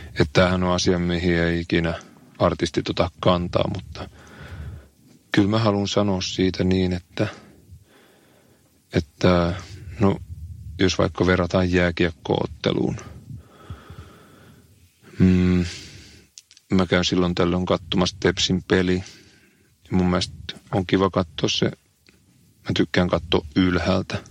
Että 0.07 0.34
tämähän 0.34 0.63
on 0.63 0.71
asia, 0.71 0.99
mihin 0.99 1.39
ei 1.39 1.59
ikinä 1.59 1.93
artistit 2.39 2.89
ota 2.89 3.11
kantaa, 3.19 3.69
mutta 3.73 4.09
kyllä 5.32 5.47
mä 5.47 5.59
haluan 5.59 5.88
sanoa 5.88 6.21
siitä 6.21 6.63
niin, 6.63 6.93
että– 6.93 7.27
että 8.93 9.55
no, 9.99 10.17
jos 10.79 10.97
vaikka 10.97 11.25
verrataan 11.25 11.71
jääkiekkootteluun, 11.71 12.97
mm, 15.19 15.65
mä 16.73 16.86
käyn 16.86 17.05
silloin 17.05 17.36
tällöin 17.36 17.65
katsomassa 17.65 18.17
Tepsin 18.19 18.63
peli. 18.63 19.03
Ja 19.91 19.97
mun 19.97 20.09
mielestä 20.09 20.36
on 20.71 20.86
kiva 20.86 21.09
katsoa 21.09 21.49
se, 21.49 21.65
mä 22.63 22.71
tykkään 22.75 23.07
katsoa 23.09 23.45
ylhäältä. 23.55 24.23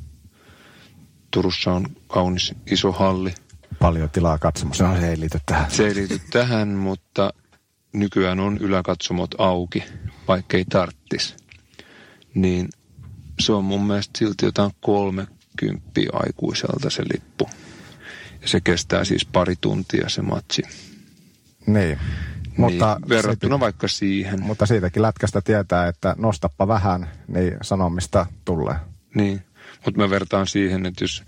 Turussa 1.30 1.72
on 1.72 1.86
kaunis 2.06 2.54
iso 2.70 2.92
halli. 2.92 3.34
Paljon 3.78 4.10
tilaa 4.10 4.38
katsomassa, 4.38 4.88
no, 4.88 5.00
se 5.00 5.10
ei 5.10 5.20
liity 5.20 5.38
tähän. 5.46 5.70
Se 5.70 5.86
ei 5.86 5.94
liity 5.94 6.20
tähän, 6.30 6.68
mutta 6.68 7.30
nykyään 7.92 8.40
on 8.40 8.58
yläkatsomot 8.58 9.34
auki, 9.38 9.84
vaikka 10.28 10.56
ei 10.56 10.64
tarttis. 10.64 11.36
Niin 12.34 12.68
se 13.40 13.52
on 13.52 13.64
mun 13.64 13.86
mielestä 13.86 14.18
silti 14.18 14.44
jotain 14.44 14.70
30 14.80 15.90
aikuiselta 16.12 16.90
se 16.90 17.02
lippu. 17.12 17.50
Ja 18.42 18.48
se 18.48 18.60
kestää 18.60 19.04
siis 19.04 19.24
pari 19.24 19.54
tuntia 19.60 20.08
se 20.08 20.22
matsi. 20.22 20.62
Niin. 21.66 21.98
Mutta 22.56 22.96
niin, 23.00 23.08
verrattuna 23.08 23.54
siitä, 23.54 23.60
vaikka 23.60 23.88
siihen. 23.88 24.42
Mutta 24.42 24.66
siitäkin 24.66 25.02
lätkästä 25.02 25.40
tietää, 25.40 25.88
että 25.88 26.14
nostappa 26.18 26.68
vähän, 26.68 27.10
niin 27.28 27.56
sanomista 27.62 28.26
tulee. 28.44 28.74
Niin, 29.14 29.42
mutta 29.84 30.00
mä 30.00 30.10
vertaan 30.10 30.46
siihen, 30.46 30.86
että 30.86 31.04
jos, 31.04 31.22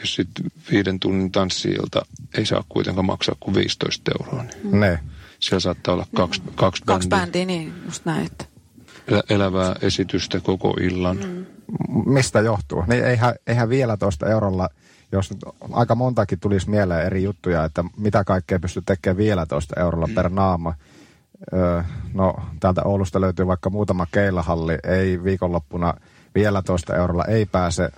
jos 0.00 0.14
sit 0.14 0.28
viiden 0.70 1.00
tunnin 1.00 1.32
tanssiilta 1.32 2.06
ei 2.38 2.46
saa 2.46 2.64
kuitenkaan 2.68 3.04
maksaa 3.04 3.36
kuin 3.40 3.54
15 3.54 4.12
euroa, 4.20 4.42
niin 4.42 4.80
ne. 4.80 4.98
siellä 5.38 5.60
saattaa 5.60 5.94
olla 5.94 6.06
kaksi, 6.14 6.40
mm. 6.40 6.52
kaksi 6.54 6.82
bändiä. 6.84 6.94
Kaksi 6.94 7.08
bändiä, 7.08 7.44
niin 7.44 7.72
just 7.84 8.04
näin. 8.04 8.26
Että 8.26 8.44
elä- 9.08 9.22
elävää 9.30 9.76
esitystä 9.82 10.40
koko 10.40 10.74
illan. 10.80 11.16
Mm. 11.16 11.46
Mistä 12.06 12.40
johtuu? 12.40 12.84
Niin 12.86 13.04
eihän, 13.04 13.34
eihän 13.46 13.68
vielä 13.68 13.96
tuosta 13.96 14.30
eurolla, 14.30 14.68
jos 15.12 15.30
nyt 15.30 15.40
aika 15.72 15.94
montakin 15.94 16.40
tulisi 16.40 16.70
mieleen 16.70 17.06
eri 17.06 17.22
juttuja, 17.22 17.64
että 17.64 17.84
mitä 17.96 18.24
kaikkea 18.24 18.58
pystyy 18.58 18.82
tekemään 18.86 19.16
vielä 19.16 19.46
tuosta 19.46 19.80
eurolla 19.80 20.06
mm. 20.06 20.14
per 20.14 20.28
naama. 20.28 20.74
Öö, 21.52 21.82
no, 22.14 22.34
täältä 22.60 22.82
Oulusta 22.84 23.20
löytyy 23.20 23.46
vaikka 23.46 23.70
muutama 23.70 24.06
keilahalli, 24.12 24.78
ei 24.84 25.24
viikonloppuna 25.24 25.94
vielä 26.34 26.62
toista 26.62 26.96
eurolla 26.96 27.24
ei 27.24 27.46
pääse 27.46 27.88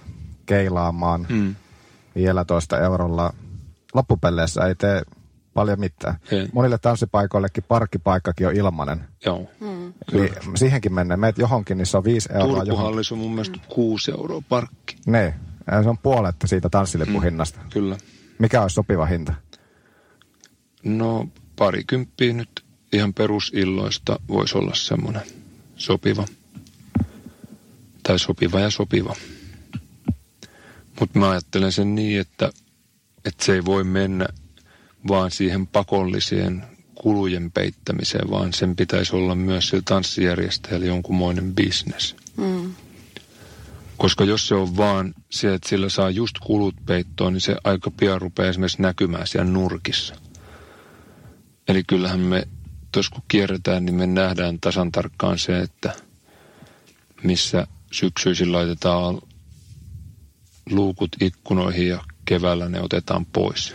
keilaamaan. 0.46 1.26
Mm. 1.28 1.54
Vielä 2.14 2.44
toista 2.44 2.78
eurolla 2.78 3.32
loppupelleissä 3.94 4.66
ei 4.66 4.74
tee 4.74 5.02
paljon 5.54 5.80
mitään. 5.80 6.14
Ei. 6.32 6.48
Monille 6.52 6.78
tanssipaikoillekin 6.78 7.64
parkkipaikkakin 7.68 8.46
on 8.46 8.56
ilmanen. 8.56 9.04
Joo. 9.26 9.50
Niin 10.12 10.30
siihenkin 10.54 10.94
mennään. 10.94 11.20
Meet 11.20 11.38
johonkin, 11.38 11.78
niin 11.78 11.86
se 11.86 11.96
on 11.96 12.04
viisi 12.04 12.28
euroa 12.32 12.48
johon. 12.48 12.66
Turkuhallis 12.66 13.12
on 13.12 13.18
mun 13.18 13.30
mielestä 13.30 13.58
kuusi 13.68 14.10
euroa 14.10 14.42
parkki. 14.48 14.96
Ne, 15.06 15.34
se 15.82 15.88
on 15.88 15.98
puolet 15.98 16.36
siitä 16.44 16.68
tanssilipuhinnasta. 16.68 17.60
Mm. 17.62 17.70
Kyllä. 17.70 17.96
Mikä 18.38 18.62
olisi 18.62 18.74
sopiva 18.74 19.06
hinta? 19.06 19.34
No 20.84 21.28
parikymppiä 21.56 22.32
nyt 22.32 22.64
ihan 22.92 23.14
perusilloista 23.14 24.20
voisi 24.28 24.58
olla 24.58 24.74
semmoinen 24.74 25.22
sopiva. 25.76 26.24
Tai 28.06 28.18
sopiva 28.18 28.60
ja 28.60 28.70
sopiva. 28.70 29.16
Mutta 31.00 31.18
mä 31.18 31.30
ajattelen 31.30 31.72
sen 31.72 31.94
niin, 31.94 32.20
että, 32.20 32.50
että 33.24 33.44
se 33.44 33.54
ei 33.54 33.64
voi 33.64 33.84
mennä 33.84 34.26
vaan 35.08 35.30
siihen 35.30 35.66
pakolliseen 35.66 36.64
kulujen 36.94 37.50
peittämiseen, 37.50 38.30
vaan 38.30 38.52
sen 38.52 38.76
pitäisi 38.76 39.16
olla 39.16 39.34
myös 39.34 39.68
sillä 39.68 39.82
tanssijärjestäjällä 39.84 40.86
jonkunmoinen 40.86 41.54
bisnes. 41.54 42.16
Mm. 42.36 42.74
Koska 43.96 44.24
jos 44.24 44.48
se 44.48 44.54
on 44.54 44.76
vaan 44.76 45.14
se, 45.30 45.54
että 45.54 45.68
sillä 45.68 45.88
saa 45.88 46.10
just 46.10 46.38
kulut 46.38 46.74
peittoon, 46.86 47.32
niin 47.32 47.40
se 47.40 47.56
aika 47.64 47.90
pian 47.90 48.20
rupeaa 48.20 48.48
esimerkiksi 48.48 48.82
näkymään 48.82 49.26
siellä 49.26 49.50
nurkissa. 49.50 50.14
Eli 51.68 51.82
kyllähän 51.86 52.20
me, 52.20 52.48
tuossa 52.92 53.14
kun 53.14 53.22
kierretään, 53.28 53.84
niin 53.84 53.94
me 53.94 54.06
nähdään 54.06 54.60
tasan 54.60 54.92
tarkkaan 54.92 55.38
se, 55.38 55.60
että 55.60 55.92
missä 57.22 57.66
syksyisin 57.94 58.52
laitetaan 58.52 59.20
luukut 60.70 61.10
ikkunoihin 61.20 61.88
ja 61.88 62.04
keväällä 62.24 62.68
ne 62.68 62.80
otetaan 62.80 63.26
pois. 63.26 63.74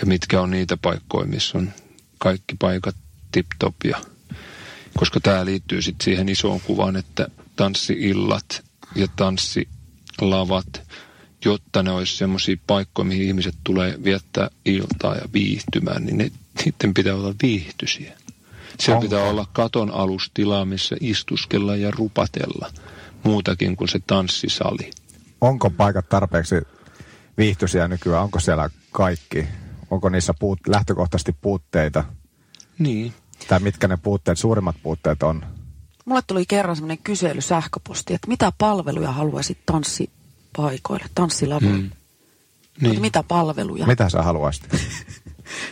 Ja 0.00 0.06
mitkä 0.06 0.40
on 0.40 0.50
niitä 0.50 0.76
paikkoja, 0.76 1.26
missä 1.26 1.58
on 1.58 1.72
kaikki 2.18 2.56
paikat 2.58 2.96
tip-top. 3.32 3.74
Ja, 3.84 4.00
koska 4.98 5.20
tämä 5.20 5.44
liittyy 5.44 5.82
sitten 5.82 6.04
siihen 6.04 6.28
isoon 6.28 6.60
kuvaan, 6.60 6.96
että 6.96 7.28
tanssiillat 7.56 8.64
ja 8.94 9.08
tanssilavat, 9.16 10.82
jotta 11.44 11.82
ne 11.82 11.90
olisi 11.90 12.16
semmoisia 12.16 12.56
paikkoja, 12.66 13.08
mihin 13.08 13.26
ihmiset 13.26 13.54
tulee 13.64 13.98
viettää 14.04 14.50
iltaa 14.64 15.14
ja 15.14 15.28
viihtymään, 15.32 16.06
niin 16.06 16.18
ne, 16.18 16.32
niiden 16.64 16.94
pitää 16.94 17.14
olla 17.14 17.34
viihtyisiä. 17.42 18.18
Siellä 18.78 18.96
Onko? 18.96 19.08
pitää 19.08 19.24
olla 19.24 19.46
katon 19.52 19.90
alustila, 19.90 20.64
missä 20.64 20.96
istuskella 21.00 21.76
ja 21.76 21.90
rupatella 21.90 22.70
muutakin 23.24 23.76
kuin 23.76 23.88
se 23.88 23.98
tanssisali. 24.06 24.90
Onko 25.40 25.70
paikat 25.70 26.08
tarpeeksi 26.08 26.54
viihtyisiä 27.38 27.88
nykyään? 27.88 28.22
Onko 28.22 28.40
siellä 28.40 28.70
kaikki? 28.92 29.48
Onko 29.90 30.08
niissä 30.08 30.34
puut, 30.38 30.60
lähtökohtaisesti 30.66 31.36
puutteita? 31.40 32.04
Niin. 32.78 33.14
Tai 33.48 33.60
mitkä 33.60 33.88
ne 33.88 33.96
puutteet, 33.96 34.38
suurimmat 34.38 34.76
puutteet 34.82 35.22
on? 35.22 35.44
Mulle 36.04 36.22
tuli 36.26 36.46
kerran 36.46 36.76
semmoinen 36.76 36.98
kysely 36.98 37.40
sähköposti, 37.40 38.14
että 38.14 38.28
mitä 38.28 38.52
palveluja 38.58 39.12
haluaisit 39.12 39.58
tanssipaikoille, 39.66 41.06
tanssilavuille. 41.14 41.78
Mm. 41.78 41.90
niin. 42.80 43.00
Mitä 43.00 43.22
palveluja? 43.22 43.86
Mitä 43.86 44.08
sä 44.08 44.22
haluaisit? 44.22 44.68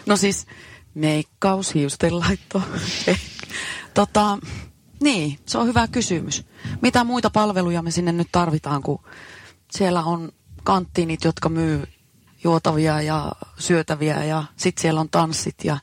No 0.06 0.16
siis 0.16 0.46
meikkaus, 0.94 1.74
hiustenlaitto. 1.74 2.62
Ei. 3.06 3.16
tota, 3.94 4.38
niin, 5.00 5.38
se 5.46 5.58
on 5.58 5.66
hyvä 5.66 5.88
kysymys. 5.88 6.46
Mitä 6.82 7.04
muita 7.04 7.30
palveluja 7.30 7.82
me 7.82 7.90
sinne 7.90 8.12
nyt 8.12 8.28
tarvitaan, 8.32 8.82
kun 8.82 9.04
siellä 9.72 10.02
on 10.02 10.32
kanttiinit, 10.64 11.24
jotka 11.24 11.48
myy 11.48 11.82
juotavia 12.44 13.02
ja 13.02 13.32
syötäviä 13.58 14.24
ja 14.24 14.44
sitten 14.56 14.82
siellä 14.82 15.00
on 15.00 15.08
tanssit 15.08 15.54
ja 15.64 15.78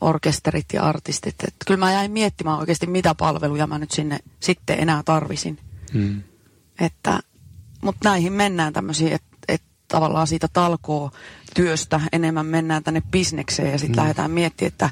orkesterit 0.00 0.66
ja 0.72 0.82
artistit. 0.82 1.34
Et 1.48 1.54
kyllä 1.66 1.78
mä 1.78 1.92
jäin 1.92 2.10
miettimään 2.10 2.58
oikeasti, 2.58 2.86
mitä 2.86 3.14
palveluja 3.14 3.66
mä 3.66 3.78
nyt 3.78 3.90
sinne 3.90 4.18
sitten 4.40 4.80
enää 4.80 5.02
tarvisin. 5.02 5.58
Mm. 5.92 6.22
Että, 6.80 7.20
mutta 7.82 8.08
näihin 8.08 8.32
mennään 8.32 8.72
tämmöisiin, 8.72 9.12
että 9.12 9.36
et 9.48 9.62
tavallaan 9.88 10.26
siitä 10.26 10.48
talkoo 10.52 11.10
työstä 11.54 12.00
enemmän 12.12 12.46
mennään 12.46 12.84
tänne 12.84 13.02
bisnekseen 13.10 13.72
ja 13.72 13.78
sitten 13.78 13.96
mm. 13.96 14.00
lähdetään 14.00 14.30
miettimään, 14.30 14.72
että 14.72 14.90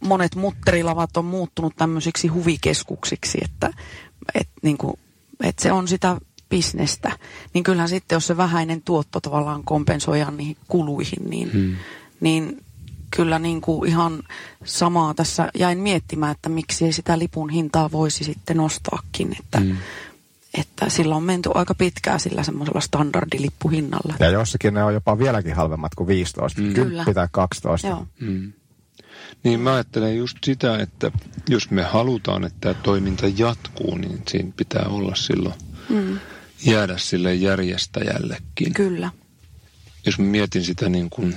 monet 0.00 0.34
mutterilavat 0.34 1.16
on 1.16 1.24
muuttunut 1.24 1.76
tämmöisiksi 1.76 2.28
huvikeskuksiksi, 2.28 3.38
että 3.44 3.70
et, 4.34 4.48
niinku, 4.62 4.98
et 5.42 5.58
se 5.58 5.72
on 5.72 5.88
sitä 5.88 6.16
bisnestä. 6.50 7.12
Niin 7.54 7.64
kyllähän 7.64 7.88
sitten, 7.88 8.16
jos 8.16 8.26
se 8.26 8.36
vähäinen 8.36 8.82
tuotto 8.82 9.20
tavallaan 9.20 9.64
kompensoidaan 9.64 10.36
niihin 10.36 10.56
kuluihin, 10.68 11.30
niin, 11.30 11.50
Mm. 11.54 11.76
niin 12.20 12.64
kyllä 13.16 13.38
niin 13.38 13.60
kuin 13.60 13.88
ihan 13.88 14.22
samaa 14.64 15.14
tässä 15.14 15.50
jäin 15.58 15.78
miettimään, 15.78 16.32
että 16.32 16.48
miksi 16.48 16.84
ei 16.84 16.92
sitä 16.92 17.18
lipun 17.18 17.50
hintaa 17.50 17.92
voisi 17.92 18.24
sitten 18.24 18.56
nostaakin, 18.56 19.36
että, 19.40 19.60
Mm. 19.60 19.66
mm. 19.66 19.76
että 20.58 20.88
sillä 20.88 21.16
on 21.16 21.22
menty 21.22 21.50
aika 21.54 21.74
pitkään 21.74 22.20
sillä 22.20 22.42
semmoisella 22.42 22.80
standardilippuhinnalla. 22.80 24.14
Ja 24.18 24.30
jossakin 24.30 24.74
ne 24.74 24.84
on 24.84 24.94
jopa 24.94 25.18
vieläkin 25.18 25.54
halvemmat 25.56 25.94
kuin 25.94 26.06
15. 26.06 26.60
Mm. 26.62 26.74
Kyllä. 26.74 27.04
Pitää 27.04 27.28
12. 27.32 27.88
Joo. 27.88 28.06
Mm. 28.20 28.52
Niin 29.42 29.60
mä 29.60 29.74
ajattelen 29.74 30.16
just 30.16 30.36
sitä, 30.44 30.78
että 30.78 31.10
jos 31.48 31.70
me 31.70 31.82
halutaan, 31.82 32.44
että 32.44 32.56
tämä 32.60 32.74
toiminta 32.82 33.26
jatkuu, 33.36 33.94
niin 33.96 34.22
siinä 34.28 34.52
pitää 34.56 34.84
olla 34.88 35.14
silloin 35.14 35.54
Mm, 35.88 36.18
jäädä 36.64 36.98
sille 36.98 37.34
järjestäjällekin. 37.34 38.74
kyllä. 38.74 39.10
Jos 40.06 40.18
mä 40.18 40.24
mietin 40.24 40.64
sitä 40.64 40.88
niin 40.88 41.10
kuin, 41.10 41.36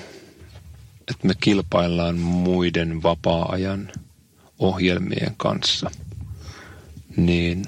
että 1.12 1.28
me 1.28 1.34
kilpaillaan 1.40 2.18
muiden 2.20 3.04
vapaa-ajan 3.04 3.92
ohjelmien 4.60 5.34
kanssa, 5.38 5.92
niin 7.18 7.66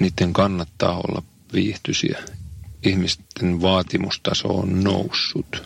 niiden 0.00 0.32
kannattaa 0.32 0.96
olla 0.96 1.22
viihtyisiä. 1.52 2.18
Ihmisten 2.82 3.62
vaatimustaso 3.62 4.48
on 4.48 4.84
noussut. 4.84 5.62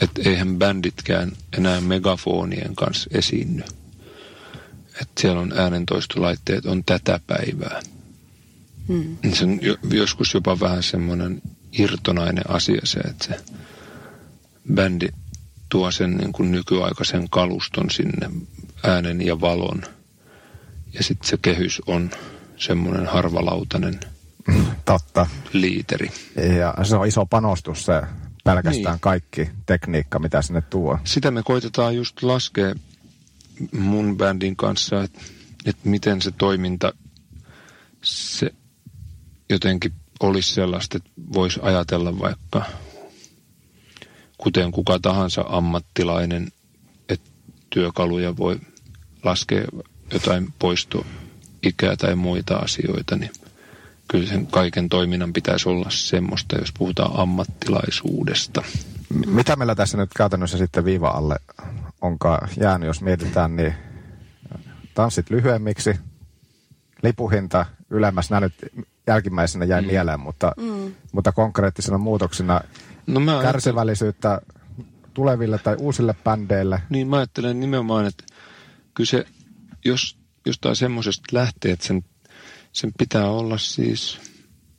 Että 0.00 0.22
eihän 0.24 0.56
bänditkään 0.58 1.32
enää 1.58 1.80
megafonien 1.80 2.76
kanssa 2.76 3.10
esiinny. 3.12 3.62
Että 5.00 5.20
siellä 5.20 5.40
on 5.40 5.52
äänentoistolaitteet, 5.56 6.66
on 6.66 6.84
tätä 6.84 7.20
päivää. 7.26 7.82
Mm. 8.88 9.16
Niin 9.22 9.36
Se 9.36 9.44
on 9.44 9.58
jo, 9.62 9.76
joskus 9.90 10.34
jopa 10.34 10.60
vähän 10.60 10.82
semmoinen 10.82 11.42
irtonainen 11.72 12.50
asia 12.50 12.80
se, 12.84 13.00
että 13.00 13.24
se 13.24 13.36
bändi 14.74 15.08
tuo 15.68 15.90
sen 15.90 16.16
niin 16.16 16.32
kuin 16.32 16.52
nykyaikaisen 16.52 17.30
kaluston 17.30 17.90
sinne, 17.90 18.30
äänen 18.82 19.26
ja 19.26 19.40
valon. 19.40 19.82
Ja 20.92 21.02
sitten 21.02 21.28
se 21.28 21.38
kehys 21.42 21.82
on 21.86 22.10
semmoinen 22.56 23.06
harvalautainen 23.06 24.00
Totta. 24.84 25.26
liiteri. 25.52 26.10
Ja 26.58 26.84
se 26.84 26.96
on 26.96 27.06
iso 27.06 27.26
panostus 27.26 27.84
se 27.84 28.02
pelkästään 28.44 28.94
Niin. 28.94 29.00
kaikki 29.00 29.50
tekniikka, 29.66 30.18
mitä 30.18 30.42
sinne 30.42 30.60
tuo. 30.60 30.98
Sitä 31.04 31.30
me 31.30 31.42
koitetaan 31.42 31.96
just 31.96 32.22
laskea 32.22 32.74
mun 33.72 34.16
bändin 34.16 34.56
kanssa, 34.56 35.02
että, 35.02 35.20
että 35.66 35.88
miten 35.88 36.22
se 36.22 36.30
toiminta, 36.30 36.92
se 38.02 38.50
jotenkin 39.50 39.92
olisi 40.20 40.54
sellaista, 40.54 40.96
että 40.96 41.10
voisi 41.34 41.60
ajatella 41.62 42.18
vaikka 42.18 42.64
kuten 44.38 44.70
kuka 44.72 44.98
tahansa 44.98 45.44
ammattilainen, 45.48 46.52
että 47.08 47.30
työkaluja 47.70 48.36
voi 48.36 48.60
laskea 49.22 49.64
jotain 50.12 50.54
poistoikää 50.58 51.96
tai 51.98 52.14
muita 52.14 52.56
asioita, 52.56 53.16
niin 53.16 53.30
kyllä 54.08 54.26
sen 54.26 54.46
kaiken 54.46 54.88
toiminnan 54.88 55.32
pitäisi 55.32 55.68
olla 55.68 55.90
semmoista, 55.90 56.56
jos 56.56 56.72
puhutaan 56.78 57.20
ammattilaisuudesta. 57.20 58.62
M- 59.14 59.34
Mitä 59.34 59.56
meillä 59.56 59.74
tässä 59.74 59.96
nyt 59.96 60.10
käytännössä 60.16 60.58
sitten 60.58 60.84
viiva 60.84 61.08
alle 61.08 61.36
onkaan 62.00 62.48
jäänyt, 62.60 62.86
jos 62.86 63.02
mietitään, 63.02 63.56
niin 63.56 63.74
tanssit 64.94 65.30
lyhyemmiksi, 65.30 65.96
lipuhinta 67.02 67.66
ylemmäs, 67.90 68.30
nämä 68.30 68.40
nyt 68.40 68.54
jälkimmäisenä 69.06 69.64
jäi 69.64 69.82
mm. 69.82 69.86
mieleen, 69.86 70.20
mutta, 70.20 70.52
mm. 70.56 70.94
mutta 71.12 71.32
konkreettisena 71.32 71.98
muutoksena 71.98 72.60
No 73.06 73.20
mä 73.20 73.42
kärsivällisyyttä 73.42 74.40
tuleville 75.14 75.58
tai 75.58 75.76
uusille 75.78 76.14
bändeille. 76.24 76.82
Niin 76.90 77.08
mä 77.08 77.16
ajattelen 77.16 77.60
nimenomaan, 77.60 78.06
että 78.06 78.24
kyllä 78.94 79.08
se, 79.08 79.26
jos 79.84 80.18
jostain 80.46 80.76
semmoisesta 80.76 81.24
lähtee, 81.32 81.72
että 81.72 81.86
sen, 81.86 82.04
sen 82.74 82.92
pitää 82.98 83.30
olla 83.30 83.58
siis 83.58 84.18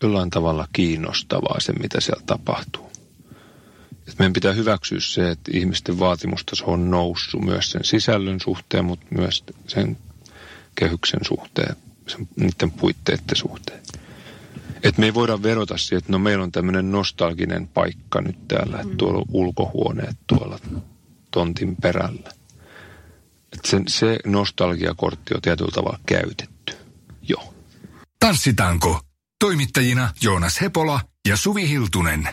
jollain 0.03 0.29
tavalla 0.29 0.67
kiinnostavaa 0.73 1.59
se, 1.59 1.73
mitä 1.73 2.01
siellä 2.01 2.23
tapahtuu. 2.25 2.91
Et 4.07 4.19
meidän 4.19 4.33
pitää 4.33 4.53
hyväksyä 4.53 4.99
se, 4.99 5.31
että 5.31 5.51
ihmisten 5.53 5.99
vaatimustaso 5.99 6.65
on 6.65 6.91
noussut 6.91 7.41
myös 7.41 7.71
sen 7.71 7.83
sisällön 7.83 8.39
suhteen, 8.39 8.85
mutta 8.85 9.05
myös 9.09 9.43
sen 9.67 9.97
kehyksen 10.75 11.19
suhteen, 11.27 11.75
sen, 12.07 12.27
niiden 12.35 12.71
puitteiden 12.71 13.35
suhteen. 13.35 13.79
Et 14.83 14.97
me 14.97 15.05
ei 15.05 15.13
voida 15.13 15.43
verota 15.43 15.77
siihen, 15.77 15.97
että 15.97 16.11
no 16.11 16.19
meillä 16.19 16.43
on 16.43 16.51
tämmöinen 16.51 16.91
nostalginen 16.91 17.67
paikka 17.67 18.21
nyt 18.21 18.47
täällä, 18.47 18.79
että 18.81 18.95
tuolla 18.97 19.19
on 19.19 19.25
ulkohuoneet 19.31 20.17
tuolla 20.27 20.59
tontin 21.31 21.75
perällä. 21.75 22.29
Et 23.53 23.65
sen, 23.65 23.83
se 23.87 24.19
nostalgiakortti 24.25 25.33
on 25.35 25.41
tietyllä 25.41 25.71
tavalla 25.73 25.99
käytetty. 26.05 26.55
Tanssitanko. 28.26 28.99
Toimittajina 29.39 30.09
Joonas 30.21 30.61
Hepola 30.61 30.99
ja 31.28 31.38
Suvi 31.38 31.69
Hiltunen. 31.69 32.30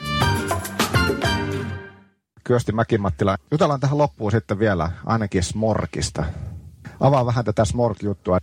Kyösti 2.45 2.73
Mäkimattila. 2.73 3.37
Jutellaan 3.51 3.81
tähän 3.81 3.99
loppuun 3.99 4.33
sitten 4.33 4.59
vielä 4.59 4.91
ainakin 5.07 5.43
Smorkista. 5.43 6.25
Avaa 7.01 7.27
vähän 7.27 7.45
tätä 7.45 7.65
Smork-juttua. 7.65 8.39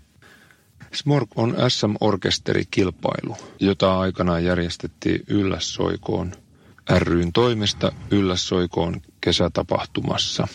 Smork 0.94 1.30
on 1.36 1.56
SM-orkesterikilpailu, 1.70 3.38
jota 3.60 4.00
aikanaan 4.00 4.44
järjestettiin 4.44 5.24
Yllässoikoon 5.28 6.32
ryn 6.98 7.34
toimesta 7.34 7.92
Yllässoikoon 8.12 9.02
kesätapahtumassa. 9.22 10.48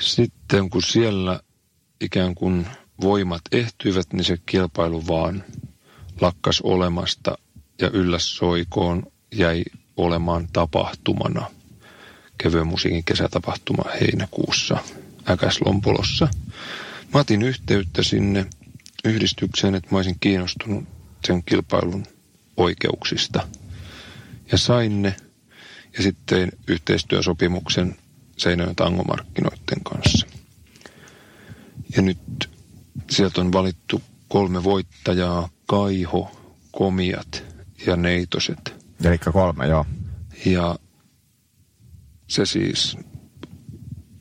Sitten 0.00 0.70
kun 0.70 0.82
siellä 0.82 1.40
ikään 2.00 2.34
kuin 2.34 2.66
voimat 3.00 3.42
ehtyivät, 3.52 4.12
niin 4.12 4.24
se 4.24 4.38
kilpailu 4.46 5.06
vaan 5.06 5.44
lakkas 6.20 6.60
olemasta 6.60 7.38
ja 7.80 7.90
Yllässoikoon 7.90 9.12
jäi 9.34 9.64
olemaan 9.96 10.48
tapahtumana. 10.52 11.46
Kevyen 12.38 12.66
musiikin 12.66 13.04
kesätapahtuma 13.04 13.84
heinäkuussa 14.00 14.78
Äkäslompolossa. 15.30 16.28
Mä 17.14 17.20
otin 17.20 17.42
yhteyttä 17.42 18.02
sinne 18.02 18.46
yhdistykseen, 19.04 19.74
että 19.74 19.88
mä 19.90 19.98
olisin 19.98 20.16
kiinnostunut 20.20 20.84
sen 21.24 21.42
kilpailun 21.44 22.06
oikeuksista. 22.56 23.48
Ja 24.52 24.58
sain 24.58 25.02
ne 25.02 25.16
ja 25.96 26.02
sitten 26.02 26.52
yhteistyösopimuksen 26.66 27.96
Seinäjoen 28.36 28.76
tangomarkkinoiden 28.76 29.84
kanssa. 29.84 30.26
Ja 31.96 32.02
nyt 32.02 32.50
sieltä 33.10 33.40
on 33.40 33.52
valittu 33.52 34.02
kolme 34.28 34.64
voittajaa, 34.64 35.48
Kaiho, 35.66 36.30
Komiat 36.72 37.44
ja 37.86 37.96
Neitoset. 37.96 38.74
Eli 39.04 39.18
kolme, 39.18 39.66
joo. 39.66 39.86
Ja 40.46 40.78
se 42.28 42.46
siis, 42.46 42.96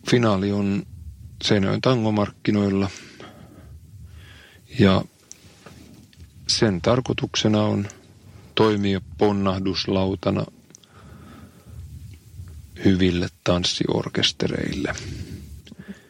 finaali 0.09 0.51
on 0.51 0.83
Seinäjoen 1.43 1.81
tangomarkkinoilla– 1.81 2.89
ja 4.79 5.03
sen 6.47 6.81
tarkoituksena 6.81 7.61
on 7.61 7.87
toimia 8.55 9.01
ponnahduslautana 9.17 10.45
hyville 12.85 13.27
tanssiorkestereille. 13.43 14.93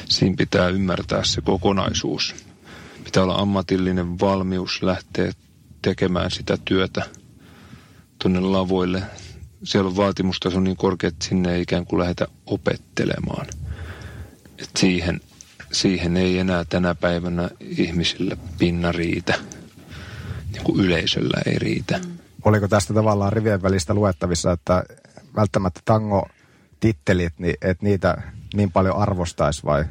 Siinä 0.05 0.36
pitää 0.38 0.68
ymmärtää 0.68 1.24
se 1.24 1.41
kokonaisuus. 1.41 2.36
Pitää 3.03 3.24
olla 3.24 3.36
ammatillinen 3.36 4.20
valmius 4.20 4.84
lähteä 4.84 5.32
tekemään 5.82 6.32
sitä 6.32 6.58
työtä 6.66 7.05
tuonne 8.24 8.39
lavoille. 8.39 9.03
Siellä 9.64 9.88
on 9.89 9.95
vaatimustaso 9.95 10.60
niin 10.60 10.78
korkea, 10.78 11.08
että 11.08 11.26
sinne 11.26 11.53
ei 11.55 11.62
ikään 11.62 11.86
kuin 11.86 11.99
lähdetä 11.99 12.28
opettelemaan. 12.45 13.45
Et 14.58 14.70
siihen, 14.80 15.22
siihen 15.72 16.18
ei 16.18 16.39
enää 16.39 16.66
tänä 16.66 16.95
päivänä 16.95 17.49
ihmisillä 17.60 18.38
pinna 18.58 18.91
riitä. 18.91 19.34
Niin 20.51 20.64
kuin 20.64 20.80
yleisöllä 20.86 21.41
ei 21.45 21.60
riitä. 21.60 21.97
Mm. 21.97 22.18
Oliko 22.45 22.68
tästä 22.68 22.93
tavallaan 22.93 23.34
rivien 23.34 23.62
välistä 23.62 23.93
luettavissa, 23.93 24.51
että 24.51 24.84
välttämättä 25.36 25.82
tango-tittelit, 25.86 27.34
niin, 27.39 27.55
että 27.62 27.86
niitä 27.86 28.22
niin 28.53 28.72
paljon 28.72 28.95
arvostaisi 28.95 29.64
vai? 29.64 29.86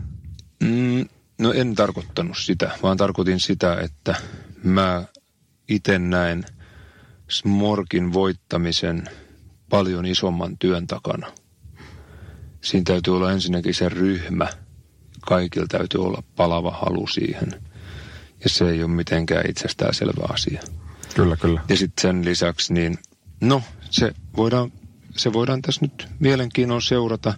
Mm, 0.61 1.09
no 1.39 1.53
en 1.53 1.75
tarkoittanut 1.75 2.39
sitä, 2.39 2.71
vaan 2.83 2.97
tarkoitin 2.97 3.41
sitä, 3.41 3.81
että 3.81 4.14
mä 4.62 5.05
itse 5.69 5.99
näen 5.99 6.45
Smorkin 7.29 8.12
voittamisen 8.12 9.05
paljon 9.69 10.07
isomman 10.07 10.59
työn 10.59 10.87
takana. 10.87 11.33
Siinä 12.67 12.85
täytyy 12.85 13.17
olla 13.17 13.33
ensinnäkin 13.33 13.75
se 13.75 13.89
ryhmä. 13.89 14.49
Kaikilla 15.21 15.67
täytyy 15.67 16.05
olla 16.05 16.23
palava 16.37 16.71
halu 16.71 17.07
siihen. 17.07 17.51
Ja 18.45 18.49
se 18.51 18.71
ei 18.71 18.83
ole 18.83 18.91
mitenkään 18.91 19.51
itsestäänselvä 19.51 20.27
asia. 20.29 20.62
Kyllä, 21.14 21.37
kyllä. 21.37 21.61
Ja 21.69 21.77
sitten 21.77 22.03
sen 22.03 22.25
lisäksi, 22.25 22.73
niin 22.75 22.99
no, 23.41 23.62
se 23.91 24.12
voidaan, 24.37 24.73
se 25.17 25.33
voidaan 25.33 25.62
tässä 25.62 25.81
nyt 25.83 26.09
mielenkiinnolla 26.19 26.81
seurata, 26.81 27.35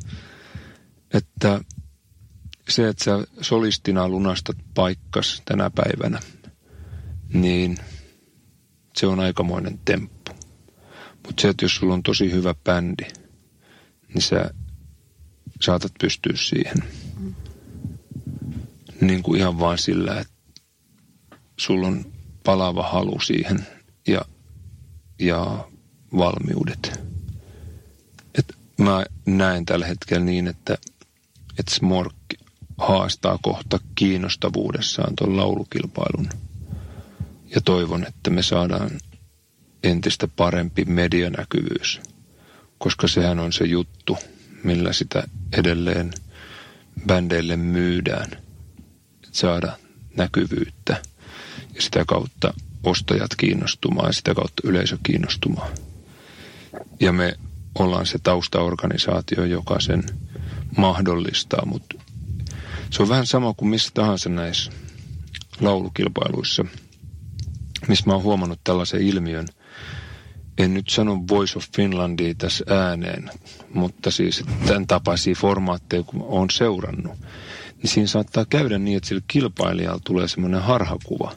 että 1.14 1.60
se, 2.68 2.88
että 2.88 3.04
sä 3.04 3.26
solistina 3.40 4.08
lunastat 4.08 4.56
paikkas 4.74 5.42
tänä 5.44 5.70
päivänä, 5.70 6.20
niin– 7.32 7.78
se 8.98 9.06
on 9.06 9.20
aikamoinen 9.20 9.80
temppu. 9.84 10.32
Mutta 11.26 11.42
se, 11.42 11.48
että 11.48 11.64
jos 11.64 11.76
sulla 11.76 11.94
on 11.94 12.02
tosi 12.02 12.32
hyvä 12.32 12.54
bändi, 12.64 13.04
niin 14.14 14.22
sä 14.22 14.50
saatat 15.62 15.92
pystyä 16.00 16.32
siihen. 16.36 16.84
Niin 19.00 19.22
kuin 19.22 19.40
ihan 19.40 19.60
vaan 19.60 19.78
sillä, 19.78 20.20
että 20.20 20.34
sulla 21.56 21.86
on 21.86 22.12
palava 22.44 22.82
halu 22.82 23.20
siihen 23.20 23.66
ja 24.06 24.20
ja 25.18 25.68
valmiudet. 26.16 27.00
Et 28.38 28.56
mä 28.78 29.06
näen 29.26 29.66
tällä 29.66 29.86
hetkellä 29.86 30.24
niin, 30.24 30.46
että, 30.46 30.78
että 31.58 31.74
Smork 31.74 32.14
haastaa 32.78 33.38
kohta 33.42 33.78
kiinnostavuudessaan 33.94 35.16
tuon 35.16 35.36
laulukilpailun. 35.36 36.28
Ja 37.54 37.60
toivon, 37.60 38.06
että 38.06 38.30
me 38.30 38.42
saadaan 38.42 38.90
entistä 39.82 40.28
parempi 40.28 40.84
medianäkyvyys, 40.84 42.00
koska 42.78 43.08
sehän 43.08 43.38
on 43.38 43.52
se 43.52 43.64
juttu, 43.64 44.16
millä 44.64 44.92
sitä 44.92 45.22
edelleen 45.52 46.10
bändeille 47.06 47.56
myydään. 47.56 48.30
Saada 49.32 49.72
näkyvyyttä 50.16 51.02
ja 51.74 51.82
sitä 51.82 52.04
kautta 52.06 52.54
ostajat 52.82 53.34
kiinnostumaan 53.36 54.08
ja 54.08 54.12
sitä 54.12 54.34
kautta 54.34 54.62
yleisö 54.64 54.98
kiinnostumaan. 55.02 55.70
Ja 57.00 57.12
me 57.12 57.34
ollaan 57.78 58.06
se 58.06 58.18
taustaorganisaatio, 58.22 59.44
joka 59.44 59.80
sen 59.80 60.02
mahdollistaa, 60.76 61.66
mutta 61.66 61.96
se 62.90 63.02
on 63.02 63.08
vähän 63.08 63.26
sama 63.26 63.54
kuin 63.54 63.68
missä 63.68 63.90
tahansa 63.94 64.28
näissä 64.28 64.72
laulukilpailuissa, 65.60 66.64
missä 67.88 68.04
mä 68.06 68.12
oon 68.12 68.22
huomannut 68.22 68.60
tällaisen 68.64 69.00
ilmiön. 69.00 69.46
En 70.58 70.74
nyt 70.74 70.88
sano 70.88 71.24
Voice 71.28 71.58
of 71.58 71.64
Finlandia 71.76 72.34
tässä 72.34 72.64
ääneen, 72.68 73.30
mutta 73.74 74.10
siis 74.10 74.44
tämän 74.66 74.86
tapaisia 74.86 75.34
formaatteja, 75.34 76.02
kun 76.02 76.22
olen 76.22 76.50
seurannut, 76.50 77.18
niin 77.76 77.90
siinä 77.90 78.06
saattaa 78.06 78.44
käydä 78.44 78.78
niin, 78.78 78.96
että 78.96 79.08
sillä 79.08 79.22
kilpailijalla 79.28 80.00
tulee 80.04 80.28
semmoinen 80.28 80.62
harhakuva, 80.62 81.32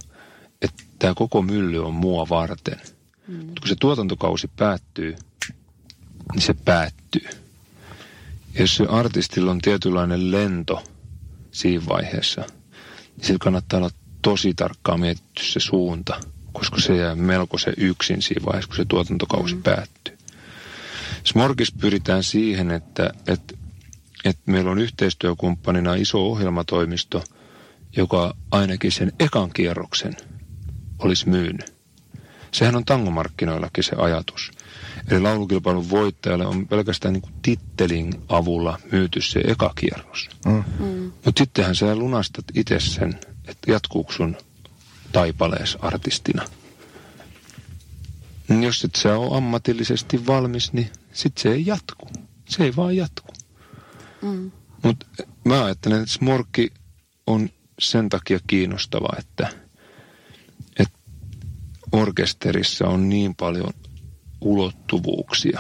että 0.62 0.84
tämä 1.00 1.14
koko 1.14 1.42
mylly 1.42 1.86
on 1.86 1.94
mua 1.94 2.30
varten. 2.30 2.82
Mm. 3.28 3.36
Mutta 3.46 3.62
kun 3.62 3.70
se 3.70 3.76
tuotantokausi 3.80 4.48
päättyy, 4.56 5.16
niin 6.34 6.42
se 6.42 6.54
päättyy. 6.54 7.28
Ja 8.54 8.62
jos 8.62 8.76
se 8.76 8.86
artistilla 8.90 9.52
on 9.52 9.62
tietynlainen 9.62 10.32
lento 10.32 10.84
siinä 11.52 11.84
vaiheessa, 11.90 12.42
niin 13.18 13.26
sillä 13.26 13.40
kannattaa 13.42 13.78
olla 13.78 13.90
tosi 14.22 14.54
tarkkaan 14.54 15.00
mietitty 15.00 15.44
se 15.46 15.60
suunta, 15.60 16.20
koska 16.62 16.82
se 16.82 16.98
jää 16.98 17.16
melko 17.16 17.58
se 17.58 17.74
yksin 17.78 18.22
siinä 18.22 18.46
vaiheessa, 18.46 18.68
kun 18.68 18.78
se 18.78 18.86
tuotantokausi 18.86 19.56
mm. 19.56 19.64
päättyy. 19.64 20.18
Smorgis 21.24 21.72
pyritään 21.72 22.24
siihen, 22.24 22.72
että, 22.72 23.14
että, 23.28 23.54
että 24.26 24.42
meillä 24.46 24.72
on 24.72 24.80
yhteistyökumppanina 24.80 25.96
iso 25.96 26.20
ohjelmatoimisto, 26.20 27.24
joka 27.98 28.36
ainakin 28.52 28.92
sen 28.92 29.12
ekan 29.20 29.50
kierroksen 29.54 30.16
olisi 31.00 31.30
myynyt. 31.30 31.74
Sehän 32.52 32.76
on 32.76 32.86
tangomarkkinoillakin 32.86 33.84
se 33.84 33.96
ajatus. 33.96 34.52
Eli 35.12 35.20
laulukilpailun 35.20 35.90
voittajalle 35.90 36.46
on 36.46 36.68
pelkästään 36.68 37.14
niin 37.14 37.22
kuin 37.22 37.34
tittelin 37.42 38.14
avulla 38.30 38.80
myyty 38.92 39.22
se 39.22 39.42
eka 39.48 39.74
kierros. 39.76 40.30
Mm. 40.46 40.64
Mm. 40.80 41.12
Mutta 41.26 41.40
sittenhän 41.40 41.76
sä 41.76 41.96
lunastat 41.96 42.46
itse 42.56 42.80
sen, 42.80 43.20
että 43.48 43.72
jatkuuko 43.72 44.12
sun 44.12 44.38
taipalees 45.12 45.78
artistina. 45.82 46.46
Jos 48.62 48.84
et 48.84 48.96
sä 48.96 49.18
ole 49.18 49.38
ammatillisesti 49.38 50.28
valmis, 50.28 50.74
niin 50.74 50.90
sit 51.14 51.38
se 51.38 51.52
ei 51.52 51.66
jatku. 51.66 52.10
Se 52.50 52.64
ei 52.64 52.76
vaan 52.76 52.96
jatku. 52.96 53.34
Mm. 54.22 54.52
Mutta 54.84 55.06
mä 55.46 55.66
ajattelen, 55.66 56.02
että 56.02 56.14
smorkki 56.14 56.74
on 57.28 57.50
sen 57.80 58.10
takia 58.10 58.40
kiinnostava, 58.48 59.10
että, 59.20 59.50
että 60.80 61.00
orkesterissa 61.92 62.88
on 62.88 63.10
niin 63.10 63.36
paljon 63.36 63.74
ulottuvuuksia. 64.42 65.60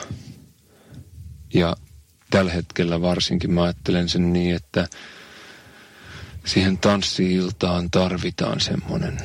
Ja 1.54 1.76
tällä 2.30 2.52
hetkellä 2.52 3.02
varsinkin 3.02 3.52
mä 3.54 3.64
ajattelen 3.64 4.10
sen 4.10 4.34
niin, 4.34 4.56
että 4.56 4.88
siihen 6.46 6.78
tanssiiltaan 6.78 7.92
tarvitaan 7.92 8.60
semmoinen 8.60 9.18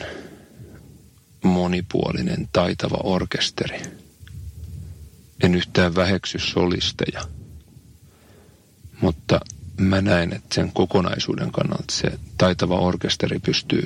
monipuolinen, 1.44 2.48
taitava 2.52 2.96
orkesteri. 3.02 3.82
En 5.42 5.54
yhtään 5.54 5.94
väheksy 5.94 6.38
solisteja, 6.38 7.20
mutta 9.00 9.40
mä 9.80 10.00
näen, 10.00 10.32
että 10.32 10.54
sen 10.54 10.72
kokonaisuuden 10.72 11.52
kannalta 11.52 11.84
se 11.92 12.18
taitava 12.38 12.78
orkesteri 12.78 13.38
pystyy 13.38 13.84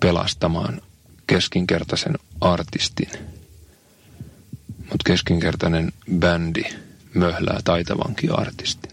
pelastamaan 0.00 0.80
keskinkertaisen 1.26 2.14
artistin– 2.40 3.10
mutta 4.90 5.04
keskinkertainen 5.06 5.92
bändi 6.18 6.62
möhlää 7.14 7.60
taitavankin 7.64 8.38
artistin. 8.38 8.92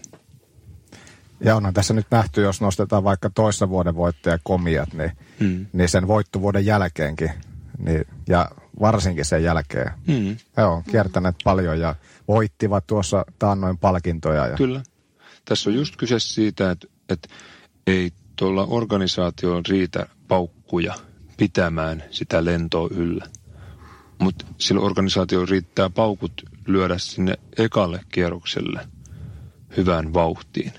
Ja 1.40 1.56
onhan 1.56 1.74
tässä 1.74 1.94
nyt 1.94 2.06
nähty, 2.10 2.42
jos 2.42 2.60
nostetaan 2.60 3.04
vaikka 3.04 3.30
toissa 3.30 3.68
vuoden 3.68 3.94
voittaja 3.94 4.38
komiat, 4.42 4.92
niin, 4.92 5.12
mm. 5.40 5.66
niin 5.72 5.88
sen 5.88 6.08
voittovuoden 6.08 6.66
jälkeenkin, 6.66 7.30
niin, 7.78 8.04
ja 8.28 8.50
varsinkin 8.80 9.24
sen 9.24 9.42
jälkeen. 9.42 9.90
Mm. 10.06 10.36
Joo, 10.56 10.82
kiertäneet 10.90 11.36
paljon 11.44 11.80
ja 11.80 11.94
voittivat 12.28 12.86
tuossa 12.86 13.24
taannoin 13.38 13.78
palkintoja. 13.78 14.46
Ja... 14.46 14.56
Kyllä. 14.56 14.82
Tässä 15.44 15.70
on 15.70 15.76
just 15.76 15.96
kyse 15.96 16.18
siitä, 16.18 16.70
että, 16.70 16.86
että 17.08 17.28
ei 17.86 18.12
tuolla 18.36 18.66
organisaatioon 18.70 19.62
riitä 19.68 20.06
paukkuja 20.28 20.94
pitämään 21.36 22.04
sitä 22.10 22.44
lentoa 22.44 22.88
yllä. 22.90 23.26
Mutta 24.18 24.46
sillä 24.58 24.80
organisaatio 24.80 25.46
riittää 25.46 25.90
paukut 25.90 26.42
lyödä 26.66 26.98
sinne 26.98 27.34
ekalle 27.58 28.00
kierrokselle 28.12 28.88
hyvään 29.76 30.14
vauhtiin. 30.14 30.72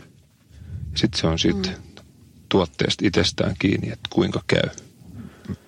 Sitten 0.95 1.21
se 1.21 1.27
on 1.27 1.39
sitten 1.39 1.71
mm. 1.71 2.03
tuotteesta 2.49 3.07
itsestään 3.07 3.55
kiinni, 3.59 3.87
että 3.91 4.09
kuinka 4.13 4.41
käy. 4.47 4.69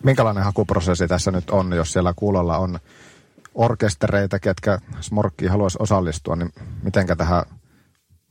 Minkälainen 0.03 0.43
hakuprosessi 0.43 1.07
tässä 1.07 1.31
nyt 1.31 1.49
on, 1.49 1.73
jos 1.73 1.91
siellä 1.91 2.13
kuulolla 2.15 2.57
on 2.57 2.79
orkestereita, 3.55 4.39
ketkä 4.39 4.79
Smorkkiin 5.01 5.51
haluaisi 5.51 5.77
osallistua, 5.81 6.35
niin 6.35 6.53
mitenkä 6.83 7.15
tähän 7.15 7.43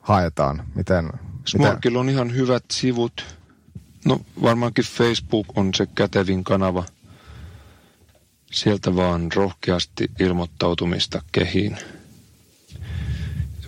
haetaan? 0.01 0.63
Miten, 0.75 1.11
Smorkilla 1.45 2.03
miten... 2.05 2.21
on 2.21 2.29
ihan 2.29 2.37
hyvät 2.37 2.65
sivut. 2.73 3.25
No 4.05 4.21
varmaankin 4.43 4.85
Facebook 4.85 5.47
on 5.59 5.75
se 5.75 5.87
kätevin 5.87 6.45
kanava– 6.45 6.85
sieltä 8.53 8.97
vaan 8.97 9.29
rohkeasti 9.35 10.11
ilmoittautumista 10.21 11.23
kehiin. 11.33 11.77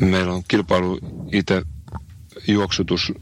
Meillä 0.00 0.32
on 0.32 0.42
kilpailu 0.48 0.98
itse 1.32 1.62
juoksutus 2.48 3.12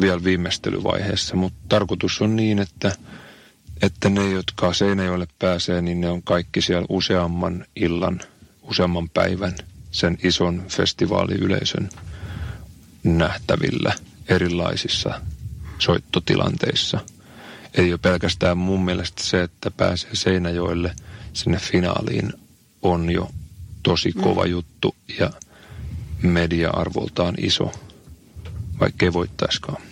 vielä 0.00 0.24
viimeistelyvaiheessa, 0.24 1.36
mutta 1.36 1.58
tarkoitus 1.68 2.22
on 2.22 2.36
niin, 2.36 2.58
että, 2.58 2.92
että 3.82 4.08
ne, 4.08 4.30
jotka 4.30 4.72
Seinäjoelle 4.72 5.26
pääsee, 5.38 5.82
niin 5.82 6.00
ne 6.00 6.08
on 6.08 6.22
kaikki 6.22 6.62
siellä 6.62 6.86
useamman 6.88 7.64
illan, 7.76 8.20
useamman 8.62 9.08
päivän 9.08 9.54
sen 9.90 10.18
ison 10.24 10.64
festivaaliyleisön 10.68 11.88
nähtävillä 13.04 13.92
erilaisissa 14.28 15.20
soittotilanteissa– 15.78 17.00
ei 17.76 17.92
ole 17.92 17.98
pelkästään 17.98 18.58
mun 18.58 18.84
mielestä 18.84 19.22
se, 19.22 19.42
että 19.42 19.70
pääsee 19.70 20.10
Seinäjoelle 20.12 20.94
sinne 21.32 21.58
finaaliin 21.58 22.32
on 22.82 23.10
jo 23.10 23.30
tosi 23.82 24.12
kova 24.12 24.44
mm. 24.44 24.50
juttu 24.50 24.96
ja 25.18 25.30
media-arvoltaan 26.22 27.34
iso, 27.38 27.72
vaikka 28.80 29.06
ei 29.06 29.12
voittaiskaan. 29.12 29.82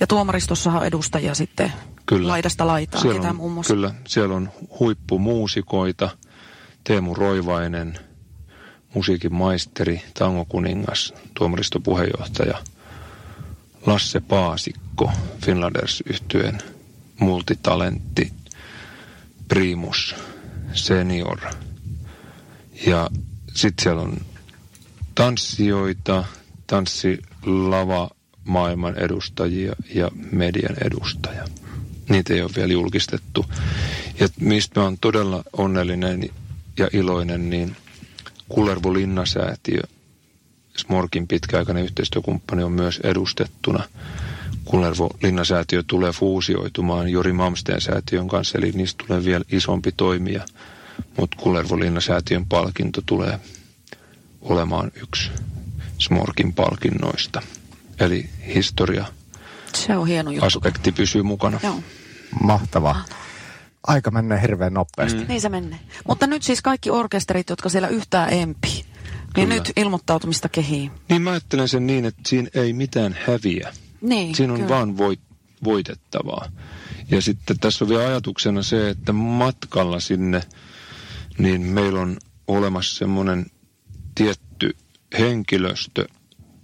Ja 0.00 0.06
tuomaristossahan 0.06 0.80
on 0.80 0.86
edustajia 0.86 1.34
sitten 1.34 1.72
kyllä. 2.06 2.28
laidasta 2.28 2.66
laitaan, 2.66 3.02
siellä 3.02 3.30
on, 3.30 3.36
muun 3.36 3.52
muassa. 3.52 3.74
Kyllä, 3.74 3.94
siellä 4.06 4.34
on 4.34 4.50
huippumuusikoita, 4.80 6.10
Teemu 6.84 7.14
Roivainen, 7.14 7.98
musiikin 8.94 9.34
maisteri, 9.34 10.02
tangokuningas, 10.18 11.14
tuomaristopuheenjohtaja, 11.34 12.58
Lasse 13.86 14.20
Paasikko, 14.20 15.12
Finlanders 15.44 16.02
yhtyeen 16.06 16.58
multitalentti, 17.20 18.32
primus, 19.48 20.14
senior. 20.72 21.40
Ja 22.86 23.10
sitten 23.54 23.82
siellä 23.82 24.02
on 24.02 24.16
tanssijoita, 25.14 26.24
tanssilava 27.44 28.10
maailman 28.44 28.98
edustajia 28.98 29.72
ja 29.94 30.10
median 30.32 30.76
edustaja. 30.84 31.44
Niitä 32.08 32.34
ei 32.34 32.42
ole 32.42 32.50
vielä 32.56 32.72
julkistettu. 32.72 33.46
Ja 34.20 34.28
mistä 34.40 34.80
mä 34.80 34.92
todella 35.00 35.44
onnellinen 35.52 36.30
ja 36.78 36.88
iloinen, 36.92 37.50
niin 37.50 37.76
Kullervo 38.48 38.94
Linnasäätiö, 38.94 39.80
Smorkin 40.76 41.28
pitkäaikainen 41.28 41.84
yhteistyökumppani 41.84 42.62
on 42.62 42.72
myös 42.72 43.00
edustettuna– 43.04 43.82
Kullervo 44.64 45.10
Linnasäätiö 45.22 45.82
tulee 45.86 46.12
fuusioitumaan 46.12 47.08
Jori 47.08 47.32
Malmsteen 47.32 47.80
säätiön 47.80 48.28
kanssa, 48.28 48.58
eli 48.58 48.72
niistä 48.72 49.04
tulee 49.06 49.24
vielä 49.24 49.44
isompi 49.52 49.92
toimija 49.92 50.44
Mutta 51.16 51.36
Kullervolinna-säätiön 51.40 52.46
palkinto 52.46 53.02
tulee 53.06 53.38
olemaan 54.40 54.90
yksi 55.02 55.30
Smorkin 55.98 56.52
palkinnoista. 56.52 57.42
Eli 58.00 58.30
historia 58.54 59.06
Se 59.74 59.96
on 59.96 60.06
hieno 60.06 60.30
juttu. 60.30 60.46
aspekti 60.46 60.92
pysyy 60.92 61.22
mukana. 61.22 61.60
Joo. 61.62 61.80
Mahtavaa. 62.42 63.04
Aika 63.86 64.10
menee 64.10 64.42
hirveän 64.42 64.74
nopeasti. 64.74 65.20
Mm. 65.20 65.28
Niin 65.28 65.40
se 65.40 65.48
menee. 65.48 65.78
Mutta 66.08 66.26
nyt 66.26 66.42
siis 66.42 66.62
kaikki 66.62 66.90
orkesterit, 66.90 67.50
jotka 67.50 67.68
siellä 67.68 67.88
yhtään 67.88 68.32
empii, 68.32 68.72
niin 68.74 68.84
Kyllä. 69.34 69.54
nyt 69.54 69.72
ilmoittautumista 69.76 70.48
kehiin. 70.48 70.90
Niin 71.08 71.22
mä 71.22 71.30
ajattelen 71.30 71.68
sen 71.68 71.86
niin, 71.86 72.04
että 72.04 72.22
siinä 72.26 72.48
ei 72.54 72.72
mitään 72.72 73.16
häviä. 73.26 73.72
Niin, 74.00 74.34
Siinä 74.34 74.52
on 74.52 74.58
kyllä. 74.60 74.74
vaan 74.74 74.96
voit, 74.98 75.20
voitettavaa. 75.64 76.48
Ja 77.10 77.22
sitten 77.22 77.58
tässä 77.58 77.84
on 77.84 77.88
vielä 77.88 78.02
ajatuksena 78.06 78.62
se, 78.62 78.90
että 78.90 79.12
matkalla 79.12 80.00
sinne, 80.00 80.42
niin 81.38 81.60
meillä 81.62 82.00
on 82.00 82.16
olemassa 82.48 82.98
semmoinen 82.98 83.46
tietty 84.14 84.43
henkilöstö, 85.18 86.04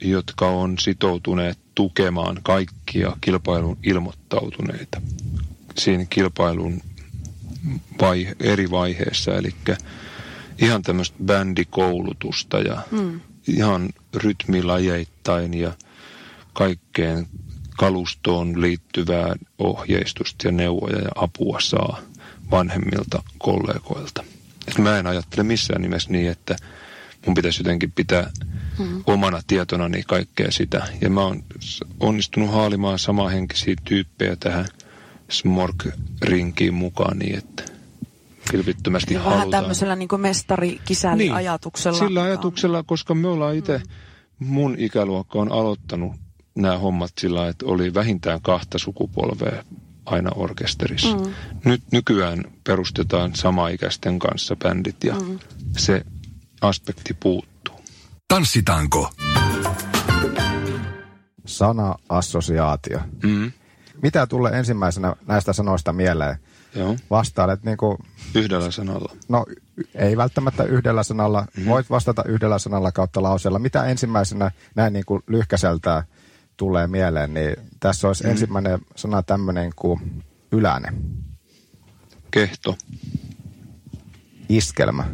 jotka 0.00 0.48
on 0.48 0.78
sitoutuneet 0.78 1.58
tukemaan 1.74 2.40
kaikkia 2.42 3.16
kilpailun 3.20 3.78
ilmoittautuneita 3.82 5.02
siinä 5.78 6.06
kilpailun 6.10 6.80
vaihe, 8.00 8.36
eri 8.40 8.70
vaiheessa. 8.70 9.34
Eli 9.34 9.54
ihan 10.58 10.82
tämmöistä 10.82 11.16
bändikoulutusta 11.24 12.58
ja 12.58 12.82
mm. 12.90 13.20
ihan 13.48 13.88
rytmilajeittain 14.14 15.54
ja 15.54 15.72
kaikkeen 16.52 17.26
kalustoon 17.76 18.60
liittyvää 18.60 19.34
ohjeistusta 19.58 20.48
ja 20.48 20.52
neuvoja 20.52 20.98
ja 20.98 21.10
apua 21.14 21.60
saa 21.60 22.00
vanhemmilta 22.50 23.22
kollegoilta. 23.38 24.24
Et 24.68 24.78
mä 24.78 24.98
en 24.98 25.06
ajattele 25.06 25.42
missään 25.42 25.82
nimessä 25.82 26.10
niin, 26.10 26.30
että 26.30 26.56
mun 27.26 27.34
pitäisi 27.34 27.60
jotenkin 27.60 27.92
pitää 27.92 28.30
hmm. 28.78 29.02
omana 29.06 29.40
tietonani 29.46 30.02
kaikkea 30.02 30.50
sitä. 30.50 30.88
Ja 31.00 31.10
mä 31.10 31.20
oon 31.20 31.42
onnistunut 32.00 32.50
haalimaan 32.50 32.98
samanhenkisiä 32.98 33.74
tyyppejä 33.84 34.36
tähän 34.36 34.66
Smork-rinkiin 35.28 36.72
mukaan 36.72 37.18
niin, 37.18 37.38
että 37.38 37.62
vilpittömästi 38.52 39.14
Ja 39.14 39.20
vähän 39.20 39.38
halutaan. 39.38 39.62
tämmöisellä 39.62 39.96
niin 39.96 40.08
mestari-kisäli-ajatuksella. 40.18 41.98
Sillä 41.98 42.22
ajatuksella, 42.22 42.82
koska 42.82 43.14
me 43.14 43.28
ollaan 43.28 43.56
itse, 43.56 43.82
mun 44.38 44.74
ikäluokka 44.78 45.38
on 45.38 45.52
aloittanut 45.52 46.12
nämä 46.54 46.78
hommat 46.78 47.12
sillä, 47.18 47.48
että 47.48 47.66
oli 47.66 47.94
vähintään 47.94 48.40
kahta 48.42 48.78
sukupolvea 48.78 49.64
aina 50.06 50.30
orkesterissa. 50.34 51.16
Mm. 51.16 51.32
Nyt 51.64 51.82
nykyään 51.92 52.44
perustetaan 52.64 53.34
samaikäisten 53.34 54.18
kanssa 54.18 54.56
bändit 54.56 55.04
ja 55.04 55.14
mm. 55.14 55.38
se 55.78 56.04
aspekti 56.60 57.14
puuttuu. 57.14 57.74
Tanssitaanko? 58.28 59.10
Sana 61.46 61.94
assosiaatio. 62.08 63.00
Mm. 63.22 63.52
Mitä 64.02 64.26
tulee 64.26 64.58
ensimmäisenä 64.58 65.16
näistä 65.26 65.52
sanoista 65.52 65.92
mieleen? 65.92 66.36
Joo, 66.74 66.96
Vastailet 67.10 67.64
niin 67.64 67.76
kuin, 67.76 67.98
yhdellä 68.34 68.70
sanalla. 68.70 69.16
no 69.28 69.46
ei 69.94 70.16
välttämättä 70.16 70.64
yhdellä 70.64 71.02
sanalla. 71.02 71.46
Mm. 71.56 71.66
Voit 71.66 71.90
vastata 71.90 72.24
yhdellä 72.24 72.58
sanalla 72.58 72.92
kautta 72.92 73.22
lauseella. 73.22 73.58
Mitä 73.58 73.84
ensimmäisenä 73.84 74.50
näin 74.74 74.92
niin 74.92 75.04
kuin 75.04 75.22
lyhkäseltä 75.26 76.04
tulee 76.56 76.86
mieleen, 76.86 77.34
niin 77.34 77.56
tässä 77.80 78.08
olisi 78.08 78.24
mm. 78.24 78.30
ensimmäinen 78.30 78.80
sana 78.96 79.22
tämmöinen 79.22 79.72
kuin 79.76 80.24
yläne, 80.52 80.92
Kehto, 82.30 82.76
iskelmä, 84.48 85.04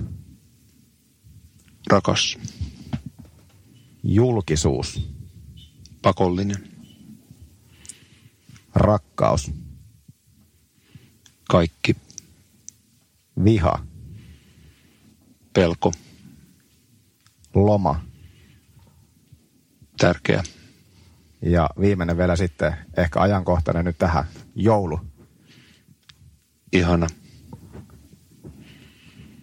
rakas, 1.86 2.38
julkisuus, 4.02 5.08
pakollinen, 6.02 6.56
rakkaus, 8.74 9.52
kaikki, 11.50 11.96
viha, 13.44 13.84
pelko, 15.52 15.92
loma. 17.54 18.04
Tärkeä, 19.98 20.42
ja 21.42 21.70
viimeinen 21.80 22.16
vielä 22.18 22.36
sitten 22.36 22.76
ehkä 22.96 23.20
ajankohtainen 23.20 23.84
nyt 23.84 23.98
tähän, 23.98 24.24
joulu. 24.54 25.00
ihana. 26.72 27.06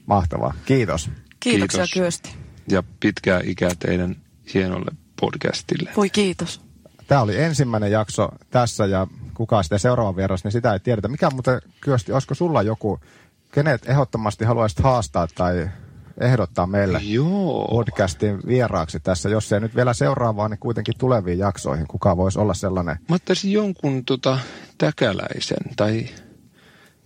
Mahtavaa. 0.05 0.53
Kiitos. 0.65 1.09
Kiitoksia 1.43 1.77
Kiitos. 1.77 1.93
Kyösti. 1.93 2.35
ja 2.69 2.83
pitkää 2.99 3.41
ikää 3.43 3.71
teidän 3.79 4.15
hienolle 4.53 4.91
podcastille. 5.21 5.91
Voi 5.97 6.09
kiitos. 6.09 6.61
Tämä 7.07 7.21
oli 7.21 7.41
ensimmäinen 7.41 7.91
jakso 7.91 8.29
tässä 8.49 8.85
ja 8.85 9.07
kuka 9.33 9.63
sitten 9.63 9.79
seuraava 9.79 10.15
vieras, 10.15 10.43
niin 10.43 10.51
sitä 10.51 10.73
ei 10.73 10.79
tiedetä. 10.79 11.07
Mikä 11.07 11.29
muuten 11.29 11.61
Kyösti, 11.81 12.11
olisiko 12.11 12.35
sulla 12.35 12.61
joku, 12.61 12.99
kenet 13.51 13.89
ehdottomasti 13.89 14.45
haluaisit 14.45 14.79
haastaa 14.79 15.27
tai 15.35 15.69
ehdottaa 16.21 16.67
meille 16.67 16.99
Joo. 17.03 17.67
podcastin 17.71 18.39
vieraaksi 18.47 18.99
tässä, 18.99 19.29
jos 19.29 19.53
ei 19.53 19.59
nyt 19.59 19.75
vielä 19.75 19.93
seuraavaan, 19.93 20.51
niin 20.51 20.59
kuitenkin 20.59 20.97
tuleviin 20.97 21.39
jaksoihin. 21.39 21.87
Kuka 21.87 22.17
voisi 22.17 22.39
olla 22.39 22.53
sellainen? 22.53 22.97
Mä 23.09 23.15
ottaisin 23.15 23.51
jonkun 23.51 24.05
tota, 24.05 24.39
täkäläisen 24.77 25.75
tai 25.75 26.05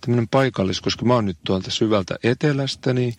tämmöinen 0.00 0.28
paikallis, 0.28 0.80
koska 0.80 1.04
mä 1.04 1.14
oon 1.14 1.24
nyt 1.24 1.38
tuolta 1.46 1.70
syvältä 1.70 2.16
etelästä, 2.22 2.92
niin 2.92 3.14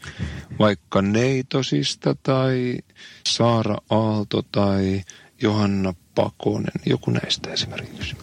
vaikka 0.59 1.01
Neitosista 1.01 2.15
tai 2.23 2.77
Saara 3.29 3.77
Aalto 3.89 4.41
tai 4.41 5.01
Johanna 5.41 5.93
Pakonen, 6.15 6.81
joku 6.85 7.11
näistä 7.11 7.53
esimerkiksi. 7.53 8.15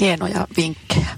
Hienoja 0.00 0.46
vinkkejä. 0.56 1.08